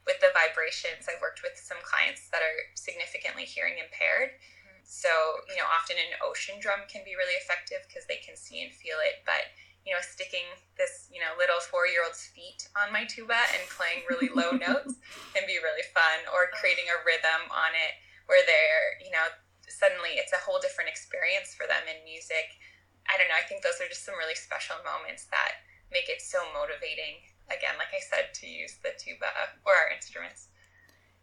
with 0.05 0.21
the 0.21 0.31
vibrations, 0.31 1.09
I've 1.09 1.21
worked 1.21 1.41
with 1.41 1.57
some 1.57 1.81
clients 1.81 2.29
that 2.29 2.45
are 2.45 2.59
significantly 2.77 3.43
hearing 3.43 3.81
impaired. 3.81 4.37
So, 4.85 5.09
you 5.49 5.57
know, 5.57 5.65
often 5.65 5.97
an 5.97 6.21
ocean 6.21 6.61
drum 6.61 6.85
can 6.85 7.01
be 7.01 7.17
really 7.17 7.33
effective 7.41 7.81
because 7.89 8.05
they 8.05 8.21
can 8.21 8.37
see 8.37 8.61
and 8.61 8.69
feel 8.69 9.01
it. 9.01 9.25
But, 9.25 9.49
you 9.81 9.97
know, 9.97 10.01
sticking 10.05 10.45
this, 10.77 11.09
you 11.09 11.17
know, 11.17 11.33
little 11.41 11.57
four 11.57 11.89
year 11.89 12.05
old's 12.05 12.29
feet 12.37 12.69
on 12.77 12.93
my 12.93 13.09
tuba 13.09 13.37
and 13.57 13.65
playing 13.73 14.05
really 14.05 14.29
low 14.29 14.53
notes 14.69 15.01
can 15.33 15.49
be 15.49 15.57
really 15.57 15.85
fun, 15.89 16.29
or 16.29 16.53
oh. 16.53 16.53
creating 16.53 16.85
a 16.93 17.01
rhythm 17.01 17.49
on 17.49 17.73
it 17.73 17.97
where 18.29 18.45
they're, 18.45 19.01
you 19.01 19.09
know, 19.09 19.25
suddenly 19.65 20.21
it's 20.21 20.37
a 20.37 20.41
whole 20.45 20.61
different 20.61 20.89
experience 20.93 21.57
for 21.57 21.65
them 21.65 21.81
in 21.89 21.97
music. 22.05 22.61
I 23.05 23.17
don't 23.17 23.29
know. 23.29 23.37
I 23.37 23.45
think 23.45 23.61
those 23.61 23.77
are 23.81 23.89
just 23.89 24.05
some 24.05 24.17
really 24.17 24.35
special 24.37 24.77
moments 24.81 25.29
that 25.29 25.65
make 25.91 26.09
it 26.09 26.21
so 26.21 26.41
motivating. 26.53 27.21
Again, 27.47 27.77
like 27.77 27.93
I 27.93 28.01
said, 28.01 28.33
to 28.41 28.45
use 28.49 28.81
the 28.81 28.97
tuba 28.97 29.29
or 29.65 29.77
our 29.77 29.93
instruments. 29.93 30.49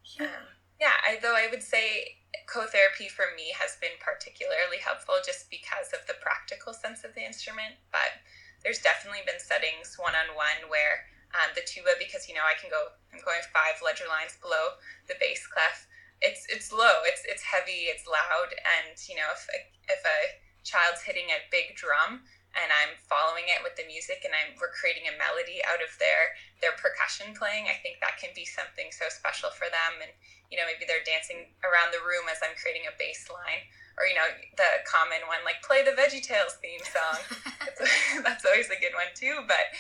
Yeah. 0.07 0.31
Um, 0.31 0.47
yeah, 0.79 0.99
I, 1.03 1.19
though 1.19 1.35
I 1.35 1.51
would 1.51 1.63
say 1.63 2.19
co-therapy 2.47 3.07
for 3.07 3.31
me 3.39 3.55
has 3.55 3.79
been 3.79 3.95
particularly 4.03 4.83
helpful 4.83 5.19
just 5.23 5.51
because 5.51 5.95
of 5.95 6.07
the 6.07 6.19
practical 6.19 6.75
sense 6.75 7.03
of 7.03 7.15
the 7.15 7.23
instrument. 7.23 7.79
But 7.91 8.23
there's 8.63 8.83
definitely 8.83 9.27
been 9.27 9.43
settings 9.43 9.99
one-on-one 9.99 10.71
where 10.71 11.07
um, 11.35 11.51
the 11.55 11.67
tuba, 11.67 11.99
because 11.99 12.29
you 12.29 12.35
know 12.35 12.47
I 12.47 12.59
can 12.59 12.71
go, 12.71 12.95
I'm 13.11 13.23
going 13.25 13.43
five 13.51 13.83
ledger 13.83 14.07
lines 14.07 14.39
below 14.39 14.79
the 15.09 15.19
bass 15.19 15.47
clef. 15.47 15.87
It's 16.23 16.47
it's 16.47 16.71
low, 16.71 17.03
it's 17.03 17.27
it's 17.27 17.43
heavy, 17.43 17.91
it's 17.91 18.07
loud, 18.07 18.55
and 18.63 18.95
you 19.11 19.19
know 19.19 19.27
if 19.35 19.43
a, 19.51 19.59
if 19.91 20.03
a 20.07 20.19
child's 20.63 21.03
hitting 21.03 21.31
a 21.31 21.45
big 21.51 21.75
drum, 21.77 22.25
and 22.57 22.69
I'm 22.69 22.97
following 23.09 23.49
it 23.49 23.65
with 23.65 23.77
the 23.81 23.89
music 23.89 24.25
and 24.29 24.33
I'm 24.37 24.57
we're 24.61 24.73
creating 24.73 25.09
a 25.09 25.17
melody 25.17 25.65
out 25.65 25.81
of 25.81 25.93
their 25.97 26.37
their 26.61 26.77
percussion 26.77 27.33
playing. 27.33 27.69
I 27.69 27.81
think 27.81 28.01
that 28.05 28.21
can 28.21 28.37
be 28.37 28.45
something 28.45 28.93
so 28.93 29.09
special 29.09 29.49
for 29.53 29.69
them 29.73 30.05
and 30.05 30.13
you 30.53 30.61
know 30.61 30.69
maybe 30.69 30.85
they're 30.85 31.05
dancing 31.05 31.49
around 31.65 31.97
the 31.97 32.05
room 32.05 32.29
as 32.29 32.45
I'm 32.45 32.53
creating 32.61 32.85
a 32.85 32.95
bass 33.01 33.25
line 33.33 33.65
or 33.97 34.05
you 34.05 34.17
know 34.17 34.29
the 34.61 34.85
common 34.85 35.25
one 35.29 35.41
like 35.49 35.65
play 35.65 35.81
the 35.81 35.97
VeggieTales 35.97 36.61
theme 36.61 36.85
song. 36.85 37.21
that's 38.25 38.45
always 38.45 38.69
a 38.69 38.79
good 38.79 38.93
one 38.93 39.11
too, 39.17 39.43
but 39.49 39.73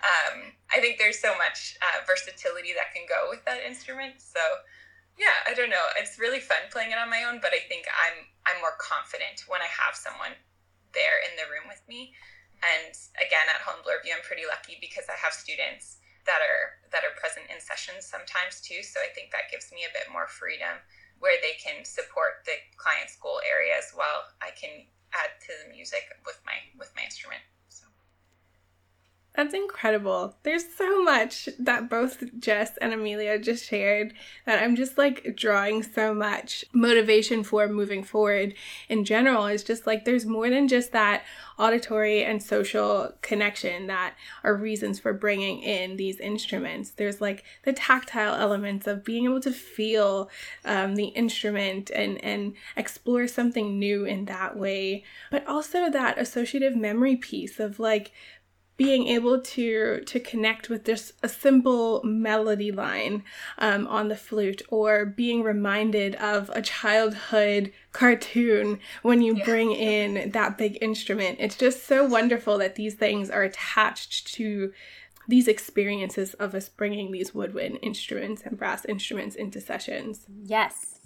um, 0.00 0.56
I 0.72 0.80
think 0.80 0.96
there's 0.96 1.20
so 1.20 1.36
much 1.36 1.76
uh, 1.82 2.00
versatility 2.06 2.72
that 2.72 2.94
can 2.96 3.04
go 3.04 3.28
with 3.28 3.44
that 3.44 3.60
instrument. 3.60 4.22
So 4.22 4.40
yeah, 5.20 5.44
I 5.44 5.52
don't 5.52 5.68
know. 5.68 5.86
It's 6.00 6.16
really 6.16 6.40
fun 6.40 6.72
playing 6.72 6.96
it 6.96 6.98
on 6.98 7.12
my 7.12 7.28
own, 7.28 7.44
but 7.44 7.52
I 7.52 7.60
think 7.68 7.84
I'm 7.92 8.24
I'm 8.48 8.64
more 8.64 8.80
confident 8.80 9.44
when 9.44 9.60
I 9.60 9.68
have 9.68 9.92
someone 9.92 10.32
there 10.96 11.20
in 11.28 11.36
the 11.36 11.44
room 11.52 11.68
with 11.68 11.84
me. 11.84 12.16
And 12.64 12.96
again, 13.20 13.44
at 13.52 13.60
Holland 13.60 13.84
Bloorview, 13.84 14.16
I'm 14.16 14.24
pretty 14.24 14.48
lucky 14.48 14.80
because 14.80 15.12
I 15.12 15.20
have 15.20 15.36
students 15.36 16.00
that 16.24 16.40
are 16.40 16.80
that 16.88 17.04
are 17.04 17.12
present 17.20 17.52
in 17.52 17.60
sessions 17.60 18.08
sometimes 18.08 18.64
too. 18.64 18.80
So 18.80 18.96
I 19.04 19.12
think 19.12 19.28
that 19.36 19.52
gives 19.52 19.68
me 19.68 19.84
a 19.84 19.92
bit 19.92 20.08
more 20.08 20.24
freedom 20.24 20.80
where 21.20 21.36
they 21.44 21.60
can 21.60 21.84
support 21.84 22.48
the 22.48 22.56
client's 22.80 23.20
goal 23.20 23.44
area 23.44 23.76
as 23.76 23.92
well. 23.92 24.24
I 24.40 24.56
can 24.56 24.88
add 25.12 25.36
to 25.44 25.52
the 25.60 25.68
music 25.68 26.08
with 26.24 26.40
my 26.48 26.56
with 26.80 26.96
my 26.96 27.04
instrument. 27.04 27.44
That's 29.36 29.54
incredible. 29.54 30.34
There's 30.42 30.64
so 30.76 31.04
much 31.04 31.48
that 31.58 31.88
both 31.88 32.24
Jess 32.40 32.76
and 32.78 32.92
Amelia 32.92 33.38
just 33.38 33.64
shared 33.64 34.12
that 34.44 34.60
I'm 34.60 34.74
just 34.74 34.98
like 34.98 35.36
drawing 35.36 35.84
so 35.84 36.12
much 36.12 36.64
motivation 36.72 37.44
for 37.44 37.68
moving 37.68 38.02
forward 38.02 38.54
in 38.88 39.04
general. 39.04 39.46
It's 39.46 39.62
just 39.62 39.86
like 39.86 40.04
there's 40.04 40.26
more 40.26 40.50
than 40.50 40.66
just 40.66 40.90
that 40.92 41.22
auditory 41.60 42.24
and 42.24 42.42
social 42.42 43.12
connection 43.22 43.86
that 43.86 44.14
are 44.42 44.54
reasons 44.56 44.98
for 44.98 45.12
bringing 45.12 45.62
in 45.62 45.96
these 45.96 46.18
instruments. 46.18 46.90
There's 46.90 47.20
like 47.20 47.44
the 47.62 47.72
tactile 47.72 48.34
elements 48.34 48.88
of 48.88 49.04
being 49.04 49.26
able 49.26 49.40
to 49.40 49.52
feel 49.52 50.28
um, 50.64 50.96
the 50.96 51.08
instrument 51.08 51.90
and, 51.90 52.22
and 52.24 52.54
explore 52.76 53.28
something 53.28 53.78
new 53.78 54.04
in 54.04 54.24
that 54.24 54.56
way, 54.56 55.04
but 55.30 55.46
also 55.46 55.88
that 55.88 56.18
associative 56.18 56.74
memory 56.74 57.14
piece 57.14 57.60
of 57.60 57.78
like 57.78 58.10
being 58.80 59.08
able 59.08 59.38
to 59.38 60.00
to 60.06 60.18
connect 60.18 60.70
with 60.70 60.86
just 60.86 61.12
a 61.22 61.28
simple 61.28 62.00
melody 62.02 62.72
line 62.72 63.22
um, 63.58 63.86
on 63.86 64.08
the 64.08 64.16
flute 64.16 64.62
or 64.70 65.04
being 65.04 65.42
reminded 65.42 66.14
of 66.14 66.48
a 66.54 66.62
childhood 66.62 67.70
cartoon 67.92 68.78
when 69.02 69.20
you 69.20 69.36
yeah. 69.36 69.44
bring 69.44 69.70
in 69.70 70.30
that 70.30 70.56
big 70.56 70.78
instrument 70.80 71.36
it's 71.38 71.58
just 71.58 71.84
so 71.84 72.06
wonderful 72.06 72.56
that 72.56 72.76
these 72.76 72.94
things 72.94 73.28
are 73.28 73.42
attached 73.42 74.32
to 74.32 74.72
these 75.28 75.46
experiences 75.46 76.32
of 76.34 76.54
us 76.54 76.70
bringing 76.70 77.12
these 77.12 77.34
woodwind 77.34 77.78
instruments 77.82 78.40
and 78.46 78.56
brass 78.56 78.86
instruments 78.86 79.36
into 79.36 79.60
sessions 79.60 80.24
yes 80.42 81.00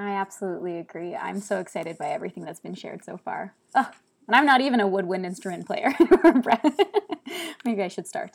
I 0.00 0.10
absolutely 0.10 0.78
agree. 0.78 1.16
I'm 1.16 1.40
so 1.40 1.58
excited 1.58 1.98
by 1.98 2.10
everything 2.10 2.44
that's 2.44 2.60
been 2.60 2.76
shared 2.76 3.04
so 3.04 3.16
far. 3.16 3.56
Oh, 3.74 3.90
and 4.28 4.36
I'm 4.36 4.46
not 4.46 4.60
even 4.60 4.78
a 4.78 4.86
woodwind 4.86 5.26
instrument 5.26 5.66
player. 5.66 5.92
Maybe 7.64 7.82
I 7.82 7.88
should 7.88 8.06
start. 8.06 8.30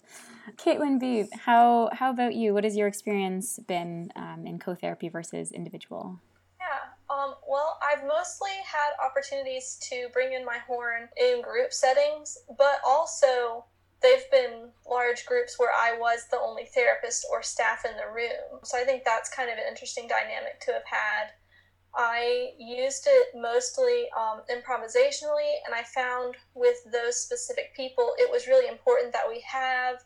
Caitlin 0.57 0.99
B, 0.99 1.25
how 1.45 1.89
how 1.93 2.09
about 2.09 2.35
you? 2.35 2.53
What 2.53 2.63
has 2.63 2.75
your 2.75 2.87
experience 2.87 3.59
been 3.67 4.11
um, 4.15 4.45
in 4.45 4.59
co-therapy 4.59 5.07
versus 5.07 5.51
individual? 5.51 6.19
Yeah, 6.59 7.15
um, 7.15 7.35
well, 7.47 7.77
I've 7.81 8.05
mostly 8.05 8.51
had 8.65 9.05
opportunities 9.05 9.79
to 9.89 10.09
bring 10.11 10.33
in 10.33 10.43
my 10.43 10.57
horn 10.67 11.09
in 11.15 11.41
group 11.41 11.71
settings, 11.71 12.37
but 12.57 12.81
also 12.85 13.65
they've 14.01 14.29
been 14.31 14.69
large 14.89 15.25
groups 15.25 15.57
where 15.57 15.71
I 15.71 15.97
was 15.97 16.25
the 16.29 16.39
only 16.39 16.65
therapist 16.65 17.25
or 17.31 17.41
staff 17.41 17.85
in 17.85 17.95
the 17.95 18.13
room. 18.13 18.59
So 18.63 18.77
I 18.77 18.83
think 18.83 19.03
that's 19.05 19.33
kind 19.33 19.49
of 19.49 19.57
an 19.57 19.63
interesting 19.69 20.07
dynamic 20.07 20.59
to 20.61 20.73
have 20.73 20.85
had. 20.85 21.31
I 21.95 22.53
used 22.57 23.07
it 23.07 23.27
mostly 23.35 24.07
um, 24.17 24.41
improvisationally, 24.49 25.51
and 25.65 25.75
I 25.75 25.83
found 25.83 26.35
with 26.55 26.77
those 26.91 27.19
specific 27.19 27.75
people, 27.75 28.13
it 28.17 28.31
was 28.31 28.47
really 28.47 28.67
important 28.67 29.13
that 29.13 29.29
we 29.29 29.41
have 29.41 30.03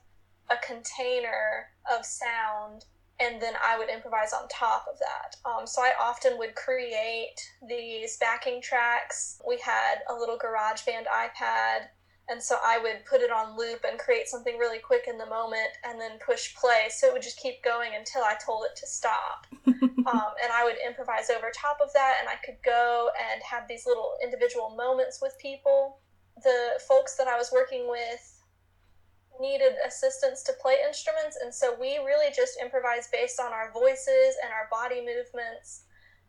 a 0.50 0.58
container 0.66 1.70
of 1.90 2.06
sound, 2.06 2.86
and 3.20 3.42
then 3.42 3.54
I 3.64 3.78
would 3.78 3.90
improvise 3.90 4.34
on 4.34 4.48
top 4.50 4.86
of 4.92 5.00
that. 5.00 5.36
Um, 5.50 5.66
so 5.66 5.82
I 5.82 5.94
often 6.00 6.38
would 6.38 6.56
create 6.56 7.40
these 7.68 8.18
backing 8.18 8.62
tracks. 8.62 9.42
We 9.48 9.58
had 9.64 10.00
a 10.10 10.14
little 10.14 10.38
GarageBand 10.38 11.06
iPad 11.06 11.88
and 12.30 12.42
so 12.44 12.58
I 12.64 12.78
would 12.78 13.06
put 13.06 13.22
it 13.22 13.32
on 13.32 13.58
loop 13.58 13.86
and 13.90 13.98
create 13.98 14.28
something 14.28 14.58
really 14.58 14.80
quick 14.80 15.04
in 15.08 15.18
the 15.18 15.26
moment 15.26 15.70
and 15.86 16.00
then 16.00 16.20
push 16.20 16.56
play. 16.56 16.88
So 16.90 17.08
it 17.08 17.14
would 17.14 17.22
just 17.22 17.40
keep 17.40 17.64
going 17.64 17.92
until 17.98 18.24
I 18.24 18.36
told 18.44 18.66
it 18.66 18.76
to 18.80 18.88
stop. 18.88 19.48
um, 19.66 20.32
and 20.44 20.52
I 20.54 20.64
would 20.66 20.76
improvise 20.86 21.30
over 21.30 21.52
top 21.56 21.78
of 21.82 21.92
that, 21.94 22.16
and 22.20 22.28
I 22.28 22.36
could 22.46 22.58
go 22.66 23.10
and 23.32 23.42
have 23.44 23.68
these 23.68 23.86
little 23.86 24.14
individual 24.22 24.76
moments 24.76 25.20
with 25.22 25.38
people. 25.42 26.00
The 26.44 26.80
folks 26.88 27.16
that 27.16 27.28
I 27.28 27.38
was 27.38 27.50
working 27.54 27.90
with 27.90 28.34
needed 29.40 29.74
assistance 29.86 30.44
to 30.44 30.54
play 30.62 30.78
instruments, 30.86 31.38
and 31.42 31.54
so 31.54 31.78
we 31.80 31.98
really 32.00 32.34
just 32.36 32.60
improvised 32.62 33.10
based 33.12 33.40
on 33.40 33.54
our 33.54 33.72
voices 33.72 34.36
and 34.44 34.52
our 34.52 34.68
body 34.70 35.00
movements 35.00 35.84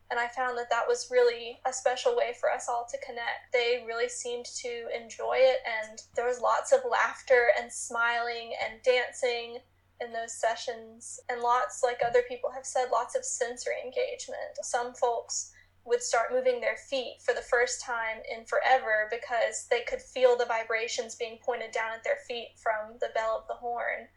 and 0.09 0.19
I 0.19 0.27
found 0.27 0.57
that 0.57 0.69
that 0.69 0.87
was 0.87 1.09
really 1.11 1.59
a 1.65 1.73
special 1.73 2.15
way 2.15 2.33
for 2.39 2.49
us 2.49 2.67
all 2.67 2.87
to 2.89 3.05
connect. 3.05 3.53
They 3.53 3.83
really 3.85 4.09
seemed 4.09 4.45
to 4.61 4.87
enjoy 4.95 5.37
it, 5.37 5.59
and 5.65 6.01
there 6.15 6.27
was 6.27 6.41
lots 6.41 6.71
of 6.71 6.79
laughter 6.89 7.49
and 7.59 7.71
smiling 7.71 8.53
and 8.63 8.81
dancing 8.83 9.59
in 10.01 10.13
those 10.13 10.33
sessions, 10.33 11.19
and 11.29 11.41
lots, 11.41 11.83
like 11.83 11.99
other 12.05 12.23
people 12.27 12.49
have 12.51 12.65
said, 12.65 12.87
lots 12.91 13.15
of 13.15 13.25
sensory 13.25 13.75
engagement. 13.83 14.57
Some 14.61 14.93
folks 14.93 15.51
would 15.85 16.01
start 16.01 16.31
moving 16.31 16.61
their 16.61 16.77
feet 16.89 17.17
for 17.25 17.33
the 17.33 17.41
first 17.41 17.81
time 17.83 18.17
in 18.29 18.45
forever 18.45 19.09
because 19.09 19.67
they 19.69 19.81
could 19.81 20.01
feel 20.01 20.37
the 20.37 20.45
vibrations 20.45 21.15
being 21.15 21.39
pointed 21.43 21.71
down 21.71 21.93
at 21.93 22.03
their 22.03 22.19
feet 22.27 22.49
from 22.61 22.97
the 22.99 23.09
bell 23.15 23.39
of 23.41 23.47
the 23.47 23.53
horn. 23.53 24.07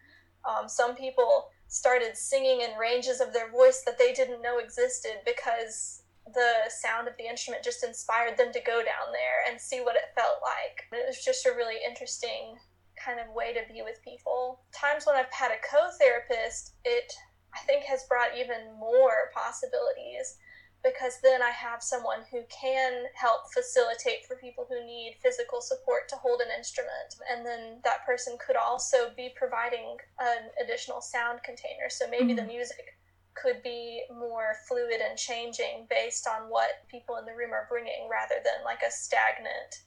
Um, 0.44 0.68
some 0.68 0.94
people 0.94 1.48
started 1.72 2.14
singing 2.14 2.60
in 2.60 2.76
ranges 2.76 3.18
of 3.18 3.32
their 3.32 3.50
voice 3.50 3.80
that 3.86 3.96
they 3.98 4.12
didn't 4.12 4.42
know 4.42 4.58
existed 4.58 5.24
because 5.24 6.02
the 6.34 6.68
sound 6.68 7.08
of 7.08 7.16
the 7.16 7.24
instrument 7.24 7.64
just 7.64 7.82
inspired 7.82 8.36
them 8.36 8.52
to 8.52 8.60
go 8.60 8.84
down 8.84 9.08
there 9.10 9.48
and 9.48 9.58
see 9.58 9.80
what 9.80 9.96
it 9.96 10.12
felt 10.14 10.36
like. 10.44 10.84
It 10.92 11.06
was 11.08 11.24
just 11.24 11.46
a 11.46 11.56
really 11.56 11.80
interesting 11.80 12.60
kind 13.02 13.18
of 13.18 13.34
way 13.34 13.54
to 13.54 13.72
be 13.72 13.80
with 13.80 14.04
people. 14.04 14.60
Times 14.70 15.06
when 15.06 15.16
I've 15.16 15.32
had 15.32 15.50
a 15.50 15.64
co 15.64 15.88
therapist, 15.98 16.74
it 16.84 17.10
I 17.56 17.60
think 17.64 17.84
has 17.84 18.04
brought 18.04 18.36
even 18.36 18.76
more 18.78 19.32
possibilities 19.32 20.36
because 20.82 21.18
then 21.22 21.42
I 21.42 21.50
have 21.50 21.82
someone 21.82 22.26
who 22.30 22.42
can 22.50 23.04
help 23.14 23.52
facilitate 23.54 24.26
for 24.26 24.36
people 24.36 24.66
who 24.68 24.84
need 24.84 25.16
physical 25.22 25.60
support 25.60 26.08
to 26.08 26.16
hold 26.16 26.40
an 26.40 26.48
instrument. 26.56 27.14
And 27.30 27.46
then 27.46 27.78
that 27.84 28.04
person 28.04 28.36
could 28.44 28.56
also 28.56 29.10
be 29.16 29.32
providing 29.36 29.96
an 30.18 30.50
additional 30.62 31.00
sound 31.00 31.40
container. 31.44 31.88
So 31.88 32.06
maybe 32.10 32.34
mm-hmm. 32.34 32.36
the 32.36 32.52
music 32.52 32.98
could 33.34 33.62
be 33.62 34.02
more 34.12 34.54
fluid 34.68 35.00
and 35.00 35.16
changing 35.16 35.86
based 35.88 36.26
on 36.26 36.50
what 36.50 36.84
people 36.90 37.16
in 37.16 37.24
the 37.24 37.34
room 37.34 37.52
are 37.52 37.66
bringing 37.68 38.08
rather 38.10 38.36
than 38.44 38.64
like 38.64 38.82
a 38.86 38.90
stagnant 38.90 39.86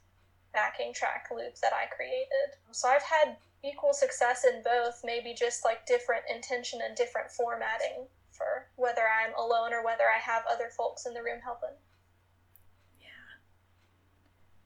backing 0.54 0.93
track 0.93 1.28
loop 1.30 1.56
that 1.62 1.74
I 1.74 1.93
created. 1.93 2.56
So 2.72 2.88
I've 2.88 3.04
had 3.04 3.36
equal 3.64 3.93
success 3.93 4.46
in 4.46 4.64
both, 4.64 5.02
maybe 5.04 5.34
just 5.34 5.66
like 5.66 5.86
different 5.86 6.24
intention 6.34 6.80
and 6.84 6.96
different 6.96 7.30
formatting 7.30 8.08
for 8.38 8.68
whether 8.76 9.02
I'm 9.02 9.34
alone 9.36 9.74
or 9.74 9.84
whether 9.84 10.04
I 10.04 10.20
have 10.20 10.44
other 10.50 10.70
folks 10.76 11.06
in 11.06 11.14
the 11.14 11.22
room 11.22 11.40
helping. 11.44 11.76
Yeah. 13.00 13.08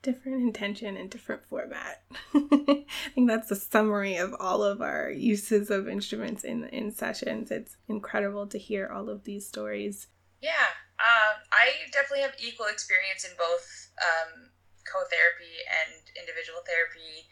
Different 0.02 0.42
intention 0.48 0.98
and 0.98 1.10
different 1.10 1.46
format. 1.46 2.04
I 2.34 2.86
think 3.14 3.28
that's 3.28 3.50
the 3.50 3.56
summary 3.56 4.18
of 4.18 4.36
all 4.40 4.64
of 4.64 4.82
our 4.82 5.10
uses 5.10 5.70
of 5.70 5.88
instruments 5.88 6.44
in 6.44 6.66
in 6.66 6.92
sessions. 6.92 7.52
It's 7.52 7.78
incredible 7.88 8.48
to 8.48 8.58
hear 8.58 8.90
all 8.94 9.10
of 9.10 9.24
these 9.24 9.48
stories. 9.48 10.08
Yeah, 10.42 10.72
um, 11.00 11.36
I 11.52 11.92
definitely 11.92 12.24
have 12.24 12.36
equal 12.40 12.68
experience 12.68 13.26
in 13.26 13.32
both 13.38 13.92
um, 14.00 14.52
co-therapy 14.88 15.64
and 15.68 16.00
individual 16.16 16.60
therapy 16.64 17.28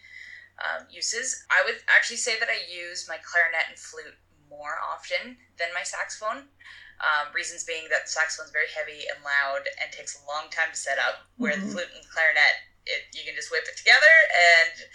um, 0.60 0.88
uses. 0.92 1.46
I 1.52 1.64
would 1.66 1.80
actually 1.88 2.18
say 2.18 2.40
that 2.40 2.50
I 2.50 2.60
use 2.68 3.08
my 3.08 3.18
clarinet 3.24 3.68
and 3.70 3.80
flute 3.80 4.16
more 4.50 4.80
often 4.82 5.38
than 5.60 5.70
my 5.76 5.84
saxophone. 5.84 6.50
Um, 6.98 7.30
reasons 7.30 7.62
being 7.62 7.86
that 7.94 8.10
the 8.10 8.12
saxophone 8.12 8.50
is 8.50 8.56
very 8.56 8.72
heavy 8.74 9.06
and 9.06 9.22
loud 9.22 9.70
and 9.78 9.94
takes 9.94 10.18
a 10.18 10.26
long 10.26 10.50
time 10.50 10.74
to 10.74 10.80
set 10.80 10.98
up, 10.98 11.30
where 11.38 11.54
mm-hmm. 11.54 11.70
the 11.70 11.86
flute 11.86 11.94
and 11.94 12.02
clarinet, 12.10 12.68
it, 12.90 13.12
you 13.14 13.22
can 13.28 13.36
just 13.36 13.52
whip 13.52 13.68
it 13.68 13.78
together 13.78 14.16
and 14.34 14.88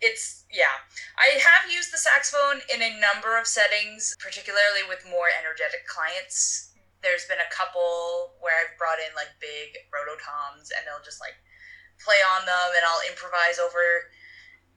it's 0.00 0.48
yeah 0.48 0.80
i 1.20 1.36
have 1.36 1.68
used 1.68 1.92
the 1.92 2.00
saxophone 2.00 2.60
in 2.72 2.80
a 2.80 3.00
number 3.00 3.36
of 3.36 3.46
settings 3.46 4.16
particularly 4.16 4.80
with 4.88 5.04
more 5.08 5.28
energetic 5.28 5.84
clients 5.84 6.72
there's 7.04 7.28
been 7.28 7.40
a 7.40 7.52
couple 7.52 8.36
where 8.40 8.56
i've 8.60 8.76
brought 8.80 9.00
in 9.00 9.12
like 9.12 9.28
big 9.40 9.76
rototoms 9.92 10.72
and 10.72 10.84
they'll 10.88 11.04
just 11.04 11.20
like 11.20 11.36
play 12.00 12.20
on 12.36 12.48
them 12.48 12.68
and 12.72 12.84
i'll 12.88 13.04
improvise 13.04 13.60
over 13.60 14.08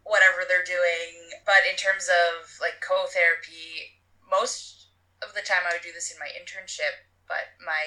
whatever 0.04 0.44
they're 0.44 0.68
doing 0.68 1.32
but 1.48 1.64
in 1.64 1.80
terms 1.80 2.12
of 2.12 2.44
like 2.60 2.84
co-therapy 2.84 3.96
most 4.34 4.90
of 5.22 5.38
the 5.38 5.46
time 5.46 5.62
I 5.70 5.78
would 5.78 5.86
do 5.86 5.94
this 5.94 6.10
in 6.10 6.18
my 6.18 6.34
internship, 6.34 7.06
but 7.30 7.54
my 7.62 7.86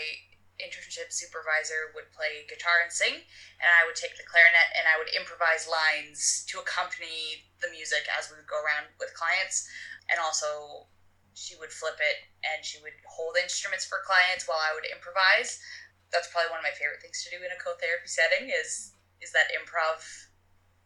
internship 0.62 1.12
supervisor 1.12 1.92
would 1.92 2.14
play 2.14 2.46
guitar 2.48 2.80
and 2.80 2.88
sing, 2.88 3.12
and 3.12 3.70
I 3.76 3.84
would 3.84 3.98
take 3.98 4.14
the 4.16 4.24
clarinet 4.24 4.72
and 4.78 4.86
I 4.88 4.96
would 4.96 5.10
improvise 5.12 5.68
lines 5.68 6.46
to 6.48 6.62
accompany 6.62 7.44
the 7.60 7.68
music 7.68 8.08
as 8.08 8.30
we 8.30 8.38
would 8.38 8.48
go 8.48 8.62
around 8.62 8.88
with 8.96 9.12
clients. 9.18 9.68
And 10.08 10.22
also, 10.22 10.88
she 11.36 11.58
would 11.60 11.74
flip 11.74 12.00
it 12.00 12.24
and 12.40 12.64
she 12.64 12.80
would 12.80 12.96
hold 13.04 13.36
instruments 13.36 13.84
for 13.84 14.06
clients 14.08 14.48
while 14.48 14.62
I 14.62 14.72
would 14.72 14.88
improvise. 14.88 15.60
That's 16.08 16.32
probably 16.32 16.48
one 16.48 16.64
of 16.64 16.68
my 16.70 16.72
favorite 16.72 17.04
things 17.04 17.20
to 17.26 17.34
do 17.34 17.42
in 17.44 17.52
a 17.52 17.60
co-therapy 17.60 18.08
setting 18.08 18.48
is 18.48 18.96
is 19.20 19.32
that 19.32 19.52
improv 19.52 20.00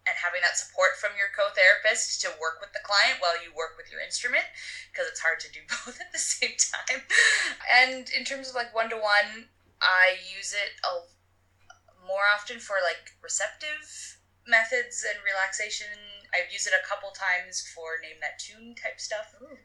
and 0.09 0.17
having 0.17 0.41
that 0.41 0.57
support 0.57 0.97
from 0.97 1.13
your 1.15 1.29
co-therapist 1.37 2.21
to 2.25 2.33
work 2.41 2.59
with 2.61 2.73
the 2.73 2.83
client 2.83 3.21
while 3.21 3.37
you 3.37 3.53
work 3.53 3.77
with 3.77 3.93
your 3.93 4.01
instrument 4.01 4.49
because 4.89 5.05
it's 5.07 5.21
hard 5.21 5.39
to 5.45 5.53
do 5.53 5.61
both 5.69 6.01
at 6.01 6.11
the 6.13 6.21
same 6.21 6.57
time. 6.57 7.05
And 7.69 8.09
in 8.11 8.25
terms 8.25 8.49
of 8.49 8.57
like 8.57 8.73
one-to-one 8.75 9.51
i 9.81 10.17
use 10.29 10.53
it 10.53 10.77
a, 10.85 11.09
more 12.05 12.25
often 12.37 12.61
for 12.61 12.77
like 12.85 13.17
receptive 13.23 14.19
methods 14.49 15.05
and 15.05 15.21
relaxation. 15.25 15.89
I've 16.35 16.53
used 16.53 16.67
it 16.67 16.75
a 16.77 16.87
couple 16.87 17.11
times 17.11 17.63
for 17.75 18.01
name 18.03 18.19
that 18.21 18.39
tune 18.39 18.75
type 18.75 19.01
stuff 19.01 19.35
Ooh. 19.43 19.59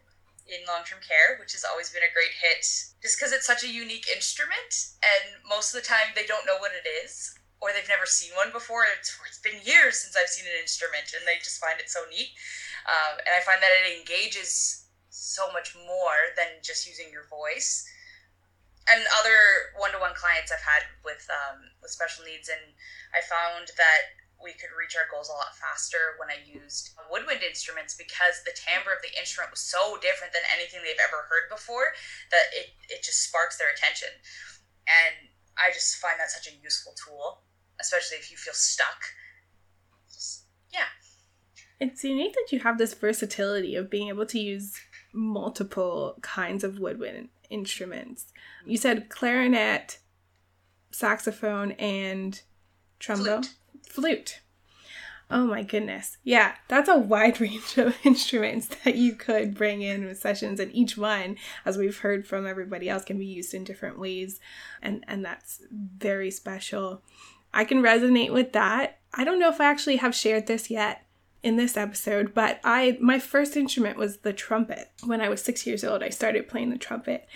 in 0.47 0.65
long-term 0.67 0.99
care 1.01 1.37
which 1.37 1.53
has 1.53 1.65
always 1.65 1.89
been 1.89 2.05
a 2.05 2.13
great 2.13 2.33
hit 2.41 2.65
just 3.01 3.17
because 3.17 3.31
it's 3.31 3.45
such 3.45 3.63
a 3.63 3.69
unique 3.69 4.07
instrument 4.09 4.97
and 5.01 5.41
most 5.47 5.73
of 5.73 5.81
the 5.81 5.87
time 5.87 6.13
they 6.13 6.25
don't 6.25 6.45
know 6.45 6.57
what 6.57 6.73
it 6.73 6.87
is 6.87 7.37
or 7.61 7.71
they've 7.71 7.87
never 7.89 8.05
seen 8.05 8.35
one 8.35 8.51
before. 8.51 8.83
It's, 8.99 9.15
it's 9.27 9.39
been 9.39 9.59
years 9.63 10.03
since 10.03 10.15
I've 10.15 10.29
seen 10.29 10.45
an 10.45 10.59
instrument, 10.59 11.15
and 11.15 11.23
they 11.23 11.39
just 11.39 11.59
find 11.59 11.79
it 11.79 11.89
so 11.89 12.03
neat. 12.11 12.35
Um, 12.85 13.17
and 13.25 13.33
I 13.33 13.41
find 13.41 13.63
that 13.63 13.73
it 13.73 13.97
engages 13.97 14.85
so 15.09 15.49
much 15.55 15.73
more 15.73 16.35
than 16.35 16.61
just 16.61 16.85
using 16.85 17.09
your 17.09 17.25
voice. 17.31 17.87
And 18.85 19.01
other 19.17 19.73
one-to-one 19.81 20.13
clients 20.13 20.53
I've 20.53 20.61
had 20.61 20.85
with 21.01 21.25
um, 21.33 21.73
with 21.81 21.89
special 21.89 22.21
needs, 22.21 22.53
and 22.53 22.61
I 23.17 23.25
found 23.25 23.73
that 23.81 24.01
we 24.37 24.53
could 24.53 24.69
reach 24.77 24.93
our 24.93 25.09
goals 25.09 25.31
a 25.31 25.33
lot 25.33 25.57
faster 25.57 26.19
when 26.21 26.29
I 26.29 26.43
used 26.45 26.93
woodwind 27.09 27.41
instruments 27.41 27.95
because 27.95 28.43
the 28.43 28.53
timbre 28.53 28.93
of 28.93 29.01
the 29.01 29.15
instrument 29.17 29.49
was 29.55 29.63
so 29.63 29.97
different 30.03 30.35
than 30.35 30.45
anything 30.53 30.83
they've 30.83 31.01
ever 31.01 31.25
heard 31.31 31.47
before 31.49 31.95
that 32.29 32.51
it, 32.53 32.75
it 32.91 33.01
just 33.01 33.25
sparks 33.25 33.57
their 33.57 33.71
attention. 33.71 34.11
And 34.85 35.33
I 35.57 35.71
just 35.73 35.97
find 35.97 36.19
that 36.19 36.29
such 36.29 36.51
a 36.51 36.55
useful 36.63 36.93
tool 36.93 37.41
especially 37.79 38.17
if 38.17 38.31
you 38.31 38.37
feel 38.37 38.53
stuck. 38.53 39.03
Just, 40.11 40.45
yeah. 40.71 40.85
It's 41.79 42.03
unique 42.03 42.33
that 42.33 42.51
you 42.51 42.59
have 42.59 42.77
this 42.77 42.93
versatility 42.93 43.75
of 43.75 43.89
being 43.89 44.09
able 44.09 44.25
to 44.27 44.39
use 44.39 44.73
multiple 45.13 46.17
kinds 46.21 46.63
of 46.63 46.79
woodwind 46.79 47.29
instruments. 47.49 48.31
You 48.65 48.77
said 48.77 49.09
clarinet, 49.09 49.99
saxophone, 50.91 51.73
and 51.73 52.41
trombone, 52.99 53.43
Flute. 53.43 53.55
flute. 53.89 54.41
Oh 55.29 55.45
my 55.47 55.63
goodness. 55.63 56.17
Yeah, 56.23 56.53
that's 56.67 56.89
a 56.89 56.97
wide 56.97 57.41
range 57.41 57.77
of 57.77 57.95
instruments 58.03 58.67
that 58.83 58.95
you 58.95 59.15
could 59.15 59.55
bring 59.55 59.81
in 59.81 60.05
with 60.05 60.19
sessions 60.19 60.59
and 60.59 60.73
each 60.73 60.97
one, 60.97 61.37
as 61.65 61.77
we've 61.77 61.97
heard 61.97 62.27
from 62.27 62.45
everybody 62.45 62.89
else, 62.89 63.03
can 63.03 63.17
be 63.17 63.25
used 63.25 63.53
in 63.53 63.63
different 63.63 63.99
ways 63.99 64.39
and 64.81 65.03
and 65.07 65.25
that's 65.25 65.61
very 65.71 66.31
special. 66.31 67.01
I 67.53 67.63
can 67.63 67.81
resonate 67.81 68.33
with 68.33 68.51
that. 68.53 68.99
I 69.13 69.23
don't 69.23 69.39
know 69.39 69.49
if 69.49 69.61
I 69.61 69.65
actually 69.65 69.97
have 69.97 70.13
shared 70.13 70.47
this 70.47 70.69
yet 70.69 71.04
in 71.45 71.57
this 71.57 71.77
episode, 71.77 72.33
but 72.33 72.59
I 72.63 72.97
my 72.99 73.19
first 73.19 73.55
instrument 73.55 73.99
was 73.99 74.17
the 74.17 74.33
trumpet. 74.33 74.89
When 75.03 75.21
I 75.21 75.29
was 75.29 75.43
6 75.43 75.67
years 75.67 75.83
old, 75.83 76.01
I 76.01 76.09
started 76.09 76.49
playing 76.49 76.71
the 76.71 76.77
trumpet. 76.79 77.27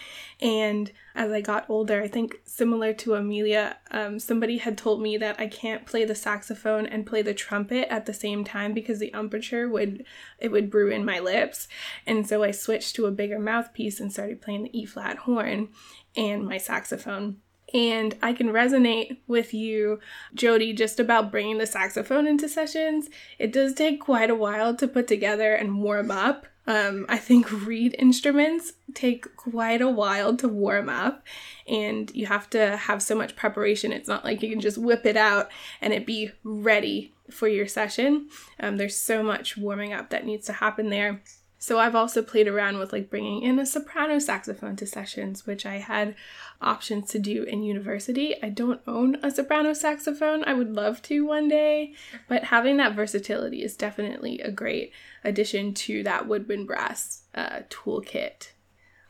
And 0.41 0.91
as 1.13 1.31
I 1.31 1.41
got 1.41 1.69
older, 1.69 2.01
I 2.01 2.07
think 2.07 2.39
similar 2.43 2.91
to 2.93 3.13
Amelia, 3.13 3.77
um, 3.91 4.17
somebody 4.17 4.57
had 4.57 4.79
told 4.79 4.99
me 4.99 5.17
that 5.17 5.39
I 5.39 5.45
can't 5.45 5.85
play 5.85 6.05
the 6.05 6.15
saxophone 6.15 6.87
and 6.87 7.05
play 7.05 7.21
the 7.21 7.35
trumpet 7.35 7.87
at 7.93 8.07
the 8.07 8.13
same 8.13 8.43
time 8.43 8.73
because 8.73 8.97
the 8.97 9.13
embouchure 9.13 9.69
would 9.69 10.03
it 10.39 10.51
would 10.51 10.71
brew 10.71 10.89
in 10.89 11.05
my 11.05 11.19
lips. 11.19 11.67
And 12.07 12.27
so 12.27 12.41
I 12.41 12.49
switched 12.49 12.95
to 12.95 13.05
a 13.05 13.11
bigger 13.11 13.37
mouthpiece 13.37 13.99
and 13.99 14.11
started 14.11 14.41
playing 14.41 14.63
the 14.63 14.79
E 14.79 14.85
flat 14.85 15.17
horn 15.17 15.69
and 16.15 16.47
my 16.47 16.57
saxophone. 16.57 17.41
And 17.73 18.15
I 18.21 18.33
can 18.33 18.47
resonate 18.47 19.17
with 19.27 19.53
you, 19.53 19.99
Jody, 20.33 20.73
just 20.73 20.99
about 20.99 21.31
bringing 21.31 21.57
the 21.57 21.67
saxophone 21.67 22.25
into 22.27 22.49
sessions. 22.49 23.09
It 23.37 23.53
does 23.53 23.73
take 23.73 23.99
quite 23.99 24.29
a 24.29 24.35
while 24.35 24.75
to 24.75 24.87
put 24.87 25.07
together 25.07 25.53
and 25.53 25.81
warm 25.81 26.09
up. 26.09 26.47
Um, 26.65 27.07
I 27.09 27.17
think 27.17 27.65
reed 27.65 27.95
instruments 27.97 28.73
take 28.93 29.35
quite 29.35 29.81
a 29.81 29.89
while 29.89 30.37
to 30.37 30.47
warm 30.47 30.87
up, 30.87 31.25
and 31.67 32.11
you 32.13 32.27
have 32.27 32.47
to 32.51 32.77
have 32.77 33.01
so 33.01 33.15
much 33.15 33.35
preparation. 33.35 33.91
It's 33.91 34.07
not 34.07 34.23
like 34.23 34.43
you 34.43 34.49
can 34.49 34.59
just 34.59 34.77
whip 34.77 35.05
it 35.05 35.17
out 35.17 35.49
and 35.81 35.93
it 35.93 36.05
be 36.05 36.31
ready 36.43 37.13
for 37.31 37.47
your 37.47 37.67
session. 37.67 38.29
Um, 38.59 38.77
there's 38.77 38.95
so 38.95 39.23
much 39.23 39.57
warming 39.57 39.93
up 39.93 40.11
that 40.11 40.25
needs 40.25 40.45
to 40.47 40.53
happen 40.53 40.89
there. 40.89 41.21
So 41.61 41.77
I've 41.77 41.93
also 41.93 42.21
played 42.21 42.47
around 42.47 42.79
with 42.79 42.93
like 42.93 43.09
bringing 43.09 43.43
in 43.43 43.59
a 43.59 43.65
soprano 43.65 44.17
saxophone 44.17 44.77
to 44.77 44.87
sessions, 44.87 45.45
which 45.45 45.65
I 45.65 45.75
had 45.75 46.15
options 46.61 47.09
to 47.11 47.19
do 47.19 47.43
in 47.43 47.63
university. 47.63 48.41
I 48.41 48.47
don't 48.47 48.79
own 48.87 49.17
a 49.21 49.29
soprano 49.29 49.73
saxophone. 49.73 50.45
I 50.45 50.53
would 50.53 50.71
love 50.71 51.01
to 51.03 51.25
one 51.25 51.49
day, 51.49 51.95
but 52.29 52.45
having 52.45 52.77
that 52.77 52.95
versatility 52.95 53.61
is 53.61 53.75
definitely 53.75 54.39
a 54.39 54.51
great 54.51 54.93
addition 55.25 55.73
to 55.73 56.01
that 56.03 56.29
woodwind 56.29 56.65
brass 56.65 57.23
uh, 57.35 57.59
toolkit. 57.69 58.51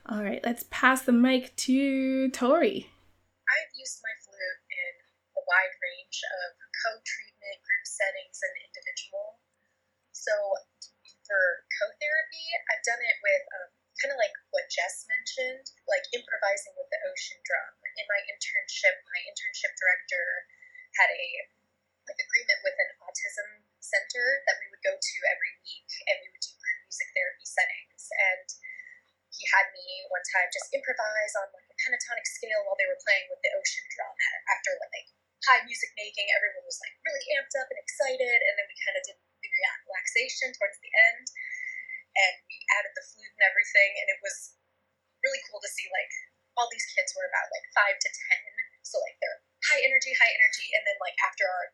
All 0.08 0.24
right, 0.24 0.42
let's 0.44 0.66
pass 0.72 1.04
the 1.04 1.12
mic 1.12 1.56
to 1.70 2.30
Tori. 2.32 2.90
I've 3.46 3.74
used 3.78 4.02
my 4.02 4.16
flute 4.26 4.62
in 4.74 4.94
a 5.38 5.42
wide 5.46 5.76
range 5.86 6.18
of 6.26 6.58
co-treatment, 6.82 7.62
group 7.62 7.86
settings, 7.86 8.42
and 8.42 8.56
individual. 8.74 9.38
So 10.14 10.34
for 11.30 11.64
co-therapy, 11.78 12.46
I've 12.74 12.82
done 12.82 12.98
it 13.06 13.18
with 13.22 13.46
um, 13.54 13.70
kind 14.02 14.12
of 14.12 14.18
like 14.18 14.34
what 14.50 14.66
Jess 14.74 15.06
mentioned, 15.06 15.70
like 15.86 16.10
improvising 16.10 16.74
with 16.74 16.90
the 16.90 16.98
ocean 17.06 17.38
drum. 17.46 17.78
In 18.02 18.10
my 18.10 18.20
internship, 18.26 18.98
my 19.06 19.22
internship 19.30 19.78
director 19.78 20.50
had 20.98 21.14
a 21.14 21.26
like 22.10 22.18
agreement 22.18 22.60
with 22.66 22.74
an 22.82 22.90
autism 23.06 23.62
center 23.78 24.42
that 24.50 24.58
we 24.58 24.74
would 24.74 24.82
go 24.82 24.98
to 24.98 25.16
every 25.30 25.54
week, 25.62 25.90
and 26.10 26.18
we 26.26 26.34
would 26.34 26.42
do 26.42 26.58
group 26.58 26.80
music 26.90 27.10
therapy 27.14 27.46
settings. 27.46 28.04
And 28.34 28.50
he 29.30 29.46
had 29.54 29.70
me 29.70 30.10
one 30.10 30.26
time 30.34 30.50
just 30.50 30.74
improvise 30.74 31.34
on 31.38 31.54
like 31.54 31.70
a 31.70 31.78
pentatonic 31.78 32.26
scale 32.26 32.66
while 32.66 32.76
they 32.82 32.90
were 32.90 32.98
playing 33.06 33.30
with 33.30 33.38
the 33.46 33.54
ocean 33.54 33.86
drum 33.94 34.16
after 34.50 34.74
like 34.82 35.14
high 35.46 35.62
music 35.70 35.94
making. 35.94 36.26
Everyone 36.34 36.66
was 36.66 36.82
like 36.82 36.98
really 37.06 37.22
amped 37.38 37.54
up 37.62 37.70
and 37.70 37.78
excited, 37.78 38.40
and 38.50 38.54
then 38.58 38.66
we 38.66 38.76
kind 38.82 38.98
of 38.98 39.06
did 39.06 39.22
the 39.42 39.50
relaxation 39.52 40.52
towards 40.56 40.78
the 40.84 40.92
end, 41.12 41.26
and 42.16 42.36
we 42.46 42.58
added 42.80 42.94
the 42.96 43.06
flute 43.06 43.34
and 43.36 43.46
everything, 43.48 43.92
and 44.00 44.08
it 44.12 44.20
was 44.20 44.60
really 45.24 45.42
cool 45.52 45.60
to 45.60 45.72
see 45.72 45.88
like 45.92 46.12
all 46.56 46.68
these 46.72 46.88
kids 46.92 47.16
were 47.16 47.28
about 47.28 47.48
like 47.52 47.68
five 47.72 47.96
to 48.00 48.10
ten, 48.12 48.44
so 48.84 49.00
like 49.04 49.16
they're 49.24 49.42
high 49.72 49.84
energy, 49.84 50.12
high 50.16 50.34
energy, 50.36 50.68
and 50.76 50.84
then 50.88 50.98
like 51.00 51.16
after 51.24 51.48
our 51.48 51.66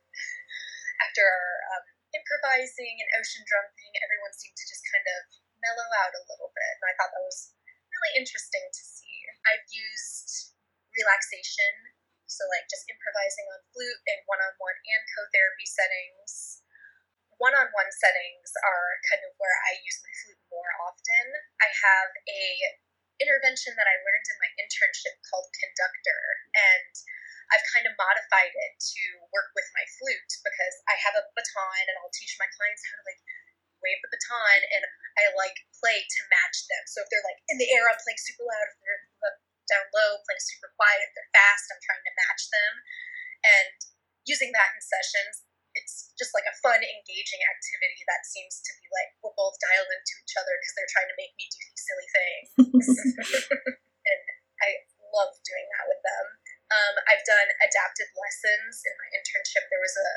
after 1.06 1.24
our 1.26 1.50
um, 1.76 1.86
improvising 2.16 2.96
and 3.02 3.10
ocean 3.20 3.44
drum 3.50 3.68
thing, 3.76 3.94
everyone 4.00 4.34
seemed 4.34 4.56
to 4.56 4.66
just 4.70 4.86
kind 4.90 5.06
of 5.06 5.22
mellow 5.60 5.90
out 6.06 6.14
a 6.14 6.26
little 6.30 6.52
bit, 6.54 6.74
and 6.82 6.88
I 6.90 6.94
thought 6.98 7.12
that 7.14 7.26
was 7.26 7.54
really 7.90 8.14
interesting 8.20 8.66
to 8.70 8.84
see. 8.84 9.14
I've 9.46 9.66
used 9.70 10.58
relaxation, 10.98 11.94
so 12.26 12.46
like 12.50 12.66
just 12.66 12.90
improvising 12.90 13.46
on 13.54 13.62
flute 13.70 14.02
in 14.10 14.18
one-on-one 14.26 14.78
and 14.90 15.02
co-therapy 15.14 15.68
settings. 15.70 16.65
One-on-one 17.38 17.92
settings 18.00 18.50
are 18.64 18.90
kind 19.12 19.24
of 19.28 19.36
where 19.36 19.58
I 19.68 19.82
use 19.84 20.00
my 20.02 20.14
flute 20.24 20.44
more 20.48 20.72
often. 20.88 21.26
I 21.60 21.70
have 21.70 22.12
a 22.32 22.44
intervention 23.20 23.76
that 23.80 23.88
I 23.88 23.96
learned 24.04 24.28
in 24.28 24.38
my 24.44 24.52
internship 24.60 25.16
called 25.32 25.48
conductor, 25.56 26.22
and 26.52 26.92
I've 27.52 27.64
kind 27.72 27.86
of 27.88 27.96
modified 27.96 28.52
it 28.52 28.74
to 28.76 29.04
work 29.32 29.54
with 29.54 29.68
my 29.78 29.86
flute 30.00 30.32
because 30.42 30.76
I 30.90 30.98
have 31.00 31.16
a 31.16 31.28
baton 31.38 31.84
and 31.88 31.96
I'll 32.02 32.12
teach 32.16 32.36
my 32.42 32.50
clients 32.58 32.84
how 32.90 32.98
to 33.00 33.06
like 33.06 33.22
wave 33.84 34.02
the 34.02 34.10
baton 34.10 34.60
and 34.74 34.84
I 35.22 35.30
like 35.38 35.56
play 35.78 36.02
to 36.02 36.22
match 36.34 36.66
them. 36.68 36.84
So 36.90 37.06
if 37.06 37.08
they're 37.14 37.24
like 37.24 37.40
in 37.54 37.62
the 37.62 37.70
air, 37.70 37.86
I'm 37.86 38.02
playing 38.02 38.20
super 38.20 38.50
loud. 38.50 38.68
If 38.74 38.78
they're 38.82 39.06
down 39.70 39.86
low, 39.94 40.22
playing 40.26 40.42
super 40.42 40.74
quiet. 40.78 41.06
If 41.06 41.12
they're 41.18 41.34
fast, 41.34 41.70
I'm 41.70 41.82
trying 41.82 42.06
to 42.06 42.18
match 42.18 42.44
them. 42.50 42.74
And 43.46 43.78
using 44.26 44.54
that 44.54 44.74
in 44.74 44.82
sessions, 44.82 45.46
it's 45.86 46.10
just 46.18 46.34
like 46.34 46.50
a 46.50 46.56
fun, 46.66 46.82
engaging 46.82 47.42
activity 47.46 48.02
that 48.10 48.26
seems 48.26 48.58
to 48.66 48.74
be 48.82 48.90
like 48.90 49.14
we're 49.22 49.38
both 49.38 49.54
dialed 49.62 49.94
into 49.94 50.18
each 50.18 50.34
other 50.34 50.58
because 50.58 50.74
they're 50.74 50.90
trying 50.90 51.10
to 51.14 51.18
make 51.22 51.34
me 51.38 51.46
do 51.46 51.62
these 51.62 51.86
silly 51.86 52.10
things. 52.10 52.86
and 54.10 54.22
I 54.66 54.70
love 55.14 55.38
doing 55.46 55.68
that 55.78 55.86
with 55.86 56.02
them. 56.02 56.26
Um, 56.74 56.96
I've 57.06 57.22
done 57.30 57.50
adapted 57.62 58.10
lessons 58.18 58.82
in 58.82 58.94
my 58.98 59.10
internship. 59.14 59.70
There 59.70 59.86
was 59.86 59.94
a 59.94 60.10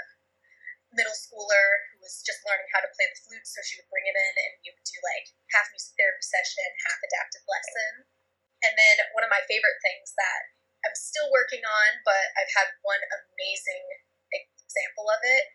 middle 0.97 1.13
schooler 1.13 1.85
who 1.93 2.01
was 2.01 2.25
just 2.25 2.41
learning 2.49 2.65
how 2.73 2.81
to 2.81 2.89
play 2.97 3.05
the 3.05 3.21
flute, 3.29 3.45
so 3.45 3.61
she 3.61 3.77
would 3.77 3.93
bring 3.93 4.09
it 4.09 4.17
in 4.17 4.35
and 4.41 4.53
you 4.65 4.73
would 4.73 4.89
do 4.89 4.97
like 5.05 5.29
half 5.53 5.69
music 5.77 5.93
therapy 6.01 6.25
session, 6.25 6.65
half 6.89 6.97
adapted 7.05 7.45
lesson. 7.45 8.09
And 8.65 8.73
then 8.73 9.05
one 9.13 9.23
of 9.23 9.29
my 9.29 9.45
favorite 9.45 9.77
things 9.85 10.17
that 10.17 10.57
I'm 10.89 10.97
still 10.97 11.29
working 11.29 11.61
on, 11.61 11.91
but 12.09 12.33
I've 12.41 12.51
had 12.57 12.73
one 12.81 13.05
amazing 13.05 14.08
example 14.69 15.09
of 15.09 15.21
it. 15.25 15.49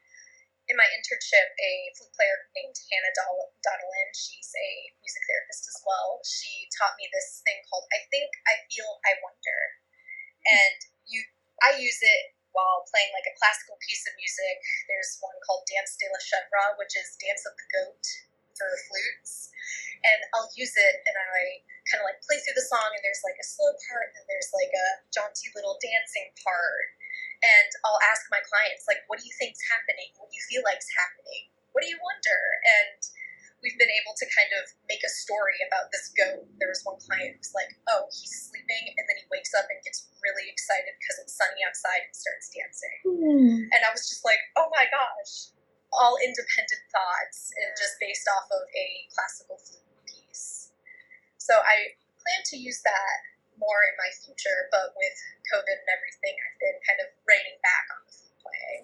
In 0.72 0.80
my 0.80 0.89
internship, 0.89 1.53
a 1.59 1.72
flute 1.93 2.16
player 2.18 2.49
named 2.57 2.74
Hannah 2.89 3.14
Donnellan, 3.14 4.09
she's 4.16 4.49
a 4.57 4.70
music 5.05 5.22
therapist 5.30 5.70
as 5.70 5.78
well. 5.86 6.24
She 6.26 6.66
taught 6.74 6.97
me 6.97 7.05
this 7.14 7.45
thing 7.45 7.61
called 7.70 7.86
I 7.93 8.09
Think, 8.09 8.32
I 8.49 8.66
Feel, 8.72 8.97
I 9.05 9.20
Wonder. 9.22 9.59
And 10.47 10.78
you, 11.05 11.22
I 11.61 11.78
use 11.78 11.99
it 12.01 12.34
while 12.55 12.88
playing 12.89 13.11
like 13.11 13.28
a 13.28 13.36
classical 13.38 13.76
piece 13.84 14.07
of 14.07 14.16
music. 14.16 14.57
There's 14.88 15.20
one 15.20 15.36
called 15.43 15.68
Danse 15.68 15.99
de 15.99 16.07
la 16.07 16.22
Chèvre, 16.24 16.80
which 16.80 16.95
is 16.95 17.20
Dance 17.20 17.43
of 17.43 17.53
the 17.59 17.68
Goat 17.70 18.05
for 18.55 18.70
flutes. 18.88 19.51
And 20.05 20.20
I'll 20.32 20.51
use 20.55 20.74
it 20.80 20.95
and 21.05 21.16
I 21.18 21.66
kind 21.91 21.99
of 21.99 22.07
like 22.07 22.24
play 22.24 22.39
through 22.39 22.55
the 22.55 22.68
song 22.70 22.88
and 22.95 23.03
there's 23.03 23.24
like 23.26 23.39
a 23.39 23.47
slow 23.47 23.72
part 23.89 24.16
and 24.16 24.24
there's 24.32 24.51
like 24.55 24.72
a 24.72 24.88
jaunty 25.11 25.51
little 25.57 25.76
dancing 25.84 26.32
part. 26.39 26.88
And 27.44 27.70
I'll 27.84 28.00
ask 28.08 28.24
my 28.32 28.39
clients, 28.48 28.88
like, 28.88 29.04
what 29.12 29.20
do 29.20 29.28
you 29.28 29.36
think's 29.36 29.60
happening? 29.68 30.16
What 30.16 30.32
do 30.32 30.36
you 30.39 30.46
feel 30.48 30.64
like's 30.64 30.88
happening? 30.96 31.52
What 31.76 31.84
do 31.84 31.91
you 31.91 32.00
wonder? 32.00 32.39
And 32.64 33.00
we've 33.60 33.76
been 33.76 33.91
able 33.91 34.16
to 34.16 34.28
kind 34.32 34.52
of 34.60 34.72
make 34.88 35.04
a 35.04 35.12
story 35.12 35.60
about 35.68 35.91
this 35.91 36.12
goat. 36.16 36.48
There 36.60 36.72
was 36.72 36.84
one 36.88 37.00
client 37.04 37.39
who's 37.39 37.52
like, 37.52 37.76
oh, 37.91 38.08
he's 38.12 38.52
sleeping, 38.52 38.96
and 38.96 39.04
then 39.08 39.20
he 39.20 39.26
wakes 39.32 39.52
up 39.56 39.68
and 39.68 39.80
gets 39.84 40.08
really 40.24 40.48
excited 40.48 40.96
because 41.00 41.20
it's 41.24 41.36
sunny 41.36 41.64
outside 41.68 42.08
and 42.08 42.16
starts 42.16 42.48
dancing. 42.52 43.00
Mm. 43.04 43.68
And 43.72 43.82
I 43.84 43.91
was 43.91 44.08
just 44.08 44.24
like, 44.24 44.39
oh 44.56 44.72
my 44.72 44.88
gosh, 44.88 45.52
all 45.91 46.16
independent 46.20 46.84
thoughts 46.91 47.52
and 47.60 47.72
just 47.76 48.00
based 48.00 48.28
off 48.32 48.48
of 48.52 48.64
a 48.72 48.88
classical 49.12 49.60
flute 49.60 50.04
piece. 50.08 50.72
So 51.39 51.60
I 51.60 51.96
plan 52.20 52.41
to 52.52 52.58
use 52.60 52.80
that 52.88 53.18
more 53.60 53.82
in 53.89 53.95
my 53.97 54.10
future, 54.24 54.70
but 54.72 54.93
with 54.97 55.18
COVID 55.54 55.78
and 55.78 55.89
everything, 55.93 56.36
I've 56.38 56.60
been 56.60 56.78
kind 56.84 56.99
of 57.04 57.08
reining 57.28 57.58
back 57.62 57.86
on 57.93 57.99
the 58.06 58.12
flute 58.14 58.39
playing. 58.41 58.84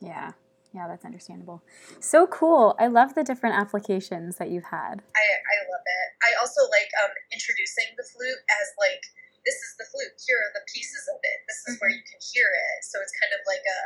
Yeah. 0.00 0.36
Yeah, 0.76 0.92
that's 0.92 1.08
understandable. 1.08 1.64
So 2.04 2.28
cool. 2.28 2.76
I 2.76 2.92
love 2.92 3.16
the 3.16 3.24
different 3.24 3.56
applications 3.56 4.36
that 4.36 4.52
you've 4.52 4.68
had. 4.68 5.00
I, 5.00 5.24
I 5.24 5.56
love 5.72 5.80
it. 5.80 6.08
I 6.20 6.36
also 6.36 6.68
like 6.68 6.92
um, 7.00 7.08
introducing 7.32 7.96
the 7.96 8.04
flute 8.04 8.42
as 8.60 8.66
like, 8.76 9.00
this 9.48 9.56
is 9.56 9.72
the 9.80 9.88
flute. 9.88 10.12
Here 10.20 10.36
are 10.36 10.52
the 10.52 10.66
pieces 10.68 11.08
of 11.08 11.16
it. 11.24 11.38
This 11.48 11.64
is 11.64 11.80
mm-hmm. 11.80 11.80
where 11.80 11.92
you 11.96 12.04
can 12.04 12.20
hear 12.20 12.52
it. 12.52 12.84
So 12.84 13.00
it's 13.00 13.14
kind 13.16 13.32
of 13.32 13.40
like 13.48 13.64
a, 13.64 13.80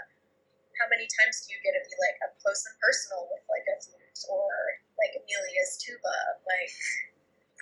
how 0.83 0.91
many 0.91 1.07
times 1.15 1.47
do 1.47 1.55
you 1.55 1.63
get 1.63 1.79
to 1.79 1.83
be 1.85 1.95
like 2.03 2.19
up 2.27 2.35
close 2.43 2.65
and 2.67 2.75
personal 2.83 3.29
with 3.31 3.45
like 3.47 3.71
a 3.71 3.77
flute 3.79 4.21
or 4.27 4.51
like 4.99 5.15
Amelia's 5.15 5.79
tuba? 5.79 6.17
Like, 6.43 6.75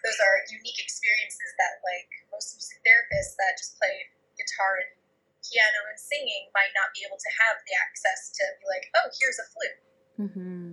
those 0.04 0.18
are 0.22 0.36
unique 0.52 0.78
experiences 0.78 1.50
that 1.58 1.82
like 1.82 2.08
most 2.30 2.54
music 2.54 2.78
therapists 2.86 3.34
that 3.38 3.58
just 3.58 3.78
play 3.78 4.06
guitar 4.38 4.78
and 4.82 4.90
piano 5.42 5.80
and 5.90 5.98
singing 5.98 6.50
might 6.54 6.72
not 6.76 6.92
be 6.94 7.02
able 7.06 7.18
to 7.18 7.30
have 7.42 7.56
the 7.64 7.74
access 7.78 8.30
to 8.36 8.42
be 8.60 8.66
like, 8.68 8.84
oh, 8.94 9.08
here's 9.18 9.38
a 9.38 9.46
flute. 9.50 9.78
Mm-hmm. 10.18 10.68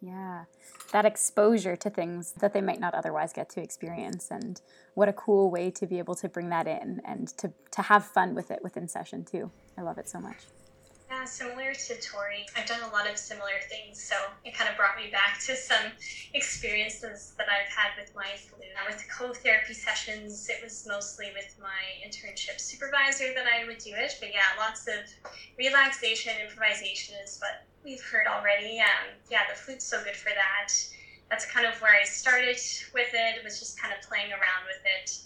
Yeah, 0.00 0.44
that 0.92 1.04
exposure 1.04 1.76
to 1.76 1.90
things 1.90 2.32
that 2.40 2.54
they 2.54 2.62
might 2.62 2.80
not 2.80 2.94
otherwise 2.94 3.34
get 3.34 3.50
to 3.50 3.60
experience, 3.60 4.30
and 4.30 4.58
what 4.94 5.10
a 5.10 5.12
cool 5.12 5.50
way 5.50 5.70
to 5.72 5.86
be 5.86 5.98
able 5.98 6.14
to 6.16 6.28
bring 6.28 6.48
that 6.48 6.66
in 6.66 7.02
and 7.04 7.28
to 7.36 7.52
to 7.72 7.82
have 7.82 8.06
fun 8.06 8.34
with 8.34 8.50
it 8.50 8.60
within 8.62 8.88
session 8.88 9.26
too. 9.26 9.50
I 9.76 9.82
love 9.82 9.98
it 9.98 10.08
so 10.08 10.18
much. 10.18 10.38
Similar 11.26 11.74
to 11.74 12.00
Tori, 12.00 12.46
I've 12.56 12.66
done 12.66 12.82
a 12.82 12.92
lot 12.92 13.08
of 13.08 13.16
similar 13.16 13.60
things, 13.68 14.02
so 14.02 14.16
it 14.44 14.54
kind 14.54 14.70
of 14.70 14.76
brought 14.76 14.96
me 14.96 15.10
back 15.10 15.38
to 15.46 15.54
some 15.54 15.92
experiences 16.34 17.34
that 17.38 17.46
I've 17.48 17.70
had 17.70 17.90
with 18.00 18.14
my 18.14 18.36
flute. 18.36 18.60
With 18.86 19.04
co-therapy 19.10 19.74
sessions, 19.74 20.48
it 20.48 20.62
was 20.62 20.86
mostly 20.88 21.30
with 21.34 21.54
my 21.60 22.06
internship 22.06 22.58
supervisor 22.58 23.32
that 23.34 23.46
I 23.46 23.66
would 23.66 23.78
do 23.78 23.92
it, 23.94 24.16
but 24.18 24.30
yeah, 24.32 24.58
lots 24.58 24.88
of 24.88 25.04
relaxation, 25.58 26.32
improvisation 26.40 27.14
is 27.22 27.38
what 27.38 27.66
we've 27.84 28.02
heard 28.02 28.26
already. 28.26 28.80
Um, 28.80 29.14
yeah, 29.30 29.42
the 29.48 29.56
flute's 29.56 29.84
so 29.84 30.02
good 30.02 30.16
for 30.16 30.30
that. 30.30 30.72
That's 31.30 31.46
kind 31.46 31.64
of 31.64 31.80
where 31.80 31.94
I 31.94 32.04
started 32.04 32.58
with 32.92 33.14
it. 33.14 33.44
Was 33.44 33.58
just 33.58 33.80
kind 33.80 33.94
of 33.94 34.06
playing 34.06 34.32
around 34.32 34.66
with 34.66 34.82
it. 34.84 35.20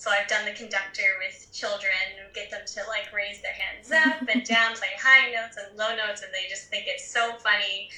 So 0.00 0.08
I've 0.08 0.26
done 0.28 0.46
the 0.46 0.56
conductor 0.56 1.20
with 1.20 1.52
children, 1.52 1.92
get 2.32 2.50
them 2.50 2.64
to 2.64 2.80
like 2.88 3.12
raise 3.12 3.42
their 3.42 3.52
hands 3.52 3.92
up 3.92 4.26
and 4.32 4.42
down, 4.48 4.72
play 4.74 4.96
high 4.96 5.30
notes 5.30 5.58
and 5.60 5.76
low 5.76 5.94
notes, 5.94 6.22
and 6.22 6.32
they 6.32 6.48
just 6.48 6.70
think 6.72 6.84
it's 6.86 7.04
so 7.12 7.36
funny. 7.44 7.90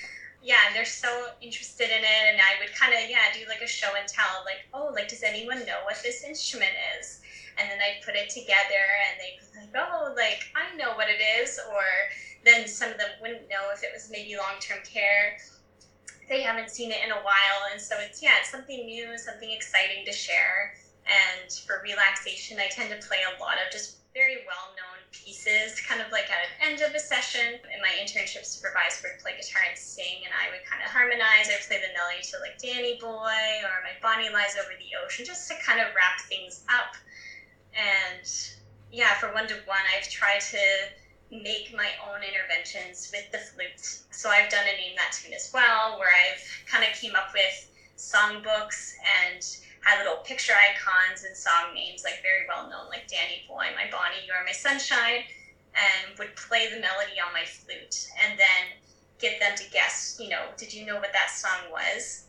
Yeah, 0.43 0.59
and 0.67 0.75
they're 0.75 0.85
so 0.85 1.29
interested 1.41 1.87
in 1.95 2.03
it, 2.03 2.23
and 2.27 2.43
I 2.43 2.59
would 2.59 2.75
kind 2.75 2.93
of 2.93 3.09
yeah 3.09 3.31
do 3.33 3.47
like 3.49 3.63
a 3.63 3.71
show 3.71 3.95
and 3.95 4.09
tell, 4.09 4.43
like 4.45 4.67
oh 4.75 4.91
like 4.93 5.07
does 5.07 5.23
anyone 5.23 5.65
know 5.65 5.79
what 5.87 6.03
this 6.03 6.25
instrument 6.25 6.75
is? 6.99 7.21
And 7.57 7.71
then 7.71 7.79
I'd 7.79 8.03
put 8.05 8.17
it 8.17 8.31
together, 8.31 8.83
and 9.07 9.23
they'd 9.23 9.39
be 9.39 9.47
like 9.63 9.71
oh 9.79 10.13
like 10.19 10.43
I 10.59 10.75
know 10.75 10.99
what 10.99 11.07
it 11.07 11.23
is, 11.23 11.61
or 11.71 11.87
then 12.45 12.67
some 12.67 12.91
of 12.91 12.99
them 12.99 13.15
wouldn't 13.21 13.49
know 13.49 13.71
if 13.73 13.85
it 13.85 13.91
was 13.95 14.11
maybe 14.11 14.35
long 14.35 14.59
term 14.59 14.83
care. 14.83 15.39
They 16.29 16.41
haven't 16.41 16.71
seen 16.71 16.91
it 16.91 17.05
in 17.05 17.11
a 17.11 17.21
while, 17.23 17.69
and 17.71 17.81
so 17.81 17.97
it's 17.99 18.23
yeah 18.23 18.39
it's 18.41 18.51
something 18.51 18.87
new, 18.87 19.19
something 19.19 19.51
exciting 19.51 20.05
to 20.07 20.13
share 20.13 20.73
and 21.07 21.51
for 21.67 21.81
relaxation, 21.83 22.59
I 22.61 22.69
tend 22.69 22.91
to 22.91 23.07
play 23.07 23.19
a 23.27 23.41
lot 23.41 23.59
of 23.59 23.73
just 23.73 23.97
very 24.15 24.45
well 24.47 24.71
known 24.77 25.03
pieces, 25.11 25.81
kind 25.81 26.01
of 26.01 26.13
like 26.13 26.31
at 26.31 26.39
an 26.47 26.71
end 26.71 26.81
of 26.81 26.95
a 26.95 26.99
session. 26.99 27.59
And 27.59 27.81
my 27.83 27.91
internship 27.99 28.45
supervisor 28.45 29.09
would 29.09 29.19
play 29.19 29.35
guitar 29.37 29.63
and 29.67 29.77
sing, 29.77 30.23
and 30.25 30.33
I 30.33 30.51
would 30.51 30.65
kind 30.69 30.83
of 30.83 30.91
harmonize 30.91 31.49
or 31.49 31.59
play 31.67 31.79
the 31.79 31.93
melody 31.95 32.23
to 32.31 32.39
like 32.39 32.59
Danny 32.59 32.99
Boy 33.01 33.65
or 33.65 33.83
my 33.83 33.97
Bonnie 34.01 34.31
Lies 34.31 34.55
Over 34.55 34.73
the 34.79 34.95
Ocean, 35.03 35.25
just 35.25 35.49
to 35.51 35.57
kind 35.59 35.81
of 35.81 35.95
wrap 35.95 36.21
things 36.29 36.63
up. 36.69 36.95
And 37.75 38.29
yeah, 38.93 39.15
for 39.15 39.33
one 39.33 39.49
to 39.49 39.55
one, 39.65 39.83
I've 39.97 40.09
tried 40.09 40.41
to 40.53 40.63
make 41.33 41.73
my 41.75 41.89
own 42.13 42.21
interventions 42.21 43.11
with 43.11 43.33
the 43.33 43.39
flute. 43.39 44.05
So 44.13 44.29
I've 44.29 44.51
done 44.51 44.69
a 44.69 44.77
name 44.77 44.93
that 44.97 45.17
tune 45.17 45.33
as 45.33 45.51
well, 45.53 45.99
where 45.99 46.13
I've 46.13 46.45
kind 46.69 46.85
of 46.85 46.93
came 46.93 47.17
up 47.17 47.33
with 47.33 47.73
songbooks 47.97 48.93
and 49.25 49.41
had 49.81 49.99
little 49.99 50.21
picture 50.23 50.53
icons 50.53 51.25
and 51.25 51.35
song 51.35 51.73
names, 51.75 52.05
like 52.05 52.21
very 52.23 52.45
well 52.47 52.69
known, 52.69 52.89
like 52.91 53.09
Danny 53.09 53.43
Boy, 53.49 53.73
My 53.75 53.91
Bonnie, 53.91 54.21
You 54.27 54.33
Are 54.35 54.45
My 54.45 54.53
Sunshine, 54.53 55.25
and 55.73 56.19
would 56.19 56.37
play 56.37 56.69
the 56.69 56.81
melody 56.81 57.17
on 57.17 57.33
my 57.33 57.45
flute 57.45 58.09
and 58.23 58.39
then 58.39 58.77
get 59.19 59.41
them 59.41 59.57
to 59.57 59.65
guess, 59.71 60.19
you 60.21 60.29
know, 60.29 60.43
did 60.59 60.75
you 60.75 60.85
know 60.85 60.97
what 60.97 61.13
that 61.15 61.31
song 61.31 61.73
was? 61.73 62.27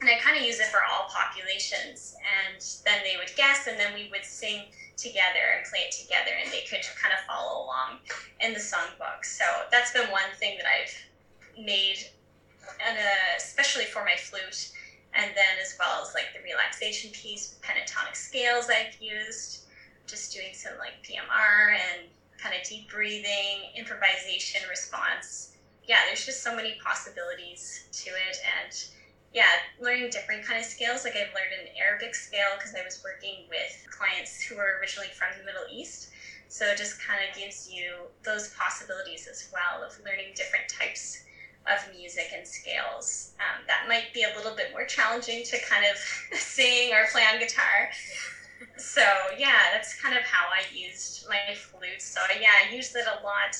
And 0.00 0.10
I 0.10 0.18
kind 0.18 0.36
of 0.36 0.44
use 0.44 0.60
it 0.60 0.66
for 0.66 0.80
all 0.84 1.08
populations. 1.08 2.14
And 2.20 2.60
then 2.84 3.00
they 3.04 3.16
would 3.16 3.34
guess, 3.36 3.66
and 3.66 3.78
then 3.80 3.94
we 3.94 4.10
would 4.10 4.24
sing 4.24 4.64
together 4.96 5.56
and 5.56 5.64
play 5.66 5.80
it 5.80 5.92
together, 5.92 6.30
and 6.42 6.52
they 6.52 6.62
could 6.68 6.84
kind 7.00 7.12
of 7.12 7.20
follow 7.26 7.64
along 7.64 7.98
in 8.40 8.52
the 8.52 8.60
songbook. 8.60 9.24
So 9.24 9.44
that's 9.70 9.92
been 9.92 10.10
one 10.10 10.30
thing 10.38 10.56
that 10.58 10.66
I've 10.66 11.64
made, 11.64 11.98
and 12.84 12.98
uh, 12.98 13.36
especially 13.36 13.84
for 13.84 14.04
my 14.04 14.16
flute 14.16 14.70
and 15.14 15.30
then 15.34 15.58
as 15.62 15.76
well 15.78 16.02
as 16.02 16.12
like 16.14 16.34
the 16.34 16.42
relaxation 16.42 17.10
piece 17.12 17.56
pentatonic 17.62 18.16
scales 18.16 18.68
I've 18.68 19.00
used, 19.00 19.66
just 20.06 20.32
doing 20.32 20.52
some 20.52 20.72
like 20.78 21.02
PMR 21.02 21.74
and 21.74 22.08
kind 22.38 22.54
of 22.54 22.68
deep 22.68 22.90
breathing, 22.90 23.70
improvisation 23.76 24.62
response. 24.68 25.52
Yeah, 25.86 25.98
there's 26.06 26.24
just 26.26 26.42
so 26.42 26.54
many 26.54 26.76
possibilities 26.84 27.84
to 27.92 28.10
it 28.10 28.38
and 28.60 28.84
yeah, 29.34 29.50
learning 29.82 30.10
different 30.10 30.46
kind 30.46 30.60
of 30.60 30.64
scales. 30.64 31.04
Like 31.04 31.16
I've 31.16 31.34
learned 31.34 31.52
an 31.60 31.74
Arabic 31.76 32.14
scale 32.14 32.54
because 32.56 32.74
I 32.74 32.84
was 32.84 33.02
working 33.02 33.50
with 33.50 33.74
clients 33.90 34.40
who 34.40 34.56
were 34.56 34.78
originally 34.80 35.10
from 35.10 35.34
the 35.36 35.44
Middle 35.44 35.66
East. 35.70 36.10
So 36.48 36.66
it 36.66 36.78
just 36.78 37.02
kind 37.02 37.18
of 37.18 37.34
gives 37.36 37.68
you 37.68 38.06
those 38.22 38.54
possibilities 38.54 39.26
as 39.28 39.50
well 39.52 39.82
of 39.82 39.98
learning 40.06 40.34
different 40.36 40.68
types 40.68 41.24
of 41.66 41.82
music 41.92 42.30
and 42.36 42.46
scales. 42.46 43.32
Um, 43.40 43.64
that 43.66 43.88
might 43.88 44.14
be 44.14 44.22
a 44.22 44.36
little 44.36 44.54
bit 44.54 44.70
more 44.70 44.84
challenging 44.84 45.42
to 45.44 45.58
kind 45.66 45.84
of 45.84 45.98
sing 46.38 46.92
or 46.94 47.10
play 47.10 47.22
on 47.26 47.40
guitar. 47.40 47.90
So 48.76 49.02
yeah, 49.36 49.74
that's 49.74 50.00
kind 50.00 50.16
of 50.16 50.22
how 50.22 50.46
I 50.46 50.62
used 50.72 51.26
my 51.28 51.54
flute. 51.54 52.00
So 52.00 52.20
yeah, 52.40 52.70
I 52.70 52.72
used 52.72 52.94
it 52.94 53.06
a 53.10 53.24
lot 53.24 53.58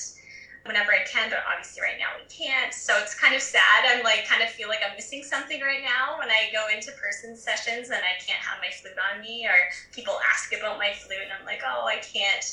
whenever 0.65 0.91
I 0.91 1.05
can, 1.05 1.29
but 1.29 1.39
obviously 1.45 1.81
right 1.81 1.97
now 1.99 2.17
we 2.17 2.25
can't. 2.25 2.73
So 2.73 2.97
it's 2.97 3.13
kind 3.13 3.35
of 3.35 3.41
sad. 3.41 3.85
I'm 3.85 4.03
like 4.03 4.25
kind 4.27 4.41
of 4.41 4.49
feel 4.49 4.67
like 4.67 4.81
I'm 4.87 4.95
missing 4.95 5.23
something 5.23 5.61
right 5.61 5.81
now 5.81 6.17
when 6.17 6.29
I 6.29 6.49
go 6.51 6.67
into 6.73 6.91
person 6.93 7.37
sessions 7.37 7.89
and 7.89 8.01
I 8.01 8.17
can't 8.21 8.41
have 8.41 8.57
my 8.59 8.73
flute 8.73 8.97
on 9.13 9.21
me 9.21 9.45
or 9.45 9.55
people 9.93 10.17
ask 10.33 10.53
about 10.57 10.77
my 10.77 10.91
flute 10.93 11.21
and 11.21 11.31
I'm 11.31 11.45
like, 11.45 11.61
oh, 11.65 11.85
I 11.85 11.97
can't 11.97 12.45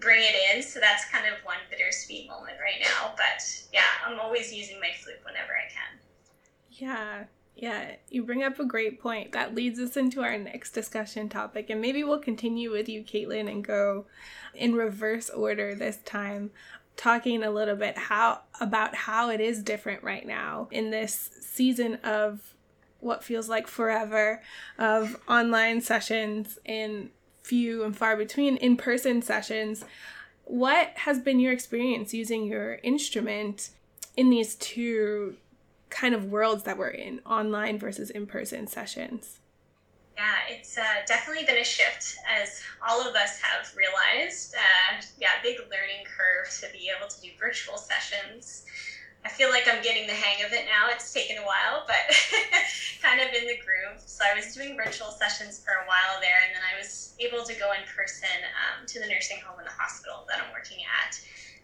bring 0.00 0.20
it 0.20 0.36
in. 0.54 0.62
So 0.62 0.78
that's 0.78 1.08
kind 1.10 1.26
of 1.26 1.44
one 1.44 1.58
bittersweet 1.70 2.28
moment 2.28 2.56
right 2.60 2.84
now. 2.84 3.12
But 3.16 3.40
yeah, 3.72 3.88
I'm 4.06 4.20
always 4.20 4.52
using 4.52 4.78
my 4.78 4.90
flute 5.00 5.20
whenever 5.24 5.52
I 5.52 5.72
can. 5.72 5.98
Yeah. 6.70 7.24
Yeah, 7.60 7.96
you 8.08 8.22
bring 8.22 8.44
up 8.44 8.60
a 8.60 8.64
great 8.64 9.00
point. 9.02 9.32
That 9.32 9.52
leads 9.52 9.80
us 9.80 9.96
into 9.96 10.22
our 10.22 10.38
next 10.38 10.70
discussion 10.70 11.28
topic, 11.28 11.70
and 11.70 11.80
maybe 11.80 12.04
we'll 12.04 12.20
continue 12.20 12.70
with 12.70 12.88
you, 12.88 13.02
Caitlin, 13.02 13.50
and 13.50 13.64
go 13.64 14.06
in 14.54 14.76
reverse 14.76 15.28
order 15.28 15.74
this 15.74 15.96
time, 16.04 16.52
talking 16.98 17.42
a 17.42 17.50
little 17.50 17.76
bit 17.76 17.96
how 17.96 18.40
about 18.60 18.94
how 18.94 19.30
it 19.30 19.40
is 19.40 19.62
different 19.62 20.02
right 20.02 20.26
now 20.26 20.68
in 20.70 20.90
this 20.90 21.30
season 21.40 21.94
of 22.02 22.54
what 23.00 23.24
feels 23.24 23.48
like 23.48 23.66
forever 23.66 24.42
of 24.78 25.16
online 25.28 25.80
sessions 25.80 26.58
and 26.66 27.08
few 27.42 27.84
and 27.84 27.96
far 27.96 28.16
between 28.16 28.56
in 28.56 28.76
person 28.76 29.22
sessions. 29.22 29.84
What 30.44 30.88
has 30.96 31.20
been 31.20 31.40
your 31.40 31.52
experience 31.52 32.12
using 32.12 32.44
your 32.44 32.74
instrument 32.82 33.70
in 34.16 34.28
these 34.28 34.56
two 34.56 35.36
kind 35.88 36.14
of 36.14 36.26
worlds 36.26 36.64
that 36.64 36.76
we're 36.76 36.88
in, 36.88 37.20
online 37.20 37.78
versus 37.78 38.10
in 38.10 38.26
person 38.26 38.66
sessions? 38.66 39.38
Yeah, 40.18 40.50
it's 40.50 40.76
uh, 40.76 41.06
definitely 41.06 41.44
been 41.46 41.62
a 41.62 41.64
shift, 41.64 42.18
as 42.26 42.60
all 42.82 43.06
of 43.06 43.14
us 43.14 43.38
have 43.38 43.70
realized. 43.78 44.52
Uh, 44.52 44.98
yeah, 45.16 45.38
big 45.44 45.58
learning 45.70 46.02
curve 46.10 46.50
to 46.58 46.66
be 46.74 46.90
able 46.90 47.06
to 47.06 47.20
do 47.22 47.30
virtual 47.38 47.78
sessions. 47.78 48.66
I 49.24 49.28
feel 49.28 49.50
like 49.50 49.70
I'm 49.70 49.80
getting 49.80 50.08
the 50.08 50.18
hang 50.18 50.42
of 50.44 50.50
it 50.50 50.66
now. 50.66 50.90
It's 50.90 51.12
taken 51.12 51.38
a 51.38 51.46
while, 51.46 51.86
but 51.86 52.02
kind 53.02 53.20
of 53.22 53.30
in 53.30 53.46
the 53.46 53.62
groove. 53.62 54.02
So 54.06 54.26
I 54.26 54.34
was 54.34 54.50
doing 54.52 54.74
virtual 54.74 55.14
sessions 55.14 55.62
for 55.62 55.70
a 55.78 55.86
while 55.86 56.18
there, 56.18 56.42
and 56.42 56.50
then 56.50 56.66
I 56.66 56.74
was 56.74 57.14
able 57.22 57.46
to 57.46 57.54
go 57.54 57.70
in 57.78 57.86
person 57.86 58.42
um, 58.58 58.90
to 58.90 58.98
the 58.98 59.06
nursing 59.06 59.38
home 59.46 59.62
and 59.62 59.70
the 59.70 59.78
hospital 59.78 60.26
that 60.26 60.42
I'm 60.42 60.50
working 60.50 60.82
at 60.82 61.14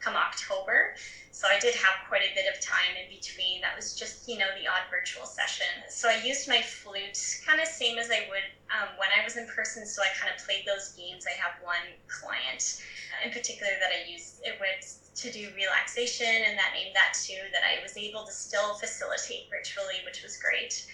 come 0.05 0.15
October. 0.15 0.95
So 1.33 1.49
I 1.49 1.59
did 1.59 1.75
have 1.75 2.07
quite 2.07 2.23
a 2.23 2.35
bit 2.35 2.47
of 2.47 2.61
time 2.61 2.95
in 2.95 3.09
between. 3.09 3.61
That 3.63 3.75
was 3.75 3.97
just, 3.97 4.29
you 4.29 4.39
know, 4.39 4.47
the 4.61 4.69
odd 4.69 4.87
virtual 4.91 5.25
session. 5.25 5.67
So 5.89 6.09
I 6.09 6.21
used 6.23 6.47
my 6.47 6.61
flute 6.61 7.19
kind 7.45 7.61
of 7.61 7.67
same 7.67 7.99
as 7.99 8.11
I 8.11 8.29
would 8.29 8.47
um, 8.71 8.95
when 8.99 9.09
I 9.11 9.25
was 9.25 9.37
in 9.37 9.47
person. 9.49 9.87
So 9.87 10.03
I 10.03 10.09
kind 10.15 10.31
of 10.31 10.45
played 10.45 10.63
those 10.67 10.93
games. 10.93 11.25
I 11.27 11.35
have 11.41 11.53
one 11.65 11.83
client 12.07 12.79
in 13.25 13.33
particular 13.33 13.73
that 13.81 13.91
I 13.91 14.09
use 14.09 14.39
it 14.45 14.61
with 14.61 15.01
to 15.15 15.31
do 15.31 15.49
relaxation 15.57 16.27
and 16.47 16.59
that 16.59 16.71
named 16.75 16.95
that 16.95 17.15
too 17.15 17.39
that 17.53 17.63
I 17.63 17.83
was 17.83 17.97
able 17.97 18.25
to 18.25 18.33
still 18.33 18.75
facilitate 18.75 19.49
virtually, 19.49 20.05
which 20.05 20.23
was 20.23 20.37
great. 20.37 20.87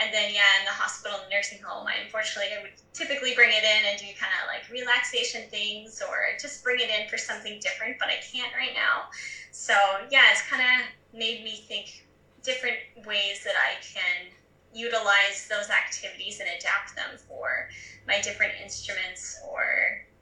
And 0.00 0.12
then 0.12 0.34
yeah, 0.34 0.60
in 0.60 0.64
the 0.64 0.76
hospital 0.76 1.18
and 1.22 1.30
nursing 1.30 1.62
home, 1.62 1.86
I 1.86 2.04
unfortunately 2.04 2.52
I 2.52 2.62
would 2.62 2.76
typically 2.92 3.34
bring 3.34 3.50
it 3.50 3.64
in 3.64 3.82
and 3.88 3.98
do 3.98 4.06
kind 4.20 4.32
of 4.42 4.48
like 4.48 4.68
relaxation 4.70 5.48
things 5.48 6.02
or 6.06 6.36
just 6.40 6.62
bring 6.62 6.80
it 6.80 6.90
in 6.90 7.08
for 7.08 7.16
something 7.16 7.58
different, 7.60 7.98
but 7.98 8.08
I 8.08 8.20
can't 8.20 8.52
right 8.54 8.74
now. 8.74 9.08
So 9.52 9.74
yeah, 10.10 10.30
it's 10.32 10.42
kind 10.42 10.62
of 10.62 11.18
made 11.18 11.42
me 11.42 11.64
think 11.66 12.06
different 12.42 12.76
ways 13.06 13.42
that 13.44 13.54
I 13.56 13.80
can 13.82 14.28
utilize 14.74 15.48
those 15.48 15.70
activities 15.70 16.40
and 16.40 16.48
adapt 16.58 16.94
them 16.94 17.16
for 17.26 17.68
my 18.06 18.20
different 18.20 18.52
instruments 18.62 19.40
or 19.50 19.64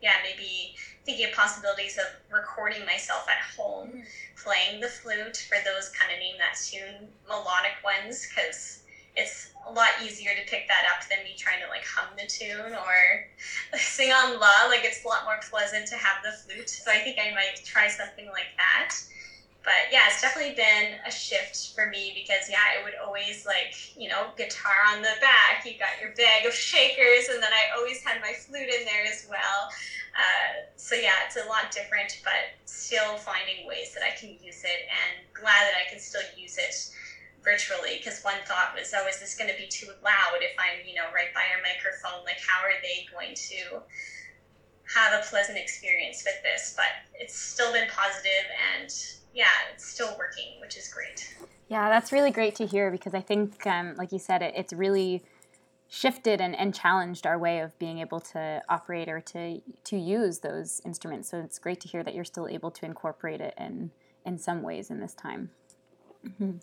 yeah, 0.01 0.15
maybe 0.23 0.77
thinking 1.05 1.27
of 1.27 1.33
possibilities 1.33 1.99
of 1.99 2.07
recording 2.31 2.85
myself 2.87 3.27
at 3.29 3.43
home 3.57 3.89
mm. 3.89 4.05
playing 4.43 4.81
the 4.81 4.89
flute 4.89 5.37
for 5.37 5.57
those 5.65 5.89
kind 5.91 6.13
of 6.13 6.19
name 6.19 6.37
that 6.39 6.57
tune 6.61 7.09
melodic 7.27 7.73
ones 7.83 8.29
because 8.29 8.84
it's 9.17 9.51
a 9.67 9.73
lot 9.73 9.91
easier 10.03 10.35
to 10.35 10.43
pick 10.51 10.67
that 10.69 10.85
up 10.91 11.09
than 11.09 11.23
me 11.23 11.35
trying 11.37 11.61
to 11.61 11.69
like 11.69 11.85
hum 11.85 12.09
the 12.17 12.27
tune 12.27 12.75
or 12.75 13.25
sing 13.79 14.11
on 14.11 14.39
la. 14.39 14.67
Like 14.69 14.85
it's 14.85 15.05
a 15.05 15.09
lot 15.09 15.25
more 15.25 15.39
pleasant 15.49 15.87
to 15.89 15.97
have 15.97 16.23
the 16.23 16.33
flute. 16.33 16.69
So 16.69 16.91
I 16.91 16.99
think 16.99 17.19
I 17.19 17.33
might 17.33 17.63
try 17.65 17.89
something 17.89 18.27
like 18.27 18.51
that. 18.57 18.97
But 19.63 19.89
yeah, 19.91 20.03
it's 20.09 20.21
definitely 20.21 20.53
been 20.53 20.93
a 21.07 21.11
shift 21.11 21.75
for 21.75 21.87
me 21.87 22.13
because 22.15 22.51
yeah, 22.51 22.61
I 22.79 22.83
would 22.83 22.93
always 23.03 23.47
like, 23.47 23.97
you 23.97 24.11
know, 24.11 24.29
guitar 24.37 24.85
on 24.93 25.01
the 25.01 25.17
back, 25.23 25.65
you 25.65 25.73
got 25.79 25.99
your 25.99 26.11
bag 26.11 26.45
of 26.45 26.53
shakers, 26.53 27.29
and 27.33 27.43
then 27.43 27.51
I 27.51 27.75
always 27.75 28.03
had 28.05 28.21
my 28.21 28.35
flute 28.35 28.69
in 28.69 28.85
there 28.85 29.05
as 29.09 29.25
well. 29.27 29.71
Uh, 30.15 30.69
so 30.77 30.95
yeah, 30.95 31.25
it's 31.25 31.37
a 31.37 31.49
lot 31.49 31.71
different, 31.71 32.21
but 32.23 32.53
still 32.67 33.17
finding 33.17 33.67
ways 33.67 33.95
that 33.95 34.03
I 34.05 34.11
can 34.11 34.37
use 34.43 34.63
it 34.65 34.85
and 34.85 35.25
glad 35.33 35.65
that 35.65 35.75
I 35.81 35.89
can 35.89 35.99
still 35.99 36.21
use 36.37 36.59
it 36.59 36.91
virtually 37.45 37.97
because 37.99 38.23
one 38.23 38.41
thought 38.47 38.75
was 38.77 38.93
oh 38.97 39.07
is 39.07 39.21
this 39.21 39.37
going 39.37 39.51
to 39.51 39.57
be 39.57 39.69
too 39.69 39.89
loud 40.03 40.41
if 40.41 40.57
i'm 40.59 40.87
you 40.87 40.95
know 40.95 41.05
right 41.15 41.33
by 41.35 41.43
a 41.43 41.61
microphone? 41.63 42.25
Like 42.25 42.41
how 42.41 42.65
are 42.65 42.81
they 42.83 43.07
going 43.13 43.35
to 43.35 43.83
have 44.95 45.13
a 45.13 45.27
pleasant 45.29 45.59
experience 45.59 46.25
with 46.25 46.43
this? 46.43 46.75
But 46.77 47.21
it's 47.21 47.39
still 47.39 47.73
been 47.73 47.89
positive 47.89 48.47
and 48.75 48.91
yeah 49.35 49.73
it's 49.73 49.87
still 49.87 50.15
working 50.19 50.61
which 50.61 50.77
is 50.77 50.89
great. 50.89 51.35
Yeah 51.69 51.89
that's 51.89 52.13
really 52.13 52.31
great 52.31 52.55
to 52.57 52.67
hear 52.67 52.91
because 52.91 53.15
i 53.15 53.21
think 53.21 53.67
um, 53.67 53.95
like 53.97 54.13
you 54.13 54.19
said 54.19 54.43
it, 54.43 54.55
it's 54.57 54.73
really 54.73 55.23
shifted 55.89 56.41
and, 56.41 56.57
and 56.57 56.75
challenged 56.75 57.27
our 57.27 57.39
way 57.39 57.61
of 57.61 57.79
being 57.79 58.01
able 58.01 58.19
to 58.19 58.63
operate 58.69 59.09
or 59.09 59.21
to 59.21 59.61
to 59.85 59.97
use 59.97 60.41
those 60.41 60.81
instruments. 60.85 61.31
So 61.31 61.39
it's 61.39 61.59
great 61.59 61.81
to 61.81 61.89
hear 61.89 62.03
that 62.03 62.15
you're 62.15 62.25
still 62.25 62.49
able 62.49 62.71
to 62.73 62.85
incorporate 62.85 63.41
it 63.41 63.55
in 63.59 63.91
in 64.25 64.39
some 64.39 64.63
ways 64.63 64.91
in 64.91 65.01
this 65.01 65.15
time. 65.15 65.51
Mm-hmm. 66.27 66.57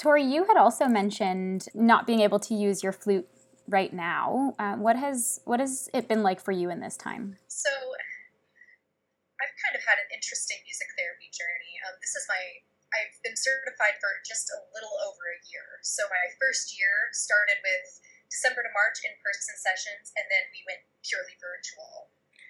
Tori, 0.00 0.24
you 0.24 0.48
had 0.48 0.56
also 0.56 0.88
mentioned 0.88 1.68
not 1.76 2.08
being 2.08 2.24
able 2.24 2.40
to 2.40 2.56
use 2.56 2.80
your 2.82 2.92
flute 2.92 3.28
right 3.68 3.92
now. 3.92 4.56
Uh, 4.56 4.80
what 4.80 4.96
has 4.96 5.44
what 5.44 5.60
has 5.60 5.92
it 5.92 6.08
been 6.08 6.24
like 6.24 6.40
for 6.40 6.56
you 6.56 6.72
in 6.72 6.80
this 6.80 6.96
time? 6.96 7.36
So, 7.52 7.68
I've 7.68 9.52
kind 9.60 9.76
of 9.76 9.84
had 9.84 10.00
an 10.00 10.08
interesting 10.08 10.56
music 10.64 10.88
therapy 10.96 11.28
journey. 11.28 11.76
Um, 11.84 12.00
this 12.00 12.16
is 12.16 12.24
my 12.32 12.40
I've 12.96 13.12
been 13.20 13.36
certified 13.36 14.00
for 14.00 14.08
just 14.24 14.48
a 14.48 14.58
little 14.72 14.96
over 15.04 15.36
a 15.36 15.40
year. 15.52 15.78
So 15.84 16.08
my 16.08 16.32
first 16.40 16.74
year 16.74 17.12
started 17.12 17.60
with 17.62 18.00
December 18.32 18.64
to 18.64 18.72
March 18.72 19.04
in 19.04 19.14
person 19.20 19.54
sessions, 19.60 20.16
and 20.16 20.26
then 20.32 20.48
we 20.50 20.64
went 20.64 20.82
purely 21.04 21.36
virtual. 21.38 22.08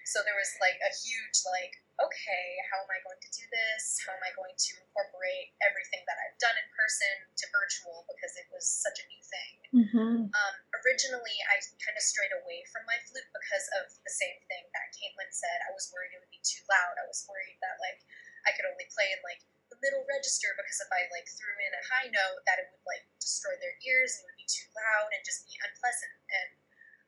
So 0.09 0.24
there 0.24 0.36
was 0.36 0.51
like 0.59 0.78
a 0.82 0.92
huge 0.92 1.36
like, 1.48 1.80
okay, 2.01 2.46
how 2.72 2.80
am 2.80 2.90
I 2.90 3.01
going 3.05 3.20
to 3.20 3.30
do 3.30 3.44
this? 3.53 4.01
How 4.05 4.16
am 4.16 4.24
I 4.24 4.32
going 4.32 4.57
to 4.57 4.70
incorporate 4.80 5.53
everything 5.61 6.03
that 6.09 6.16
I've 6.16 6.38
done 6.40 6.57
in 6.57 6.68
person 6.72 7.14
to 7.36 7.44
virtual 7.53 8.09
because 8.09 8.32
it 8.40 8.48
was 8.51 8.64
such 8.64 8.98
a 9.01 9.07
new 9.07 9.20
thing. 9.30 9.55
Mm-hmm. 9.70 10.16
Um, 10.32 10.55
originally, 10.82 11.36
I 11.53 11.62
kind 11.78 11.94
of 11.94 12.03
strayed 12.03 12.34
away 12.34 12.66
from 12.72 12.82
my 12.88 12.98
flute 13.07 13.28
because 13.30 13.66
of 13.78 13.92
the 14.03 14.12
same 14.12 14.38
thing 14.51 14.64
that 14.74 14.90
Caitlin 14.96 15.30
said. 15.30 15.59
I 15.68 15.72
was 15.76 15.88
worried 15.94 16.16
it 16.16 16.20
would 16.20 16.34
be 16.34 16.42
too 16.42 16.64
loud. 16.66 16.98
I 16.98 17.07
was 17.07 17.22
worried 17.30 17.61
that 17.62 17.78
like 17.78 18.03
I 18.48 18.57
could 18.57 18.66
only 18.66 18.88
play 18.90 19.12
in 19.14 19.20
like 19.22 19.44
the 19.70 19.78
middle 19.78 20.03
register 20.11 20.51
because 20.59 20.82
if 20.82 20.90
I 20.90 21.07
like 21.14 21.28
threw 21.30 21.55
in 21.62 21.72
a 21.72 21.84
high 21.86 22.09
note, 22.11 22.42
that 22.51 22.59
it 22.59 22.66
would 22.74 22.84
like 22.88 23.07
destroy 23.22 23.55
their 23.62 23.76
ears 23.86 24.18
and 24.18 24.26
it 24.26 24.26
would 24.34 24.40
be 24.42 24.51
too 24.51 24.68
loud 24.74 25.14
and 25.14 25.22
just 25.22 25.46
be 25.46 25.55
unpleasant. 25.62 26.16
And 26.32 26.51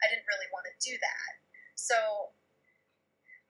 I 0.04 0.12
didn't 0.12 0.28
really 0.30 0.50
want 0.54 0.70
to 0.70 0.74
do 0.78 0.94
that. 1.02 1.32
So 1.74 2.30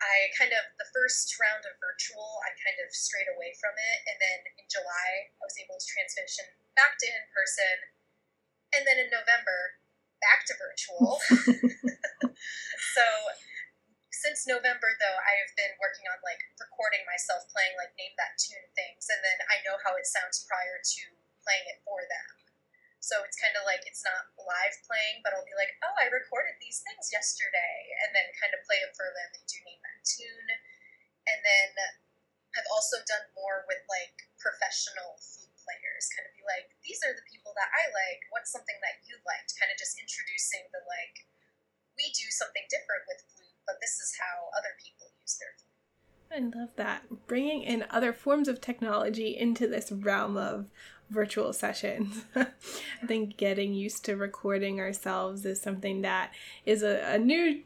I 0.03 0.35
kind 0.35 0.51
of, 0.51 0.63
the 0.83 0.89
first 0.91 1.31
round 1.39 1.63
of 1.63 1.79
virtual, 1.79 2.43
I 2.43 2.51
kind 2.59 2.79
of 2.83 2.91
strayed 2.91 3.31
away 3.31 3.55
from 3.63 3.73
it. 3.79 3.99
And 4.11 4.19
then 4.19 4.39
in 4.59 4.67
July, 4.67 5.31
I 5.31 5.43
was 5.47 5.55
able 5.63 5.79
to 5.79 5.87
transition 5.87 6.51
back 6.75 6.99
to 6.99 7.07
in 7.07 7.25
person. 7.31 7.77
And 8.75 8.83
then 8.83 8.99
in 8.99 9.09
November, 9.15 9.79
back 10.19 10.43
to 10.51 10.55
virtual. 10.59 11.23
so 12.97 13.07
since 14.11 14.47
November, 14.47 14.95
though, 15.03 15.19
I 15.19 15.35
have 15.43 15.53
been 15.59 15.75
working 15.83 16.07
on 16.11 16.19
like 16.23 16.39
recording 16.59 17.03
myself 17.07 17.47
playing 17.51 17.75
like 17.79 17.91
name 17.99 18.15
that 18.19 18.39
tune 18.39 18.67
things. 18.79 19.07
And 19.11 19.23
then 19.23 19.39
I 19.51 19.63
know 19.67 19.79
how 19.83 19.99
it 19.99 20.07
sounds 20.07 20.47
prior 20.47 20.79
to 20.79 21.03
playing 21.43 21.67
it 21.71 21.83
for 21.83 22.03
them. 22.07 22.52
So 23.03 23.19
it's 23.27 23.35
kind 23.35 23.59
of 23.59 23.67
like 23.67 23.83
it's 23.83 24.07
not 24.07 24.31
live 24.39 24.77
playing, 24.87 25.27
but 25.27 25.35
I'll 25.35 25.43
be 25.43 25.59
like, 25.59 25.75
oh, 25.83 25.95
I 25.99 26.07
recorded 26.07 26.55
these 26.63 26.87
things 26.87 27.11
yesterday, 27.11 27.77
and 28.07 28.15
then 28.15 28.31
kind 28.39 28.55
of 28.55 28.63
play 28.63 28.79
it 28.79 28.95
for 28.95 29.11
them 29.11 29.31
and 29.35 29.43
do 29.51 29.59
name 29.67 29.83
that 29.83 30.07
tune. 30.07 30.49
And 31.27 31.43
then 31.43 31.69
I've 32.55 32.71
also 32.71 33.03
done 33.03 33.27
more 33.35 33.67
with 33.67 33.83
like 33.91 34.15
professional 34.39 35.19
flute 35.19 35.51
players, 35.67 36.15
kind 36.15 36.31
of 36.31 36.35
be 36.39 36.47
like, 36.47 36.71
these 36.87 37.03
are 37.03 37.15
the 37.15 37.27
people 37.27 37.51
that 37.59 37.75
I 37.75 37.91
like. 37.91 38.23
What's 38.31 38.55
something 38.55 38.79
that 38.87 39.03
you 39.03 39.19
liked? 39.27 39.59
Kind 39.59 39.75
of 39.75 39.79
just 39.83 39.99
introducing 39.99 40.63
the 40.71 40.87
like, 40.87 41.27
we 41.99 42.07
do 42.15 42.31
something 42.31 42.63
different 42.71 43.03
with 43.11 43.27
flute, 43.35 43.59
but 43.67 43.83
this 43.83 43.99
is 43.99 44.15
how 44.15 44.47
other 44.55 44.79
people 44.79 45.11
use 45.19 45.43
their 45.43 45.55
flute. 45.59 45.71
I 46.33 46.39
love 46.55 46.73
that. 46.77 47.27
Bringing 47.27 47.63
in 47.63 47.85
other 47.91 48.15
forms 48.15 48.49
of 48.49 48.61
technology 48.61 49.37
into 49.37 49.67
this 49.67 49.93
realm 49.93 50.39
of 50.39 50.71
virtual 51.13 51.53
sessions. 51.53 52.25
I 52.37 52.47
think 53.07 53.37
getting 53.37 53.75
used 53.75 54.05
to 54.07 54.17
recording 54.17 54.81
ourselves 54.81 55.45
is 55.45 55.61
something 55.61 56.03
that 56.03 56.33
is 56.65 56.83
a, 56.83 57.15
a 57.15 57.19
new 57.19 57.63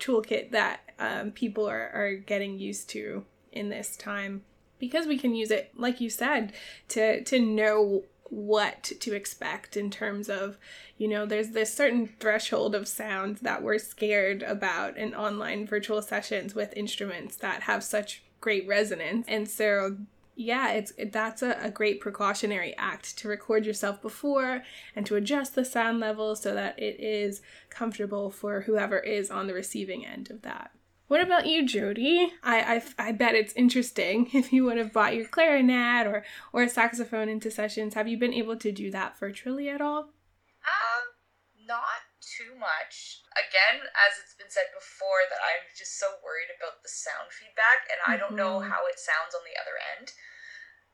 toolkit 0.00 0.50
that 0.50 0.80
um, 0.98 1.30
people 1.30 1.68
are, 1.68 1.90
are 1.94 2.14
getting 2.14 2.58
used 2.58 2.88
to 2.90 3.24
in 3.52 3.68
this 3.68 3.96
time 3.96 4.42
because 4.78 5.06
we 5.06 5.18
can 5.18 5.34
use 5.34 5.50
it, 5.50 5.72
like 5.76 6.00
you 6.00 6.10
said, 6.10 6.52
to 6.88 7.22
to 7.24 7.40
know 7.40 8.04
what 8.28 8.82
to 9.00 9.14
expect 9.14 9.76
in 9.76 9.90
terms 9.90 10.28
of 10.28 10.58
you 10.98 11.06
know 11.06 11.26
there's 11.26 11.50
this 11.50 11.72
certain 11.72 12.08
threshold 12.18 12.74
of 12.74 12.88
sounds 12.88 13.40
that 13.40 13.62
we're 13.62 13.78
scared 13.78 14.42
about 14.42 14.96
in 14.96 15.14
online 15.14 15.66
virtual 15.66 16.02
sessions 16.02 16.54
with 16.54 16.76
instruments 16.76 17.36
that 17.36 17.62
have 17.62 17.84
such 17.84 18.22
great 18.40 18.66
resonance 18.66 19.24
and 19.28 19.48
so 19.48 19.96
yeah, 20.36 20.72
it's 20.72 20.92
that's 21.10 21.42
a, 21.42 21.56
a 21.62 21.70
great 21.70 21.98
precautionary 21.98 22.74
act 22.76 23.16
to 23.18 23.28
record 23.28 23.64
yourself 23.64 24.02
before 24.02 24.62
and 24.94 25.06
to 25.06 25.16
adjust 25.16 25.54
the 25.54 25.64
sound 25.64 25.98
level 25.98 26.36
so 26.36 26.54
that 26.54 26.78
it 26.78 27.00
is 27.00 27.40
comfortable 27.70 28.30
for 28.30 28.60
whoever 28.60 28.98
is 28.98 29.30
on 29.30 29.46
the 29.46 29.54
receiving 29.54 30.04
end 30.04 30.30
of 30.30 30.42
that. 30.42 30.72
What 31.08 31.22
about 31.22 31.46
you, 31.46 31.64
Jody? 31.64 32.32
I, 32.42 32.82
I, 32.98 33.08
I 33.08 33.12
bet 33.12 33.34
it's 33.34 33.54
interesting 33.54 34.28
if 34.34 34.52
you 34.52 34.64
would 34.64 34.76
have 34.76 34.92
brought 34.92 35.14
your 35.14 35.26
clarinet 35.26 36.06
or, 36.06 36.24
or 36.52 36.64
a 36.64 36.68
saxophone 36.68 37.28
into 37.28 37.50
sessions. 37.50 37.94
Have 37.94 38.08
you 38.08 38.18
been 38.18 38.34
able 38.34 38.56
to 38.56 38.70
do 38.70 38.90
that 38.90 39.18
virtually 39.18 39.70
at 39.70 39.80
all? 39.80 40.00
Um, 40.00 41.66
not 41.66 42.02
too 42.20 42.58
much. 42.58 43.22
Again, 43.36 43.84
as 43.92 44.16
it's 44.16 44.32
been 44.32 44.48
said 44.48 44.72
before, 44.72 45.28
that 45.28 45.44
I'm 45.44 45.68
just 45.76 46.00
so 46.00 46.16
worried 46.24 46.48
about 46.48 46.80
the 46.80 46.88
sound 46.88 47.28
feedback, 47.28 47.84
and 47.92 48.00
I 48.08 48.16
don't 48.16 48.32
know 48.32 48.64
mm-hmm. 48.64 48.72
how 48.72 48.88
it 48.88 48.96
sounds 48.96 49.36
on 49.36 49.44
the 49.44 49.60
other 49.60 49.76
end. 49.76 50.16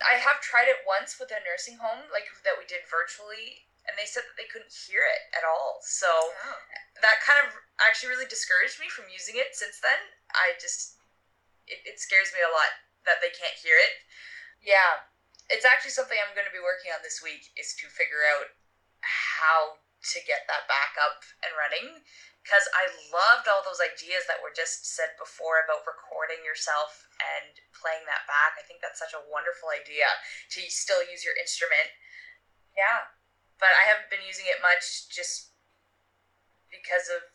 I 0.02 0.18
have 0.18 0.42
tried 0.42 0.66
it 0.66 0.82
once 0.82 1.22
with 1.22 1.30
a 1.30 1.38
nursing 1.46 1.78
home, 1.78 2.10
like 2.10 2.26
that 2.42 2.58
we 2.58 2.66
did 2.66 2.90
virtually, 2.90 3.70
and 3.86 3.94
they 3.94 4.06
said 4.06 4.26
that 4.26 4.34
they 4.34 4.50
couldn't 4.50 4.74
hear 4.74 5.06
it 5.06 5.30
at 5.30 5.46
all. 5.46 5.78
So 5.86 6.10
oh. 6.10 6.58
that 6.98 7.22
kind 7.22 7.38
of 7.38 7.54
actually 7.78 8.10
really 8.10 8.26
discouraged 8.26 8.82
me 8.82 8.90
from 8.90 9.06
using 9.06 9.38
it 9.38 9.54
since 9.54 9.78
then. 9.78 10.18
I 10.34 10.58
just, 10.58 10.98
it, 11.70 11.82
it 11.86 12.02
scares 12.02 12.34
me 12.34 12.42
a 12.42 12.50
lot 12.50 12.82
that 13.06 13.22
they 13.22 13.30
can't 13.30 13.58
hear 13.58 13.78
it. 13.78 14.02
Yeah, 14.62 15.06
it's 15.50 15.66
actually 15.66 15.94
something 15.94 16.18
I'm 16.18 16.34
going 16.34 16.46
to 16.46 16.54
be 16.54 16.62
working 16.62 16.94
on 16.94 17.02
this 17.02 17.22
week 17.22 17.50
is 17.58 17.74
to 17.82 17.90
figure 17.90 18.22
out 18.22 18.54
how 19.02 19.82
to 19.82 20.18
get 20.26 20.46
that 20.46 20.66
back 20.66 20.98
up 20.98 21.22
and 21.42 21.54
running 21.54 22.02
because 22.42 22.66
I 22.74 22.90
loved 23.14 23.46
all 23.46 23.62
those 23.62 23.78
ideas 23.78 24.26
that 24.26 24.42
were 24.42 24.50
just 24.50 24.82
said 24.82 25.14
before 25.14 25.62
about 25.62 25.86
recording 25.86 26.42
yourself 26.42 27.06
and 27.22 27.54
playing 27.70 28.02
that 28.10 28.26
back. 28.26 28.58
I 28.58 28.66
think 28.66 28.82
that's 28.82 28.98
such 28.98 29.14
a 29.14 29.22
wonderful 29.30 29.70
idea 29.70 30.10
to 30.58 30.60
still 30.66 31.06
use 31.06 31.22
your 31.22 31.38
instrument. 31.38 31.94
Yeah, 32.74 33.14
but 33.62 33.70
I 33.78 33.86
haven't 33.86 34.10
been 34.10 34.26
using 34.26 34.50
it 34.50 34.58
much 34.58 35.06
just 35.06 35.54
because 36.66 37.06
of 37.06 37.30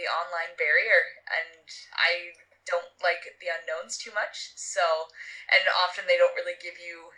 the 0.00 0.08
online 0.08 0.56
barrier, 0.56 1.20
and 1.28 1.68
I 1.92 2.32
don't 2.64 2.96
like 3.04 3.36
the 3.44 3.52
unknowns 3.52 4.00
too 4.00 4.12
much. 4.16 4.56
So, 4.56 5.12
and 5.52 5.68
often 5.84 6.08
they 6.08 6.16
don't 6.16 6.36
really 6.36 6.56
give 6.56 6.80
you 6.80 7.12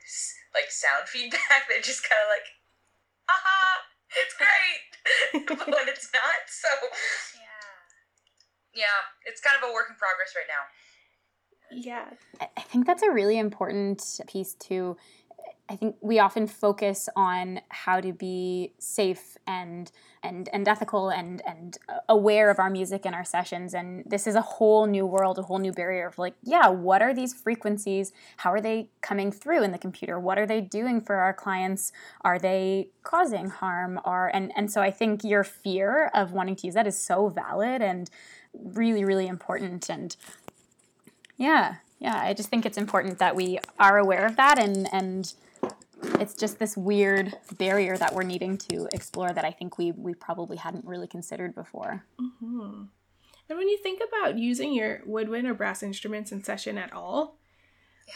like 0.50 0.74
sound 0.74 1.06
feedback. 1.12 1.70
They're 1.70 1.86
just 1.86 2.02
kind 2.02 2.18
of 2.18 2.28
like, 2.34 2.50
aha 3.30 3.87
it's 4.16 4.34
great, 4.36 5.46
but 5.58 5.88
it's 5.88 6.08
not, 6.12 6.42
so 6.48 6.68
yeah, 7.36 8.82
yeah, 8.82 9.00
it's 9.26 9.40
kind 9.40 9.56
of 9.62 9.68
a 9.68 9.72
work 9.72 9.86
in 9.90 9.96
progress 9.96 10.34
right 10.36 10.48
now. 10.48 10.64
Yeah, 11.70 12.06
I 12.56 12.62
think 12.62 12.86
that's 12.86 13.02
a 13.02 13.10
really 13.10 13.38
important 13.38 14.20
piece 14.26 14.54
too. 14.54 14.96
I 15.68 15.76
think 15.76 15.96
we 16.00 16.18
often 16.18 16.46
focus 16.46 17.08
on 17.14 17.60
how 17.68 18.00
to 18.00 18.12
be 18.12 18.72
safe 18.78 19.36
and 19.46 19.90
and 20.22 20.48
and 20.52 20.66
ethical 20.66 21.08
and 21.10 21.42
and 21.46 21.78
uh, 21.88 21.98
aware 22.08 22.50
of 22.50 22.58
our 22.58 22.70
music 22.70 23.02
and 23.04 23.14
our 23.14 23.24
sessions. 23.24 23.74
And 23.74 24.04
this 24.06 24.26
is 24.26 24.34
a 24.34 24.40
whole 24.40 24.86
new 24.86 25.06
world 25.06 25.38
a 25.38 25.42
whole 25.42 25.58
new 25.58 25.72
barrier 25.72 26.06
of 26.06 26.18
like 26.18 26.34
yeah 26.42 26.68
what 26.68 27.02
are 27.02 27.14
these 27.14 27.34
frequencies? 27.34 28.12
How 28.38 28.52
are 28.52 28.60
they 28.60 28.90
coming 29.00 29.32
through 29.32 29.62
in 29.62 29.72
the 29.72 29.78
computer? 29.78 30.18
What 30.18 30.38
are 30.38 30.46
they 30.46 30.60
doing 30.60 31.00
for 31.00 31.16
our 31.16 31.32
clients? 31.32 31.92
Are 32.22 32.38
they 32.38 32.88
causing 33.02 33.50
harm? 33.50 34.00
Are 34.04 34.28
and 34.28 34.52
and 34.56 34.70
so 34.70 34.80
I 34.80 34.90
think 34.90 35.24
your 35.24 35.44
fear 35.44 36.10
of 36.14 36.32
wanting 36.32 36.56
to 36.56 36.66
use 36.66 36.74
that 36.74 36.86
is 36.86 37.00
so 37.00 37.28
valid 37.28 37.82
and 37.82 38.10
really 38.52 39.04
really 39.04 39.26
important. 39.26 39.88
And 39.88 40.16
yeah 41.38 41.76
yeah 41.98 42.20
i 42.20 42.34
just 42.34 42.50
think 42.50 42.66
it's 42.66 42.76
important 42.76 43.18
that 43.18 43.34
we 43.34 43.58
are 43.78 43.96
aware 43.96 44.26
of 44.26 44.36
that 44.36 44.58
and 44.58 44.88
and 44.92 45.32
it's 46.20 46.34
just 46.34 46.58
this 46.58 46.76
weird 46.76 47.34
barrier 47.56 47.96
that 47.96 48.14
we're 48.14 48.22
needing 48.22 48.56
to 48.56 48.88
explore 48.92 49.32
that 49.32 49.44
i 49.44 49.50
think 49.50 49.78
we 49.78 49.92
we 49.92 50.14
probably 50.14 50.56
hadn't 50.56 50.84
really 50.84 51.06
considered 51.06 51.54
before. 51.54 52.04
Mm-hmm. 52.20 52.82
and 53.48 53.58
when 53.58 53.68
you 53.68 53.78
think 53.78 54.00
about 54.06 54.38
using 54.38 54.72
your 54.72 55.02
woodwind 55.06 55.46
or 55.46 55.54
brass 55.54 55.82
instruments 55.82 56.32
in 56.32 56.42
session 56.44 56.78
at 56.78 56.92
all 56.92 57.38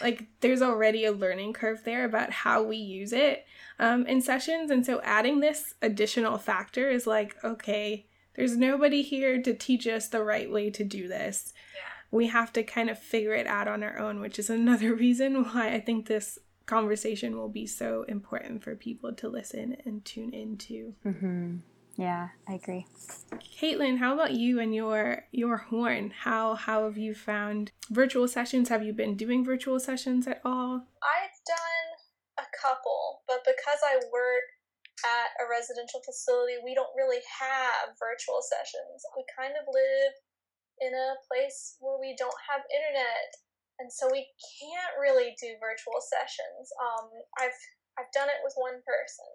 like 0.01 0.24
there's 0.41 0.62
already 0.62 1.05
a 1.05 1.12
learning 1.12 1.53
curve 1.53 1.83
there 1.85 2.05
about 2.05 2.30
how 2.30 2.62
we 2.62 2.76
use 2.76 3.12
it 3.12 3.45
um, 3.78 4.07
in 4.07 4.20
sessions. 4.20 4.70
And 4.70 4.87
so 4.87 5.01
adding 5.03 5.41
this 5.41 5.74
additional 5.83 6.39
factor 6.39 6.89
is 6.89 7.07
like 7.07 7.37
okay 7.45 8.07
there's 8.35 8.57
nobody 8.57 9.03
here 9.03 9.43
to 9.43 9.53
teach 9.53 9.87
us 9.87 10.09
the 10.09 10.24
right 10.24 10.51
way 10.51 10.70
to 10.70 10.85
do 10.85 11.07
this. 11.07 11.53
We 12.11 12.28
have 12.28 12.53
to 12.55 12.62
kind 12.62 12.89
of 12.89 12.99
figure 12.99 13.35
it 13.35 13.47
out 13.47 13.68
on 13.68 13.83
our 13.83 13.99
own, 13.99 14.20
which 14.20 14.39
is 14.39 14.49
another 14.49 14.95
reason 14.95 15.45
why 15.45 15.72
I 15.74 15.80
think 15.80 16.07
this 16.07 16.39
conversation 16.73 17.37
will 17.37 17.51
be 17.51 17.66
so 17.66 18.05
important 18.09 18.64
for 18.64 18.75
people 18.75 19.12
to 19.12 19.29
listen 19.29 19.77
and 19.85 20.03
tune 20.05 20.33
into. 20.33 20.95
Mm-hmm. 21.05 21.57
Yeah, 21.97 22.29
I 22.49 22.55
agree. 22.55 22.87
Caitlin, 23.61 23.99
how 23.99 24.14
about 24.14 24.33
you 24.33 24.59
and 24.59 24.75
your 24.75 25.25
your 25.33 25.59
horn? 25.59 26.14
How 26.25 26.55
how 26.55 26.85
have 26.85 26.97
you 26.97 27.14
found 27.14 27.73
virtual 27.91 28.27
sessions? 28.27 28.70
Have 28.70 28.83
you 28.83 28.95
been 28.95 29.14
doing 29.16 29.45
virtual 29.45 29.79
sessions 29.79 30.27
at 30.27 30.41
all? 30.45 30.89
I've 31.05 31.39
done 31.45 31.89
a 32.41 32.49
couple, 32.57 33.20
but 33.29 33.45
because 33.45 33.81
I 33.85 34.01
work 34.09 34.47
at 35.05 35.29
a 35.45 35.51
residential 35.51 36.01
facility, 36.01 36.57
we 36.64 36.75
don't 36.75 36.97
really 36.97 37.20
have 37.20 37.93
virtual 38.01 38.41
sessions. 38.41 39.05
We 39.12 39.25
kind 39.37 39.53
of 39.61 39.68
live 39.68 40.14
in 40.81 40.93
a 40.97 41.20
place 41.29 41.77
where 41.85 42.01
we 42.01 42.16
don't 42.16 42.41
have 42.49 42.64
internet, 42.73 43.29
and 43.83 43.91
so 43.91 44.07
we 44.07 44.30
can't 44.62 44.95
really 45.03 45.35
do 45.43 45.59
virtual 45.59 45.99
sessions. 45.99 46.70
Um, 46.78 47.11
I've 47.43 47.59
I've 47.99 48.14
done 48.14 48.30
it 48.30 48.39
with 48.47 48.55
one 48.55 48.78
person, 48.87 49.30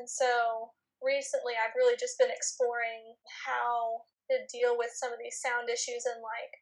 and 0.00 0.08
so 0.08 0.72
recently 1.04 1.60
I've 1.60 1.76
really 1.76 2.00
just 2.00 2.16
been 2.16 2.32
exploring 2.32 3.12
how 3.44 4.08
to 4.32 4.40
deal 4.48 4.80
with 4.80 4.96
some 4.96 5.12
of 5.12 5.20
these 5.20 5.36
sound 5.36 5.68
issues 5.68 6.08
and 6.08 6.24
like 6.24 6.54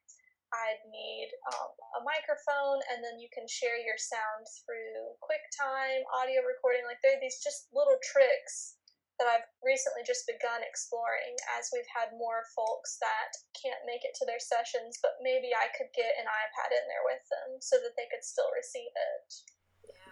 I'd 0.50 0.82
need 0.88 1.28
um, 1.52 1.70
a 2.00 2.02
microphone, 2.02 2.80
and 2.88 3.04
then 3.04 3.20
you 3.20 3.28
can 3.30 3.44
share 3.44 3.76
your 3.76 4.00
sound 4.00 4.48
through 4.64 5.14
QuickTime, 5.20 6.02
audio 6.08 6.40
recording. 6.42 6.88
Like 6.88 7.04
there 7.04 7.20
are 7.20 7.22
these 7.22 7.38
just 7.44 7.68
little 7.70 8.00
tricks 8.00 8.77
that 9.18 9.28
I've 9.28 9.48
recently 9.66 10.06
just 10.06 10.26
begun 10.26 10.62
exploring 10.62 11.34
as 11.58 11.70
we've 11.74 11.90
had 11.90 12.14
more 12.14 12.46
folks 12.54 12.98
that 13.02 13.34
can't 13.58 13.82
make 13.86 14.06
it 14.06 14.14
to 14.18 14.26
their 14.26 14.40
sessions, 14.40 14.98
but 15.02 15.18
maybe 15.22 15.50
I 15.52 15.68
could 15.74 15.90
get 15.94 16.18
an 16.18 16.30
iPad 16.30 16.70
in 16.70 16.86
there 16.86 17.06
with 17.06 17.24
them 17.26 17.58
so 17.58 17.76
that 17.82 17.98
they 17.98 18.06
could 18.10 18.22
still 18.22 18.48
receive 18.54 18.94
it. 18.94 19.28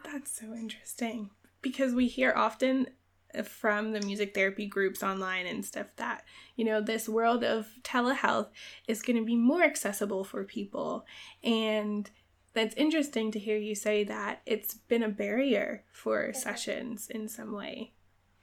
That's 0.05 0.35
so 0.35 0.55
interesting 0.55 1.31
because 1.63 1.95
we 1.95 2.07
hear 2.07 2.35
often 2.35 2.89
from 3.45 3.93
the 3.93 4.01
music 4.01 4.35
therapy 4.35 4.67
groups 4.67 5.03
online 5.03 5.47
and 5.47 5.65
stuff 5.65 5.89
that 5.97 6.25
you 6.55 6.65
know 6.65 6.81
this 6.81 7.09
world 7.09 7.45
of 7.45 7.67
telehealth 7.83 8.49
is 8.89 9.03
going 9.03 9.17
to 9.17 9.25
be 9.25 9.37
more 9.37 9.63
accessible 9.63 10.25
for 10.25 10.45
people 10.45 11.05
and 11.43 12.11
that's 12.55 12.75
interesting 12.77 13.31
to 13.31 13.39
hear 13.39 13.59
you 13.59 13.75
say 13.75 14.05
that 14.05 14.41
it's 14.47 14.75
been 14.75 15.03
a 15.03 15.09
barrier 15.09 15.85
for 15.93 16.29
mm-hmm. 16.29 16.39
sessions 16.39 17.09
in 17.11 17.29
some 17.29 17.53
way 17.53 17.93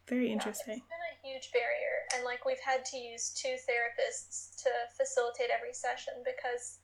very 0.08 0.32
interesting. 0.32 0.82
Yeah, 0.82 0.84
it's 0.84 0.94
been 0.94 1.10
a 1.10 1.20
huge 1.24 1.52
barrier, 1.52 1.96
and 2.16 2.24
like 2.24 2.46
we've 2.46 2.64
had 2.64 2.86
to 2.92 2.98
use 2.98 3.32
two 3.32 3.56
therapists 3.68 4.56
to 4.64 4.70
facilitate 4.98 5.50
every 5.54 5.74
session 5.74 6.14
because 6.26 6.80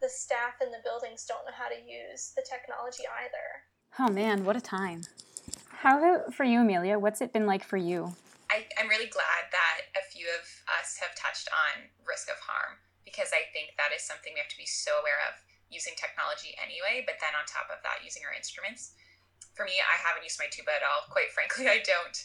the 0.00 0.08
staff 0.08 0.58
in 0.60 0.70
the 0.70 0.82
buildings 0.82 1.24
don't 1.24 1.44
know 1.46 1.54
how 1.54 1.68
to 1.68 1.78
use 1.78 2.32
the 2.34 2.42
technology 2.42 3.04
either. 3.06 3.64
Oh 3.98 4.10
man, 4.10 4.44
what 4.44 4.56
a 4.56 4.60
time! 4.60 5.02
How 5.68 5.98
about 5.98 6.34
for 6.34 6.44
you, 6.44 6.60
Amelia? 6.60 6.98
What's 6.98 7.20
it 7.20 7.32
been 7.32 7.46
like 7.46 7.62
for 7.62 7.76
you? 7.76 8.16
I, 8.50 8.66
I'm 8.78 8.88
really 8.88 9.10
glad 9.10 9.50
that 9.50 9.90
a 9.98 10.04
few 10.14 10.26
of 10.30 10.44
us 10.80 10.98
have 11.00 11.16
touched 11.18 11.48
on 11.50 11.90
risk 12.06 12.30
of 12.30 12.38
harm 12.38 12.78
because 13.04 13.34
I 13.34 13.46
think 13.52 13.76
that 13.76 13.92
is 13.92 14.02
something 14.02 14.32
we 14.32 14.40
have 14.40 14.52
to 14.52 14.60
be 14.60 14.68
so 14.68 14.96
aware 15.00 15.20
of 15.28 15.36
using 15.68 15.92
technology 15.98 16.54
anyway, 16.56 17.04
but 17.04 17.18
then 17.18 17.34
on 17.34 17.44
top 17.44 17.68
of 17.68 17.82
that, 17.82 18.06
using 18.06 18.22
our 18.24 18.32
instruments. 18.32 18.94
For 19.52 19.66
me, 19.66 19.78
I 19.78 19.96
haven't 20.00 20.26
used 20.26 20.40
my 20.40 20.50
tuba 20.50 20.74
at 20.74 20.86
all. 20.86 21.06
Quite 21.10 21.30
frankly, 21.34 21.66
I 21.70 21.82
don't. 21.82 22.16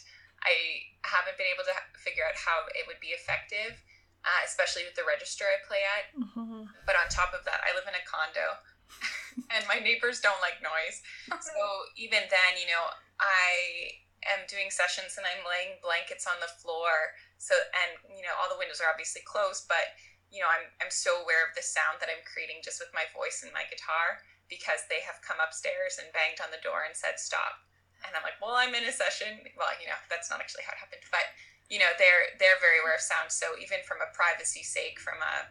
I 0.44 0.88
haven't 1.04 1.36
been 1.36 1.50
able 1.52 1.64
to 1.68 1.76
figure 2.00 2.24
out 2.24 2.36
how 2.36 2.64
it 2.72 2.88
would 2.88 3.00
be 3.00 3.12
effective, 3.12 3.76
uh, 4.24 4.40
especially 4.44 4.88
with 4.88 4.96
the 4.96 5.04
register 5.04 5.44
I 5.44 5.60
play 5.64 5.82
at. 5.84 6.04
Mm-hmm. 6.16 6.68
But 6.88 6.96
on 6.96 7.12
top 7.12 7.36
of 7.36 7.44
that, 7.44 7.60
I 7.64 7.76
live 7.76 7.88
in 7.88 7.96
a 7.96 8.04
condo 8.08 8.60
and 9.54 9.62
my 9.68 9.78
neighbors 9.78 10.20
don't 10.20 10.40
like 10.42 10.58
noise. 10.64 11.00
so 11.28 11.56
even 11.96 12.26
then, 12.28 12.52
you 12.58 12.68
know, 12.68 12.84
I 13.20 13.96
am 14.28 14.44
doing 14.48 14.68
sessions 14.72 15.16
and 15.16 15.24
I'm 15.24 15.44
laying 15.46 15.80
blankets 15.80 16.28
on 16.28 16.40
the 16.40 16.50
floor. 16.60 17.16
So, 17.40 17.56
and, 17.56 17.96
you 18.12 18.24
know, 18.24 18.36
all 18.36 18.52
the 18.52 18.60
windows 18.60 18.82
are 18.84 18.90
obviously 18.92 19.24
closed, 19.24 19.64
but, 19.68 19.96
you 20.28 20.44
know, 20.44 20.50
I'm, 20.50 20.68
I'm 20.84 20.92
so 20.92 21.24
aware 21.24 21.44
of 21.44 21.56
the 21.56 21.64
sound 21.64 21.98
that 22.04 22.12
I'm 22.12 22.20
creating 22.28 22.60
just 22.60 22.78
with 22.78 22.92
my 22.92 23.08
voice 23.16 23.40
and 23.40 23.52
my 23.56 23.64
guitar 23.68 24.20
because 24.52 24.84
they 24.90 25.00
have 25.06 25.24
come 25.24 25.40
upstairs 25.40 25.96
and 25.96 26.12
banged 26.12 26.42
on 26.42 26.52
the 26.52 26.60
door 26.60 26.84
and 26.84 26.92
said, 26.92 27.16
stop 27.16 27.64
and 28.06 28.16
I'm 28.16 28.24
like, 28.24 28.40
well, 28.40 28.56
I'm 28.56 28.72
in 28.74 28.88
a 28.88 28.94
session. 28.94 29.40
Well, 29.56 29.70
you 29.78 29.88
know, 29.88 29.98
that's 30.08 30.32
not 30.32 30.40
actually 30.40 30.64
how 30.64 30.72
it 30.72 30.80
happened, 30.80 31.04
but 31.12 31.24
you 31.70 31.78
know, 31.78 31.92
they're 31.96 32.34
they're 32.42 32.58
very 32.58 32.82
aware 32.82 32.98
of 32.98 33.04
sound. 33.04 33.30
So 33.30 33.54
even 33.62 33.84
from 33.86 34.02
a 34.02 34.10
privacy 34.10 34.66
sake, 34.66 34.98
from 34.98 35.22
a 35.22 35.48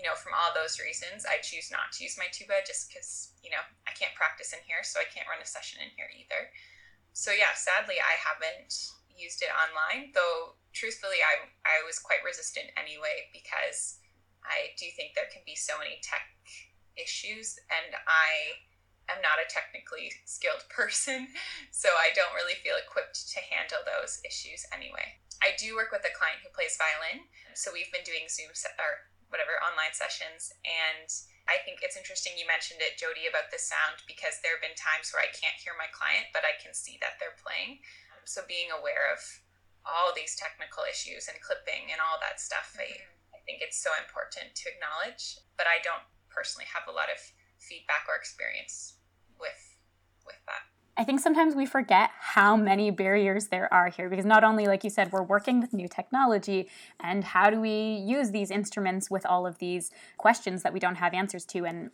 you 0.00 0.08
know, 0.08 0.16
from 0.16 0.32
all 0.32 0.48
those 0.56 0.80
reasons, 0.80 1.28
I 1.28 1.44
choose 1.44 1.68
not 1.68 1.92
to 1.94 2.08
use 2.08 2.16
my 2.16 2.26
tuba 2.32 2.64
just 2.64 2.88
because 2.88 3.36
you 3.44 3.52
know 3.52 3.62
I 3.84 3.92
can't 3.92 4.16
practice 4.16 4.56
in 4.56 4.64
here, 4.64 4.82
so 4.82 4.98
I 4.98 5.06
can't 5.06 5.28
run 5.28 5.44
a 5.44 5.46
session 5.46 5.84
in 5.84 5.92
here 5.94 6.08
either. 6.10 6.50
So 7.12 7.30
yeah, 7.30 7.52
sadly, 7.54 8.00
I 8.00 8.16
haven't 8.16 8.96
used 9.12 9.44
it 9.44 9.52
online. 9.52 10.16
Though 10.16 10.56
truthfully, 10.72 11.20
I 11.20 11.46
I 11.62 11.84
was 11.84 12.00
quite 12.00 12.24
resistant 12.24 12.72
anyway 12.80 13.28
because 13.30 14.00
I 14.42 14.72
do 14.80 14.88
think 14.96 15.12
there 15.12 15.28
can 15.28 15.44
be 15.44 15.54
so 15.54 15.76
many 15.76 16.00
tech 16.00 16.24
issues, 16.96 17.60
and 17.70 17.94
I 18.08 18.58
am 19.10 19.20
not 19.22 19.42
a 19.42 19.50
technically 19.50 20.14
skilled 20.24 20.64
person, 20.72 21.30
so 21.74 21.90
I 21.98 22.14
don't 22.14 22.36
really 22.36 22.58
feel 22.62 22.78
equipped 22.78 23.30
to 23.34 23.40
handle 23.50 23.82
those 23.82 24.22
issues 24.22 24.66
anyway. 24.70 25.18
I 25.40 25.56
do 25.56 25.74
work 25.74 25.90
with 25.90 26.04
a 26.04 26.12
client 26.12 26.44
who 26.44 26.52
plays 26.52 26.76
violin, 26.76 27.26
so 27.56 27.72
we've 27.72 27.90
been 27.90 28.06
doing 28.06 28.28
Zoom 28.28 28.52
se- 28.52 28.76
or 28.76 29.08
whatever 29.32 29.56
online 29.62 29.94
sessions, 29.96 30.52
and 30.66 31.08
I 31.50 31.58
think 31.66 31.82
it's 31.82 31.98
interesting 31.98 32.38
you 32.38 32.46
mentioned 32.46 32.78
it, 32.78 33.00
Jody, 33.00 33.26
about 33.26 33.50
the 33.50 33.58
sound 33.58 34.06
because 34.06 34.38
there 34.38 34.54
have 34.54 34.62
been 34.62 34.78
times 34.78 35.10
where 35.10 35.24
I 35.24 35.34
can't 35.34 35.58
hear 35.58 35.74
my 35.74 35.90
client, 35.90 36.30
but 36.30 36.46
I 36.46 36.54
can 36.62 36.70
see 36.70 36.94
that 37.02 37.18
they're 37.18 37.34
playing. 37.42 37.82
So 38.22 38.46
being 38.46 38.70
aware 38.70 39.10
of 39.10 39.18
all 39.82 40.14
these 40.14 40.38
technical 40.38 40.86
issues 40.86 41.26
and 41.26 41.42
clipping 41.42 41.90
and 41.90 41.98
all 41.98 42.22
that 42.22 42.38
stuff, 42.38 42.78
I, 42.78 42.86
mm-hmm. 42.86 43.34
I 43.34 43.42
think 43.42 43.66
it's 43.66 43.82
so 43.82 43.90
important 43.98 44.54
to 44.54 44.70
acknowledge. 44.70 45.42
But 45.58 45.66
I 45.66 45.82
don't 45.82 46.06
personally 46.30 46.70
have 46.70 46.86
a 46.86 46.94
lot 46.94 47.10
of 47.10 47.18
feedback 47.58 48.06
or 48.06 48.14
experience 48.14 48.99
with 49.40 49.76
with 50.26 50.36
that. 50.46 50.62
I 51.00 51.04
think 51.04 51.20
sometimes 51.20 51.54
we 51.54 51.66
forget 51.66 52.10
how 52.20 52.56
many 52.56 52.90
barriers 52.90 53.48
there 53.48 53.72
are 53.72 53.88
here 53.88 54.08
because 54.08 54.26
not 54.26 54.44
only, 54.44 54.66
like 54.66 54.84
you 54.84 54.90
said, 54.90 55.12
we're 55.12 55.22
working 55.22 55.60
with 55.60 55.72
new 55.72 55.88
technology, 55.88 56.68
and 56.98 57.24
how 57.24 57.50
do 57.50 57.60
we 57.60 57.70
use 57.70 58.30
these 58.30 58.50
instruments 58.50 59.10
with 59.10 59.24
all 59.24 59.46
of 59.46 59.58
these 59.58 59.90
questions 60.18 60.62
that 60.62 60.72
we 60.72 60.80
don't 60.80 60.96
have 60.96 61.14
answers 61.14 61.44
to? 61.46 61.64
And 61.64 61.90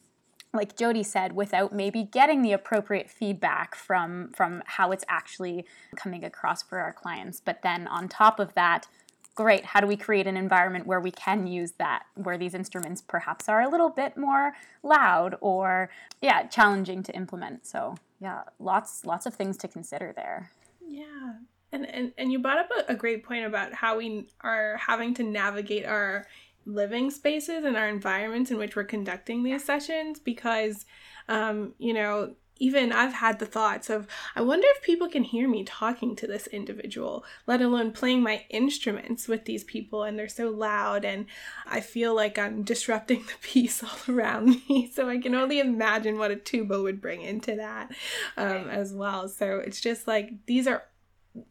like 0.53 0.77
Jody 0.77 1.03
said, 1.03 1.33
without 1.33 1.73
maybe 1.73 2.03
getting 2.03 2.43
the 2.43 2.53
appropriate 2.53 3.11
feedback 3.11 3.75
from 3.75 4.33
from 4.33 4.63
how 4.67 4.91
it's 4.91 5.05
actually 5.09 5.67
coming 5.97 6.25
across 6.25 6.63
for 6.63 6.79
our 6.81 6.93
clients. 6.93 7.41
But 7.41 7.63
then 7.63 7.87
on 7.87 8.09
top 8.09 8.41
of 8.41 8.55
that, 8.55 8.89
great, 9.37 9.67
how 9.67 9.81
do 9.81 9.87
we 9.87 9.97
create 9.97 10.27
an 10.27 10.37
environment 10.37 10.87
where 10.87 10.99
we 10.99 11.13
can 11.13 11.47
use 11.47 11.73
that, 11.73 12.05
where 12.15 12.37
these 12.37 12.55
instruments 12.55 13.01
perhaps 13.01 13.49
are 13.49 13.61
a 13.61 13.69
little 13.69 13.91
bit 13.91 14.17
more 14.17 14.55
loud 14.83 15.37
or, 15.41 15.91
yeah, 16.21 16.47
challenging 16.49 17.03
to 17.05 17.15
implement. 17.15 17.67
So, 17.67 17.97
yeah, 18.19 18.43
lots, 18.59 19.05
lots 19.05 19.27
of 19.27 19.35
things 19.35 19.57
to 19.59 19.69
consider 19.69 20.13
there. 20.17 20.51
Yeah. 20.85 21.35
And, 21.71 21.87
and, 21.89 22.13
and 22.17 22.33
you 22.33 22.39
brought 22.39 22.59
up 22.59 22.71
a, 22.71 22.93
a 22.93 22.95
great 22.97 23.25
point 23.25 23.45
about 23.45 23.75
how 23.75 23.99
we 23.99 24.27
are 24.41 24.79
having 24.79 25.13
to 25.15 25.23
navigate 25.23 25.85
our 25.85 26.27
living 26.65 27.11
spaces 27.11 27.65
and 27.65 27.77
our 27.77 27.89
environments 27.89 28.51
in 28.51 28.57
which 28.57 28.75
we're 28.75 28.85
conducting 28.85 29.45
these 29.45 29.65
sessions 29.65 30.19
because, 30.19 30.87
um, 31.29 31.75
you 31.79 31.93
know, 31.93 32.35
even 32.59 32.93
I've 32.93 33.13
had 33.13 33.39
the 33.39 33.47
thoughts 33.47 33.91
of, 33.91 34.07
I 34.35 34.41
wonder 34.41 34.67
if 34.71 34.83
people 34.83 35.09
can 35.09 35.25
hear 35.25 35.49
me 35.49 35.65
talking 35.65 36.17
to 36.17 36.27
this 36.27 36.47
individual, 36.47 37.25
let 37.47 37.61
alone 37.61 37.93
playing 37.93 38.23
my 38.23 38.45
instruments 38.51 39.29
with 39.29 39.45
these 39.45 39.65
people, 39.65 40.05
and 40.05 40.19
they're 40.19 40.29
so 40.29 40.51
loud, 40.51 41.05
and 41.05 41.27
I 41.67 41.81
feel 41.81 42.15
like 42.15 42.39
I'm 42.39 42.63
disrupting 42.63 43.25
the 43.25 43.35
peace 43.43 43.83
all 43.83 44.15
around 44.15 44.49
me. 44.69 44.91
So 44.97 45.11
I 45.11 45.19
can 45.19 45.35
only 45.35 45.59
imagine 45.59 46.17
what 46.19 46.31
a 46.31 46.37
tuba 46.37 46.81
would 46.81 47.03
bring 47.03 47.21
into 47.21 47.57
that 47.57 47.91
um, 48.37 48.69
as 48.71 48.95
well. 48.95 49.29
So 49.29 49.59
it's 49.59 49.81
just 49.81 50.07
like 50.07 50.33
these 50.47 50.67
are 50.67 50.85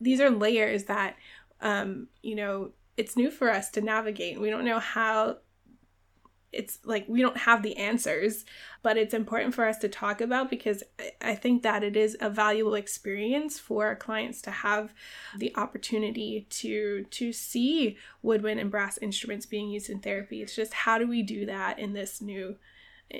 these 0.01 0.20
are 0.20 0.32
layers 0.32 0.86
that 0.86 1.16
um, 1.62 2.08
you 2.24 2.36
know 2.36 2.72
it's 2.97 3.16
new 3.16 3.30
for 3.30 3.51
us 3.51 3.70
to 3.72 3.82
navigate. 3.82 4.39
We 4.39 4.49
don't 4.49 4.66
know 4.66 4.80
how 4.80 5.38
it's 6.56 6.80
like 6.86 7.06
we 7.08 7.22
don't 7.22 7.38
have 7.38 7.62
the 7.62 7.78
answers, 7.78 8.45
but 8.82 8.97
it's 8.97 9.14
important 9.14 9.53
for 9.53 9.66
us 9.66 9.78
to 9.80 9.89
talk 9.89 10.22
about 10.22 10.49
because 10.49 10.84
I 11.22 11.36
think 11.36 11.64
that 11.64 11.84
it 11.84 11.95
is 11.95 12.18
a 12.20 12.30
valuable 12.30 12.76
experience 12.76 13.60
for 13.60 13.86
our 13.86 13.95
clients 13.95 14.41
to 14.43 14.51
have 14.51 14.93
the 15.38 15.53
opportunity 15.56 16.47
to 16.49 17.06
to 17.12 17.34
see 17.34 17.97
woodwind 18.22 18.60
and 18.60 18.72
brass 18.72 18.97
instruments 18.99 19.45
being 19.45 19.70
used 19.70 19.89
in 19.89 19.99
therapy. 19.99 20.41
It's 20.41 20.56
just 20.56 20.74
how 20.74 20.97
do 20.97 21.08
we 21.08 21.22
do 21.22 21.45
that 21.45 21.78
in 21.80 21.93
this 21.93 22.22
new 22.22 22.56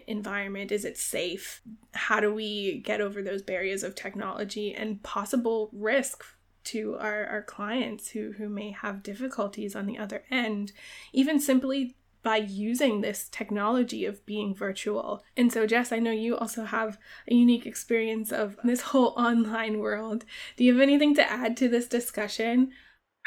environment? 0.08 0.72
Is 0.72 0.86
it 0.86 0.98
safe? 0.98 1.62
How 1.94 2.20
do 2.20 2.34
we 2.34 2.80
get 2.80 3.02
over 3.02 3.22
those 3.22 3.42
barriers 3.42 3.84
of 3.84 3.96
technology 3.96 4.74
and 4.74 5.04
possible 5.04 5.70
risk 5.74 6.24
to 6.66 6.98
our, 7.00 7.26
our 7.28 7.44
clients 7.44 8.10
who, 8.10 8.34
who 8.34 8.50
may 8.50 8.72
have 8.72 9.04
difficulties 9.04 9.76
on 9.76 9.86
the 9.86 9.98
other 9.98 10.24
end, 10.32 10.72
even 11.14 11.40
simply 11.40 11.96
by 12.26 12.42
using 12.42 13.06
this 13.06 13.30
technology 13.30 14.02
of 14.02 14.26
being 14.26 14.50
virtual. 14.58 15.22
And 15.38 15.54
so, 15.54 15.70
Jess, 15.70 15.94
I 15.94 16.02
know 16.02 16.10
you 16.10 16.34
also 16.34 16.66
have 16.66 16.98
a 17.30 17.38
unique 17.38 17.70
experience 17.70 18.34
of 18.34 18.58
this 18.66 18.90
whole 18.90 19.14
online 19.30 19.78
world. 19.78 20.26
Do 20.58 20.66
you 20.66 20.74
have 20.74 20.82
anything 20.82 21.14
to 21.22 21.24
add 21.30 21.54
to 21.62 21.70
this 21.70 21.86
discussion? 21.86 22.74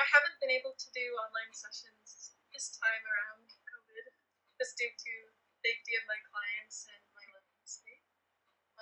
I 0.03 0.07
haven't 0.11 0.43
been 0.43 0.51
able 0.51 0.75
to 0.75 0.89
do 0.91 1.15
online 1.15 1.55
sessions 1.55 2.35
this 2.51 2.75
time 2.75 3.05
around 3.07 3.47
COVID, 3.71 4.07
just 4.59 4.75
due 4.75 4.91
to 4.91 5.15
safety 5.63 5.95
of 5.95 6.03
my 6.11 6.19
clients 6.27 6.91
and 6.91 7.03
my 7.15 7.23
living 7.31 7.63
space. 7.63 8.11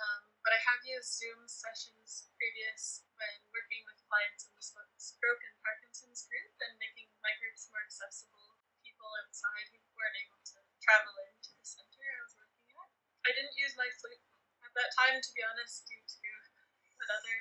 Um, 0.01 0.33
but 0.41 0.57
I 0.57 0.61
have 0.65 0.81
used 0.81 1.13
Zoom 1.13 1.45
sessions 1.45 2.33
previous 2.41 3.05
when 3.21 3.37
working 3.53 3.85
with 3.85 4.01
clients 4.09 4.49
in 4.49 4.57
the 4.57 4.65
stroke 4.97 5.45
and 5.45 5.61
Parkinson's 5.61 6.25
group 6.25 6.57
and 6.65 6.73
making 6.81 7.05
my 7.21 7.37
groups 7.37 7.69
more 7.69 7.85
accessible 7.85 8.56
outside 9.23 9.67
who 9.71 9.79
weren't 9.95 10.19
able 10.19 10.41
to 10.41 10.57
travel 10.83 11.15
into 11.31 11.51
the 11.55 11.65
center 11.67 12.03
I 12.03 12.19
was 12.23 12.35
working 12.35 12.67
at. 12.75 12.89
I 13.27 13.31
didn't 13.35 13.55
use 13.59 13.75
my 13.75 13.87
flute 13.99 14.23
at 14.63 14.73
that 14.75 14.91
time, 14.95 15.19
to 15.19 15.31
be 15.35 15.43
honest, 15.43 15.87
due 15.87 16.03
to 16.03 16.29
another 17.03 17.35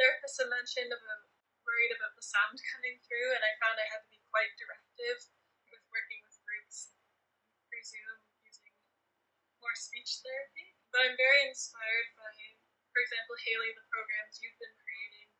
therapist 0.00 0.40
had 0.40 0.48
mentioned 0.48 0.92
about 0.92 1.28
worried 1.64 1.92
about 1.92 2.16
the 2.16 2.24
sound 2.24 2.56
coming 2.72 2.96
through, 3.04 3.36
and 3.36 3.44
I 3.44 3.52
found 3.60 3.76
I 3.76 3.88
had 3.92 4.02
to 4.04 4.10
be 4.10 4.20
quite 4.32 4.52
directive 4.56 5.28
with 5.68 5.84
working 5.92 6.20
with 6.24 6.40
groups 6.42 6.96
through 7.68 7.84
Zoom 7.84 8.16
using 8.42 8.74
more 9.60 9.76
speech 9.76 10.24
therapy. 10.24 10.74
But 10.90 11.06
I'm 11.06 11.16
very 11.20 11.46
inspired 11.46 12.08
by, 12.18 12.34
for 12.90 13.00
example, 13.04 13.36
Haley, 13.46 13.76
the 13.76 13.86
programs 13.92 14.42
you've 14.42 14.58
been 14.58 14.74
creating 14.82 15.30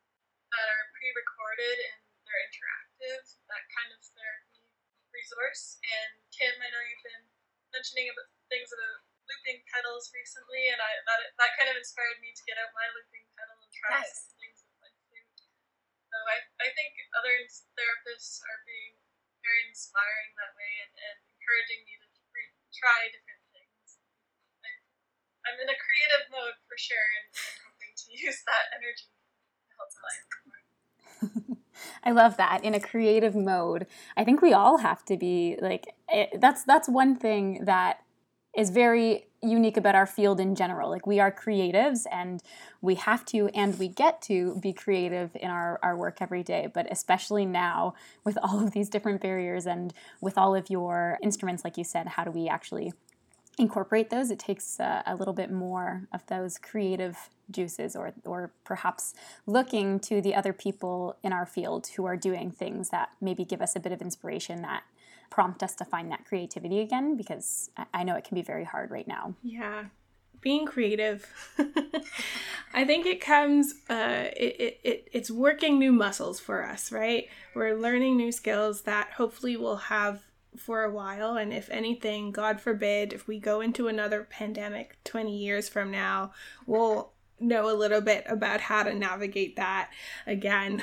that 0.55 0.67
are 0.67 0.93
pre-recorded 0.95 1.77
and 1.91 1.99
they're 2.23 2.43
interactive, 2.47 3.23
that 3.51 3.65
kind 3.75 3.91
of 3.91 3.99
therapy 4.15 4.50
resource. 5.11 5.77
And 5.83 6.11
Kim, 6.31 6.55
I 6.59 6.67
know 6.71 6.81
you've 6.83 7.05
been 7.05 7.27
mentioning 7.71 8.11
about 8.11 8.27
things 8.51 8.71
about 8.71 9.05
looping 9.27 9.63
pedals 9.71 10.11
recently, 10.11 10.71
and 10.71 10.79
I 10.79 10.91
that 11.07 11.19
that 11.39 11.51
kind 11.55 11.69
of 11.71 11.79
inspired 11.79 12.19
me 12.19 12.35
to 12.35 12.43
get 12.47 12.59
out 12.59 12.75
my 12.75 12.87
looping 12.91 13.27
pedal 13.35 13.55
and 13.61 13.71
try 13.71 14.03
nice. 14.03 14.27
some 14.27 14.35
things 14.41 14.59
with 14.65 14.75
my 14.83 14.91
flute. 15.07 15.39
So 16.11 16.17
I 16.27 16.37
I 16.59 16.67
think 16.75 16.99
other 17.15 17.35
therapists 17.75 18.43
are 18.43 18.61
being 18.67 18.99
very 19.41 19.63
inspiring 19.71 20.31
that 20.37 20.53
way 20.53 20.71
and, 20.85 20.93
and 20.93 21.17
encouraging 21.33 21.81
me 21.87 21.97
to 21.97 22.07
re- 22.29 22.57
try 22.69 23.09
different 23.09 23.41
things. 23.55 23.97
I, 24.61 24.69
I'm 25.49 25.57
in 25.57 25.69
a 25.71 25.77
creative 25.77 26.29
mode 26.29 26.57
for 26.69 26.77
sure, 26.77 27.09
and 27.23 27.25
I'm 27.33 27.73
hoping 27.73 27.93
to 27.95 28.07
use 28.27 28.39
that 28.45 28.69
energy 28.75 29.09
to 29.09 29.71
help 29.79 29.91
clients. 29.95 30.50
I 32.03 32.11
love 32.11 32.37
that 32.37 32.63
in 32.63 32.73
a 32.73 32.79
creative 32.79 33.35
mode. 33.35 33.87
I 34.15 34.23
think 34.23 34.41
we 34.41 34.53
all 34.53 34.77
have 34.77 35.03
to 35.05 35.17
be 35.17 35.57
like 35.61 35.93
it, 36.09 36.39
that's 36.39 36.63
that's 36.63 36.89
one 36.89 37.15
thing 37.15 37.65
that 37.65 38.01
is 38.55 38.69
very 38.69 39.27
unique 39.41 39.77
about 39.77 39.95
our 39.95 40.05
field 40.05 40.39
in 40.39 40.55
general. 40.55 40.89
Like 40.89 41.07
we 41.07 41.19
are 41.19 41.31
creatives 41.31 42.05
and 42.11 42.43
we 42.81 42.95
have 42.95 43.25
to 43.27 43.47
and 43.49 43.77
we 43.79 43.87
get 43.87 44.21
to 44.23 44.59
be 44.61 44.73
creative 44.73 45.31
in 45.35 45.49
our, 45.49 45.79
our 45.81 45.95
work 45.95 46.17
every 46.21 46.43
day. 46.43 46.67
But 46.71 46.87
especially 46.91 47.45
now 47.45 47.93
with 48.23 48.37
all 48.43 48.63
of 48.63 48.71
these 48.71 48.89
different 48.89 49.21
barriers 49.21 49.65
and 49.65 49.93
with 50.19 50.37
all 50.37 50.53
of 50.53 50.69
your 50.69 51.17
instruments, 51.23 51.63
like 51.63 51.77
you 51.77 51.83
said, 51.83 52.07
how 52.07 52.23
do 52.23 52.31
we 52.31 52.47
actually 52.47 52.93
incorporate 53.57 54.09
those, 54.09 54.31
it 54.31 54.39
takes 54.39 54.79
uh, 54.79 55.03
a 55.05 55.15
little 55.15 55.33
bit 55.33 55.51
more 55.51 56.07
of 56.13 56.25
those 56.27 56.57
creative 56.57 57.29
juices, 57.49 57.95
or 57.95 58.13
or 58.25 58.51
perhaps 58.63 59.13
looking 59.45 59.99
to 59.99 60.21
the 60.21 60.33
other 60.33 60.53
people 60.53 61.17
in 61.23 61.33
our 61.33 61.45
field 61.45 61.87
who 61.95 62.05
are 62.05 62.17
doing 62.17 62.51
things 62.51 62.89
that 62.89 63.09
maybe 63.19 63.45
give 63.45 63.61
us 63.61 63.75
a 63.75 63.79
bit 63.79 63.91
of 63.91 64.01
inspiration 64.01 64.61
that 64.61 64.83
prompt 65.29 65.63
us 65.63 65.75
to 65.75 65.85
find 65.85 66.11
that 66.11 66.25
creativity 66.25 66.79
again. 66.79 67.15
Because 67.15 67.69
I 67.93 68.03
know 68.03 68.15
it 68.15 68.23
can 68.23 68.35
be 68.35 68.41
very 68.41 68.63
hard 68.63 68.91
right 68.91 69.07
now. 69.07 69.35
Yeah, 69.43 69.85
being 70.41 70.65
creative 70.65 71.29
i 72.73 72.83
think 72.83 73.05
it 73.05 73.21
comes 73.21 73.75
uh, 73.89 74.25
it, 74.35 74.55
it, 74.59 74.79
it, 74.83 75.07
it's 75.13 75.29
working 75.29 75.77
new 75.77 75.91
muscles 75.91 76.39
for 76.39 76.65
us 76.65 76.91
right 76.91 77.29
we're 77.53 77.75
learning 77.75 78.17
new 78.17 78.31
skills 78.31 78.81
that 78.81 79.11
hopefully 79.11 79.55
will 79.55 79.77
have 79.77 80.23
for 80.57 80.83
a 80.83 80.91
while. 80.91 81.37
And 81.37 81.53
if 81.53 81.69
anything, 81.69 82.31
God 82.31 82.59
forbid, 82.59 83.13
if 83.13 83.27
we 83.27 83.39
go 83.39 83.61
into 83.61 83.87
another 83.87 84.23
pandemic 84.29 84.97
20 85.03 85.35
years 85.35 85.69
from 85.69 85.91
now, 85.91 86.33
we'll 86.65 87.13
know 87.41 87.69
a 87.69 87.75
little 87.75 88.01
bit 88.01 88.25
about 88.27 88.61
how 88.61 88.83
to 88.83 88.93
navigate 88.93 89.55
that 89.55 89.89
again. 90.27 90.81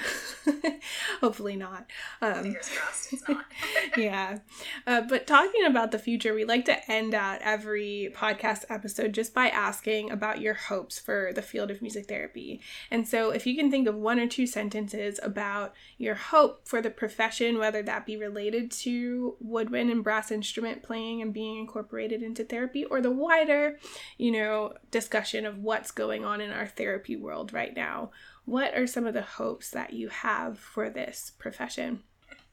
Hopefully 1.20 1.56
not. 1.56 1.86
Um, 2.20 2.42
Fingers 2.42 2.70
crossed 2.74 3.12
it's 3.12 3.28
not. 3.28 3.44
yeah. 3.96 4.38
Uh, 4.86 5.02
but 5.02 5.26
talking 5.26 5.64
about 5.64 5.90
the 5.90 5.98
future, 5.98 6.34
we 6.34 6.44
like 6.44 6.64
to 6.66 6.90
end 6.90 7.14
out 7.14 7.40
every 7.42 8.12
podcast 8.14 8.64
episode 8.68 9.12
just 9.12 9.34
by 9.34 9.48
asking 9.48 10.11
about 10.11 10.40
your 10.40 10.54
hopes 10.54 10.98
for 10.98 11.32
the 11.34 11.42
field 11.42 11.70
of 11.70 11.82
music 11.82 12.09
therapy. 12.09 12.61
And 12.90 13.06
so 13.06 13.30
if 13.30 13.46
you 13.46 13.56
can 13.56 13.70
think 13.70 13.88
of 13.88 13.94
one 13.94 14.18
or 14.18 14.26
two 14.26 14.46
sentences 14.46 15.20
about 15.22 15.74
your 15.96 16.14
hope 16.14 16.66
for 16.66 16.80
the 16.80 16.90
profession, 16.90 17.59
whether 17.59 17.82
that 17.82 18.06
be 18.06 18.16
related 18.16 18.70
to 18.70 19.36
woodwind 19.40 19.90
and 19.90 20.04
brass 20.04 20.30
instrument 20.30 20.82
playing 20.82 21.22
and 21.22 21.32
being 21.32 21.59
incorporated 21.59 22.22
into 22.22 22.44
therapy, 22.44 22.84
or 22.84 23.00
the 23.00 23.11
wider, 23.11 23.78
you 24.16 24.30
know, 24.30 24.74
discussion 24.90 25.46
of 25.46 25.59
what's 25.59 25.90
going 25.90 26.24
on 26.24 26.40
in 26.40 26.47
in 26.49 26.57
our 26.57 26.66
therapy 26.66 27.16
world 27.16 27.53
right 27.53 27.74
now. 27.74 28.11
What 28.44 28.74
are 28.74 28.86
some 28.86 29.07
of 29.07 29.14
the 29.14 29.22
hopes 29.22 29.70
that 29.70 29.92
you 29.92 30.09
have 30.09 30.59
for 30.59 30.90
this 30.90 31.32
profession? 31.38 32.03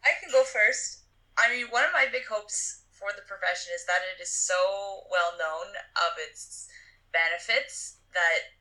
I 0.03 0.11
can 0.21 0.31
go 0.31 0.43
first. 0.43 1.03
I 1.39 1.51
mean, 1.51 1.67
one 1.71 1.83
of 1.83 1.95
my 1.95 2.05
big 2.11 2.27
hopes 2.29 2.83
for 2.91 3.09
the 3.15 3.27
profession 3.27 3.71
is 3.75 3.85
that 3.87 4.03
it 4.15 4.21
is 4.21 4.31
so 4.31 5.07
well 5.11 5.35
known 5.39 5.67
of 5.99 6.15
its 6.29 6.67
benefits 7.11 7.99
that 8.13 8.55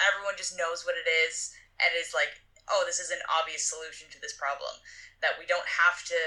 everyone 0.00 0.36
just 0.36 0.56
knows 0.56 0.84
what 0.84 0.96
it 0.96 1.08
is 1.28 1.52
and 1.80 1.92
is 1.96 2.12
like, 2.12 2.32
oh, 2.68 2.84
this 2.84 3.00
is 3.00 3.10
an 3.10 3.20
obvious 3.28 3.64
solution 3.64 4.08
to 4.12 4.20
this 4.20 4.36
problem. 4.36 4.72
That 5.20 5.40
we 5.40 5.48
don't 5.48 5.68
have 5.68 6.04
to 6.08 6.20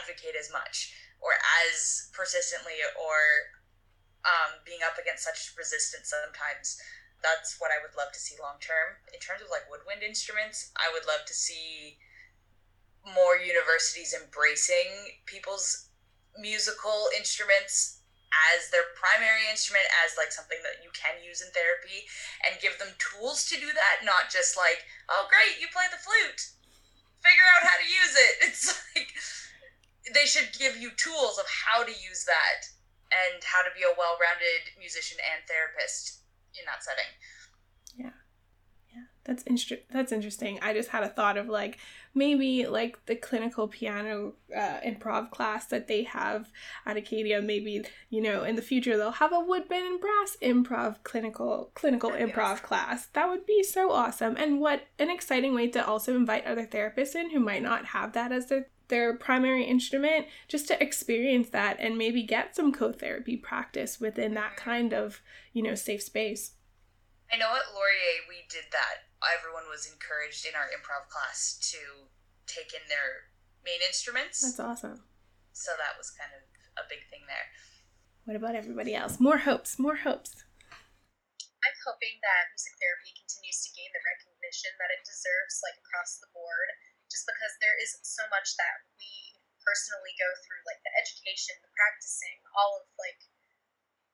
advocate 0.00 0.36
as 0.38 0.48
much 0.52 0.92
or 1.20 1.36
as 1.64 2.08
persistently 2.14 2.78
or 2.96 3.18
um, 4.24 4.60
being 4.64 4.80
up 4.84 4.96
against 4.98 5.24
such 5.24 5.54
resistance 5.56 6.10
sometimes 6.10 6.80
that's 7.22 7.58
what 7.58 7.70
I 7.74 7.82
would 7.82 7.96
love 7.98 8.14
to 8.14 8.20
see 8.20 8.38
long 8.38 8.62
term. 8.62 9.02
In 9.10 9.18
terms 9.18 9.42
of 9.42 9.50
like 9.50 9.66
woodwind 9.66 10.02
instruments, 10.02 10.70
I 10.78 10.90
would 10.94 11.06
love 11.06 11.26
to 11.26 11.34
see 11.34 11.98
more 13.02 13.38
universities 13.38 14.14
embracing 14.14 15.18
people's 15.26 15.88
musical 16.36 17.08
instruments 17.16 17.98
as 18.52 18.68
their 18.68 18.92
primary 18.92 19.48
instrument 19.48 19.88
as 20.04 20.14
like 20.20 20.30
something 20.30 20.60
that 20.60 20.84
you 20.84 20.92
can 20.92 21.16
use 21.24 21.40
in 21.40 21.48
therapy 21.56 22.04
and 22.44 22.60
give 22.60 22.76
them 22.76 22.92
tools 23.00 23.48
to 23.48 23.56
do 23.56 23.72
that 23.72 24.04
not 24.04 24.28
just 24.28 24.52
like 24.52 24.84
oh 25.08 25.24
great 25.32 25.56
you 25.58 25.66
play 25.72 25.88
the 25.90 26.00
flute. 26.00 26.52
Figure 27.24 27.48
out 27.58 27.66
how 27.66 27.78
to 27.80 27.88
use 27.88 28.14
it. 28.14 28.34
It's 28.48 28.66
like 28.94 29.10
they 30.14 30.24
should 30.24 30.56
give 30.56 30.76
you 30.76 30.94
tools 30.94 31.36
of 31.36 31.48
how 31.48 31.82
to 31.82 31.92
use 31.92 32.24
that 32.24 32.70
and 33.08 33.42
how 33.44 33.64
to 33.64 33.72
be 33.72 33.84
a 33.84 33.96
well-rounded 33.96 34.76
musician 34.76 35.16
and 35.20 35.44
therapist 35.48 36.17
in 36.54 36.64
that 36.66 36.82
setting. 36.82 37.04
Yeah. 37.96 38.10
Yeah. 38.94 39.04
That's 39.24 39.42
inter- 39.44 39.82
that's 39.90 40.12
interesting. 40.12 40.58
I 40.62 40.72
just 40.72 40.90
had 40.90 41.02
a 41.02 41.08
thought 41.08 41.36
of 41.36 41.48
like 41.48 41.78
maybe 42.14 42.66
like 42.66 43.04
the 43.06 43.16
clinical 43.16 43.68
piano 43.68 44.34
uh, 44.54 44.80
improv 44.84 45.30
class 45.30 45.66
that 45.66 45.88
they 45.88 46.04
have 46.04 46.50
at 46.86 46.96
Acadia. 46.96 47.40
Maybe 47.40 47.84
you 48.10 48.20
know 48.20 48.44
in 48.44 48.56
the 48.56 48.62
future 48.62 48.96
they'll 48.96 49.12
have 49.12 49.32
a 49.32 49.40
woodwind 49.40 49.86
and 49.86 50.00
brass 50.00 50.36
improv 50.42 51.02
clinical 51.02 51.70
clinical 51.74 52.10
improv 52.10 52.38
awesome. 52.38 52.64
class. 52.64 53.06
That 53.12 53.28
would 53.28 53.46
be 53.46 53.62
so 53.62 53.90
awesome. 53.90 54.36
And 54.36 54.60
what 54.60 54.82
an 54.98 55.10
exciting 55.10 55.54
way 55.54 55.68
to 55.68 55.86
also 55.86 56.16
invite 56.16 56.46
other 56.46 56.66
therapists 56.66 57.14
in 57.14 57.30
who 57.30 57.40
might 57.40 57.62
not 57.62 57.86
have 57.86 58.12
that 58.12 58.32
as 58.32 58.46
their 58.46 58.68
their 58.88 59.14
primary 59.14 59.64
instrument 59.64 60.26
just 60.48 60.66
to 60.68 60.82
experience 60.82 61.50
that 61.50 61.76
and 61.78 61.96
maybe 61.96 62.22
get 62.22 62.56
some 62.56 62.72
co-therapy 62.72 63.36
practice 63.36 64.00
within 64.00 64.34
that 64.34 64.56
kind 64.56 64.92
of 64.92 65.20
you 65.52 65.62
know 65.62 65.74
safe 65.74 66.02
space 66.02 66.52
i 67.32 67.36
know 67.36 67.46
at 67.46 67.74
laurier 67.74 68.24
we 68.28 68.36
did 68.48 68.64
that 68.72 69.07
everyone 69.26 69.66
was 69.66 69.90
encouraged 69.90 70.46
in 70.46 70.54
our 70.54 70.70
improv 70.70 71.10
class 71.10 71.58
to 71.74 72.06
take 72.46 72.70
in 72.70 72.84
their 72.86 73.34
main 73.66 73.82
instruments. 73.82 74.40
That's 74.42 74.62
awesome. 74.62 75.02
So 75.52 75.74
that 75.74 75.98
was 75.98 76.14
kind 76.14 76.30
of 76.30 76.42
a 76.78 76.84
big 76.86 77.02
thing 77.10 77.26
there. 77.26 77.50
What 78.28 78.38
about 78.38 78.54
everybody 78.54 78.94
else? 78.94 79.18
More 79.18 79.42
hopes, 79.42 79.80
more 79.80 79.98
hopes. 80.04 80.46
I'm 81.58 81.78
hoping 81.82 82.22
that 82.22 82.54
music 82.54 82.78
therapy 82.78 83.10
continues 83.18 83.66
to 83.66 83.74
gain 83.74 83.90
the 83.90 84.04
recognition 84.04 84.70
that 84.78 84.94
it 84.94 85.02
deserves, 85.02 85.58
like 85.66 85.74
across 85.82 86.22
the 86.22 86.30
board, 86.30 86.70
just 87.10 87.26
because 87.26 87.58
there 87.58 87.74
is 87.82 87.98
so 88.06 88.22
much 88.30 88.54
that 88.54 88.86
we 88.94 89.34
personally 89.66 90.14
go 90.14 90.30
through, 90.46 90.62
like 90.64 90.78
the 90.86 90.94
education, 90.94 91.58
the 91.58 91.72
practicing, 91.74 92.38
all 92.54 92.78
of 92.78 92.86
like 92.94 93.18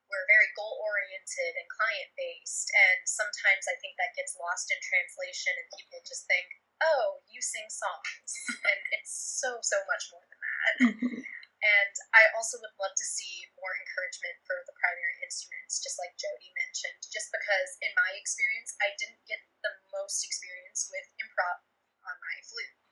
we're 0.09 0.29
very 0.29 0.51
goal 0.55 0.79
oriented 0.81 1.53
and 1.57 1.69
client 1.71 2.11
based. 2.15 2.69
And 2.73 3.01
sometimes 3.09 3.65
I 3.67 3.77
think 3.81 3.97
that 3.97 4.17
gets 4.17 4.37
lost 4.37 4.69
in 4.71 4.79
translation 4.81 5.53
and 5.57 5.67
people 5.77 6.01
just 6.05 6.29
think, 6.29 6.47
oh, 6.83 7.25
you 7.31 7.41
sing 7.41 7.67
songs. 7.71 8.31
and 8.71 8.81
it's 8.97 9.15
so, 9.41 9.59
so 9.65 9.79
much 9.89 10.05
more 10.13 10.25
than 10.29 10.41
that. 10.41 10.75
Mm-hmm. 10.91 11.21
And 11.65 11.95
I 12.13 12.29
also 12.37 12.61
would 12.61 12.77
love 12.77 12.93
to 12.93 13.07
see 13.09 13.49
more 13.57 13.73
encouragement 13.73 14.37
for 14.45 14.61
the 14.69 14.77
primary 14.77 15.17
instruments, 15.25 15.81
just 15.81 15.97
like 15.97 16.13
Jody 16.21 16.53
mentioned, 16.61 17.01
just 17.09 17.33
because 17.33 17.81
in 17.81 17.89
my 17.97 18.13
experience, 18.21 18.77
I 18.85 18.93
didn't 19.01 19.25
get 19.25 19.41
the 19.65 19.73
most 19.97 20.29
experience 20.29 20.93
with 20.93 21.09
improv 21.17 21.65
on 22.05 22.17
my 22.21 22.37
flute. 22.45 22.84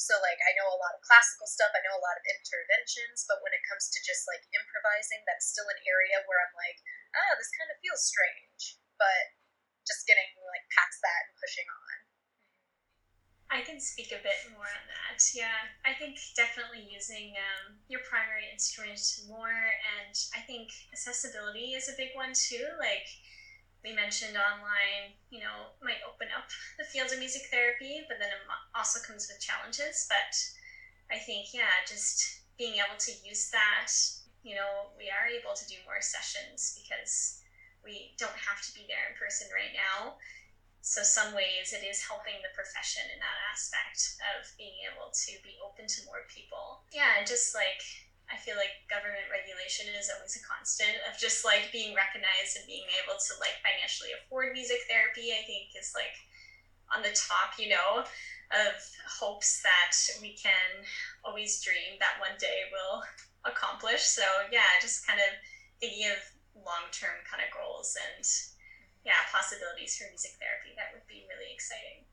So 0.00 0.16
like 0.24 0.40
I 0.40 0.56
know 0.56 0.72
a 0.72 0.80
lot 0.80 0.96
of 0.96 1.04
classical 1.04 1.44
stuff, 1.44 1.76
I 1.76 1.84
know 1.84 1.92
a 1.92 2.00
lot 2.00 2.16
of 2.16 2.24
interventions, 2.24 3.28
but 3.28 3.44
when 3.44 3.52
it 3.52 3.60
comes 3.68 3.92
to 3.92 4.00
just 4.00 4.24
like 4.24 4.40
improvising, 4.56 5.20
that's 5.28 5.52
still 5.52 5.68
an 5.68 5.80
area 5.84 6.24
where 6.24 6.40
I'm 6.40 6.56
like, 6.56 6.80
ah, 7.12 7.36
this 7.36 7.52
kind 7.52 7.68
of 7.68 7.76
feels 7.84 8.08
strange. 8.08 8.80
But 8.96 9.36
just 9.84 10.08
getting 10.08 10.24
like 10.48 10.64
past 10.72 11.04
that 11.04 11.28
and 11.28 11.36
pushing 11.36 11.68
on. 11.68 11.96
I 13.50 13.66
can 13.66 13.82
speak 13.82 14.14
a 14.14 14.22
bit 14.22 14.38
more 14.54 14.62
on 14.62 14.84
that. 14.86 15.18
Yeah, 15.34 15.74
I 15.82 15.90
think 15.98 16.22
definitely 16.38 16.86
using 16.86 17.34
um, 17.34 17.82
your 17.90 17.98
primary 18.06 18.46
instrument 18.46 19.02
more, 19.26 19.74
and 19.98 20.14
I 20.38 20.40
think 20.46 20.70
accessibility 20.94 21.74
is 21.74 21.90
a 21.90 21.98
big 21.98 22.14
one 22.14 22.30
too. 22.30 22.62
Like 22.78 23.10
we 23.84 23.96
mentioned 23.96 24.36
online, 24.36 25.16
you 25.30 25.40
know, 25.40 25.72
might 25.80 26.04
open 26.04 26.28
up 26.36 26.48
the 26.78 26.84
field 26.84 27.12
of 27.12 27.18
music 27.18 27.48
therapy, 27.50 28.04
but 28.08 28.20
then 28.20 28.28
it 28.28 28.40
also 28.74 29.00
comes 29.00 29.28
with 29.28 29.40
challenges. 29.40 30.06
But 30.08 30.36
I 31.08 31.18
think, 31.18 31.52
yeah, 31.52 31.80
just 31.88 32.44
being 32.58 32.76
able 32.76 33.00
to 33.00 33.12
use 33.24 33.48
that, 33.50 33.88
you 34.44 34.54
know, 34.54 34.92
we 34.96 35.08
are 35.08 35.24
able 35.24 35.56
to 35.56 35.66
do 35.66 35.80
more 35.88 36.00
sessions 36.00 36.76
because 36.76 37.40
we 37.80 38.12
don't 38.20 38.36
have 38.36 38.60
to 38.68 38.72
be 38.76 38.84
there 38.84 39.08
in 39.08 39.16
person 39.16 39.48
right 39.48 39.72
now. 39.72 40.20
So, 40.80 41.04
some 41.04 41.36
ways 41.36 41.76
it 41.76 41.84
is 41.84 42.00
helping 42.00 42.40
the 42.40 42.52
profession 42.56 43.04
in 43.12 43.20
that 43.20 43.38
aspect 43.52 44.16
of 44.32 44.48
being 44.56 44.80
able 44.88 45.12
to 45.12 45.32
be 45.44 45.60
open 45.60 45.84
to 45.84 46.04
more 46.08 46.24
people. 46.32 46.84
Yeah, 46.88 47.20
just 47.24 47.52
like 47.52 47.84
I 48.30 48.38
feel 48.38 48.54
like 48.54 48.86
government 48.86 49.26
regulation 49.26 49.90
is 49.90 50.06
always 50.06 50.38
a 50.38 50.42
constant 50.46 50.94
of 51.10 51.18
just 51.18 51.42
like 51.42 51.74
being 51.74 51.98
recognized 51.98 52.54
and 52.54 52.64
being 52.64 52.86
able 53.02 53.18
to 53.18 53.32
like 53.42 53.58
financially 53.58 54.14
afford 54.14 54.54
music 54.54 54.86
therapy. 54.86 55.34
I 55.34 55.42
think 55.42 55.74
is 55.74 55.92
like 55.98 56.14
on 56.94 57.02
the 57.02 57.14
top, 57.14 57.58
you 57.58 57.74
know, 57.74 58.06
of 58.50 58.74
hopes 59.06 59.62
that 59.62 59.94
we 60.22 60.34
can 60.38 60.82
always 61.26 61.62
dream 61.62 61.98
that 61.98 62.18
one 62.22 62.38
day 62.38 62.70
we'll 62.70 63.02
accomplish. 63.46 64.06
So 64.06 64.22
yeah, 64.54 64.78
just 64.78 65.06
kind 65.06 65.18
of 65.18 65.34
thinking 65.82 66.06
of 66.10 66.22
long 66.54 66.90
term 66.94 67.18
kind 67.26 67.42
of 67.42 67.50
goals 67.50 67.98
and 67.98 68.22
yeah, 69.02 69.26
possibilities 69.32 69.98
for 69.98 70.06
music 70.06 70.38
therapy. 70.38 70.76
That 70.78 70.94
would 70.94 71.06
be 71.10 71.26
really 71.26 71.50
exciting. 71.50 72.06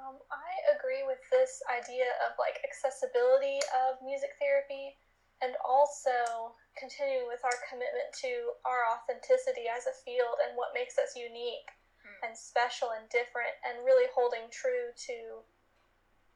Um, 0.00 0.16
I 0.32 0.52
agree 0.72 1.04
with 1.04 1.20
this 1.28 1.60
idea 1.68 2.08
of 2.24 2.32
like 2.40 2.56
accessibility 2.64 3.60
of 3.84 4.00
music 4.00 4.32
therapy 4.40 4.96
and 5.40 5.56
also 5.64 6.52
continuing 6.76 7.28
with 7.28 7.40
our 7.44 7.56
commitment 7.68 8.08
to 8.12 8.56
our 8.64 8.88
authenticity 8.92 9.68
as 9.68 9.88
a 9.88 9.96
field 10.04 10.36
and 10.44 10.56
what 10.56 10.76
makes 10.76 11.00
us 11.00 11.16
unique 11.16 11.68
mm. 12.04 12.16
and 12.24 12.36
special 12.36 12.92
and 12.96 13.08
different 13.08 13.52
and 13.64 13.84
really 13.84 14.08
holding 14.12 14.48
true 14.52 14.92
to 14.96 15.44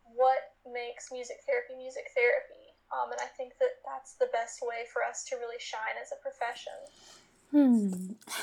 what 0.05 0.57
makes 0.69 1.09
music 1.13 1.41
therapy 1.49 1.77
music 1.77 2.13
therapy 2.13 2.77
um, 2.93 3.09
and 3.09 3.21
i 3.25 3.31
think 3.41 3.57
that 3.57 3.81
that's 3.85 4.21
the 4.21 4.29
best 4.37 4.61
way 4.61 4.85
for 4.93 5.01
us 5.01 5.25
to 5.25 5.41
really 5.41 5.61
shine 5.61 5.97
as 5.97 6.13
a 6.13 6.21
profession 6.21 6.77
Hmm. 7.55 7.93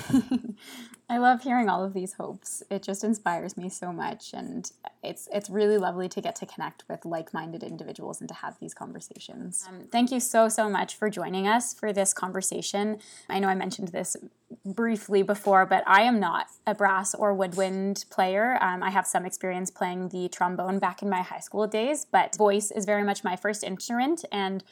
I 1.10 1.18
love 1.18 1.44
hearing 1.44 1.68
all 1.68 1.84
of 1.84 1.94
these 1.94 2.14
hopes. 2.14 2.64
It 2.70 2.82
just 2.82 3.04
inspires 3.04 3.58
me 3.58 3.68
so 3.68 3.92
much, 3.92 4.34
and 4.34 4.72
it's 5.04 5.28
it's 5.34 5.50
really 5.50 5.78
lovely 5.78 6.08
to 6.08 6.22
get 6.22 6.38
to 6.38 6.46
connect 6.46 6.86
with 6.88 7.04
like-minded 7.04 7.62
individuals 7.62 8.22
and 8.22 8.30
to 8.30 8.36
have 8.36 8.58
these 8.62 8.74
conversations. 8.74 9.66
Um, 9.68 9.90
thank 9.92 10.14
you 10.14 10.22
so 10.22 10.48
so 10.48 10.70
much 10.70 10.96
for 10.96 11.10
joining 11.10 11.46
us 11.46 11.74
for 11.74 11.92
this 11.92 12.14
conversation. 12.14 13.00
I 13.28 13.40
know 13.40 13.50
I 13.50 13.56
mentioned 13.56 13.90
this 13.90 14.16
briefly 14.66 15.24
before, 15.24 15.66
but 15.66 15.84
I 15.86 16.04
am 16.04 16.22
not 16.22 16.48
a 16.66 16.74
brass 16.74 17.14
or 17.14 17.34
woodwind 17.34 18.06
player. 18.10 18.58
Um, 18.62 18.82
I 18.82 18.92
have 18.92 19.06
some 19.06 19.26
experience 19.26 19.70
playing 19.70 20.10
the 20.10 20.30
trombone 20.30 20.80
back 20.80 21.02
in 21.02 21.10
my 21.10 21.22
high 21.22 21.40
school 21.40 21.68
days, 21.68 22.06
but 22.10 22.38
voice 22.38 22.72
is 22.72 22.86
very 22.86 23.04
much 23.04 23.26
my 23.26 23.36
first 23.36 23.66
instrument 23.66 24.24
and 24.32 24.64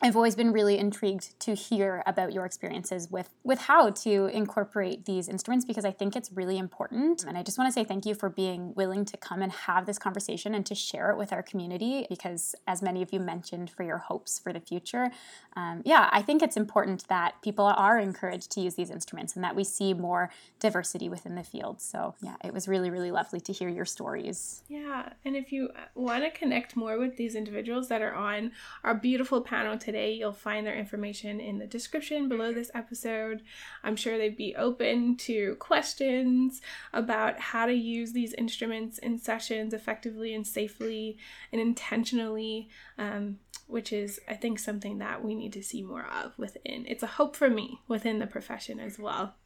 I've 0.00 0.14
always 0.14 0.36
been 0.36 0.52
really 0.52 0.78
intrigued 0.78 1.38
to 1.40 1.54
hear 1.54 2.04
about 2.06 2.32
your 2.32 2.44
experiences 2.44 3.10
with 3.10 3.30
with 3.42 3.58
how 3.58 3.90
to 3.90 4.26
incorporate 4.26 5.06
these 5.06 5.28
instruments 5.28 5.64
because 5.64 5.84
I 5.84 5.90
think 5.90 6.14
it's 6.14 6.30
really 6.32 6.56
important. 6.56 7.24
And 7.24 7.36
I 7.36 7.42
just 7.42 7.58
want 7.58 7.66
to 7.66 7.72
say 7.72 7.82
thank 7.82 8.06
you 8.06 8.14
for 8.14 8.28
being 8.28 8.74
willing 8.74 9.04
to 9.06 9.16
come 9.16 9.42
and 9.42 9.50
have 9.50 9.86
this 9.86 9.98
conversation 9.98 10.54
and 10.54 10.64
to 10.66 10.74
share 10.74 11.10
it 11.10 11.18
with 11.18 11.32
our 11.32 11.42
community 11.42 12.06
because, 12.08 12.54
as 12.68 12.80
many 12.80 13.02
of 13.02 13.12
you 13.12 13.18
mentioned, 13.18 13.70
for 13.70 13.82
your 13.82 13.98
hopes 13.98 14.38
for 14.38 14.52
the 14.52 14.60
future, 14.60 15.10
um, 15.56 15.82
yeah, 15.84 16.08
I 16.12 16.22
think 16.22 16.42
it's 16.42 16.56
important 16.56 17.08
that 17.08 17.42
people 17.42 17.64
are 17.64 17.98
encouraged 17.98 18.52
to 18.52 18.60
use 18.60 18.76
these 18.76 18.90
instruments 18.90 19.34
and 19.34 19.42
that 19.42 19.56
we 19.56 19.64
see 19.64 19.94
more 19.94 20.30
diversity 20.60 21.08
within 21.08 21.34
the 21.34 21.42
field. 21.42 21.80
So 21.80 22.14
yeah, 22.22 22.36
it 22.44 22.54
was 22.54 22.68
really 22.68 22.90
really 22.90 23.10
lovely 23.10 23.40
to 23.40 23.52
hear 23.52 23.68
your 23.68 23.84
stories. 23.84 24.62
Yeah, 24.68 25.08
and 25.24 25.34
if 25.34 25.50
you 25.50 25.70
want 25.96 26.22
to 26.22 26.30
connect 26.30 26.76
more 26.76 26.98
with 26.98 27.16
these 27.16 27.34
individuals 27.34 27.88
that 27.88 28.00
are 28.00 28.14
on 28.14 28.52
our 28.84 28.94
beautiful 28.94 29.40
panel 29.40 29.76
today. 29.88 30.12
You'll 30.12 30.34
find 30.34 30.66
their 30.66 30.76
information 30.76 31.40
in 31.40 31.58
the 31.58 31.66
description 31.66 32.28
below 32.28 32.52
this 32.52 32.70
episode. 32.74 33.40
I'm 33.82 33.96
sure 33.96 34.18
they'd 34.18 34.36
be 34.36 34.54
open 34.54 35.16
to 35.28 35.54
questions 35.54 36.60
about 36.92 37.40
how 37.40 37.64
to 37.64 37.72
use 37.72 38.12
these 38.12 38.34
instruments 38.34 38.98
in 38.98 39.16
sessions 39.16 39.72
effectively 39.72 40.34
and 40.34 40.46
safely 40.46 41.16
and 41.52 41.58
intentionally, 41.58 42.68
um, 42.98 43.38
which 43.66 43.90
is, 43.90 44.20
I 44.28 44.34
think, 44.34 44.58
something 44.58 44.98
that 44.98 45.24
we 45.24 45.34
need 45.34 45.54
to 45.54 45.62
see 45.62 45.82
more 45.82 46.06
of 46.22 46.38
within. 46.38 46.84
It's 46.86 47.02
a 47.02 47.06
hope 47.06 47.34
for 47.34 47.48
me 47.48 47.80
within 47.88 48.18
the 48.18 48.26
profession 48.26 48.80
as 48.80 48.98
well. 48.98 49.36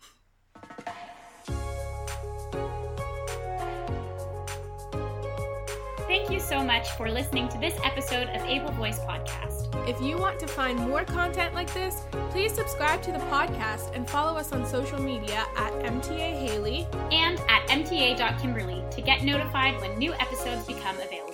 Thank 6.08 6.30
you 6.30 6.40
so 6.40 6.64
much 6.64 6.90
for 6.96 7.08
listening 7.08 7.48
to 7.50 7.58
this 7.58 7.78
episode 7.84 8.28
of 8.30 8.42
Able 8.42 8.72
Voice 8.72 8.98
Podcast. 8.98 9.61
If 9.86 10.00
you 10.00 10.16
want 10.16 10.38
to 10.40 10.46
find 10.46 10.78
more 10.78 11.04
content 11.04 11.54
like 11.54 11.72
this, 11.74 12.02
please 12.30 12.52
subscribe 12.52 13.02
to 13.02 13.12
the 13.12 13.18
podcast 13.18 13.94
and 13.96 14.08
follow 14.08 14.38
us 14.38 14.52
on 14.52 14.64
social 14.64 15.00
media 15.00 15.44
at 15.56 15.72
MTA 15.82 16.46
Haley 16.46 16.86
and 17.10 17.40
at 17.48 17.66
MTA.Kimberly 17.68 18.84
to 18.90 19.00
get 19.00 19.24
notified 19.24 19.80
when 19.80 19.98
new 19.98 20.12
episodes 20.14 20.66
become 20.66 20.96
available. 20.96 21.31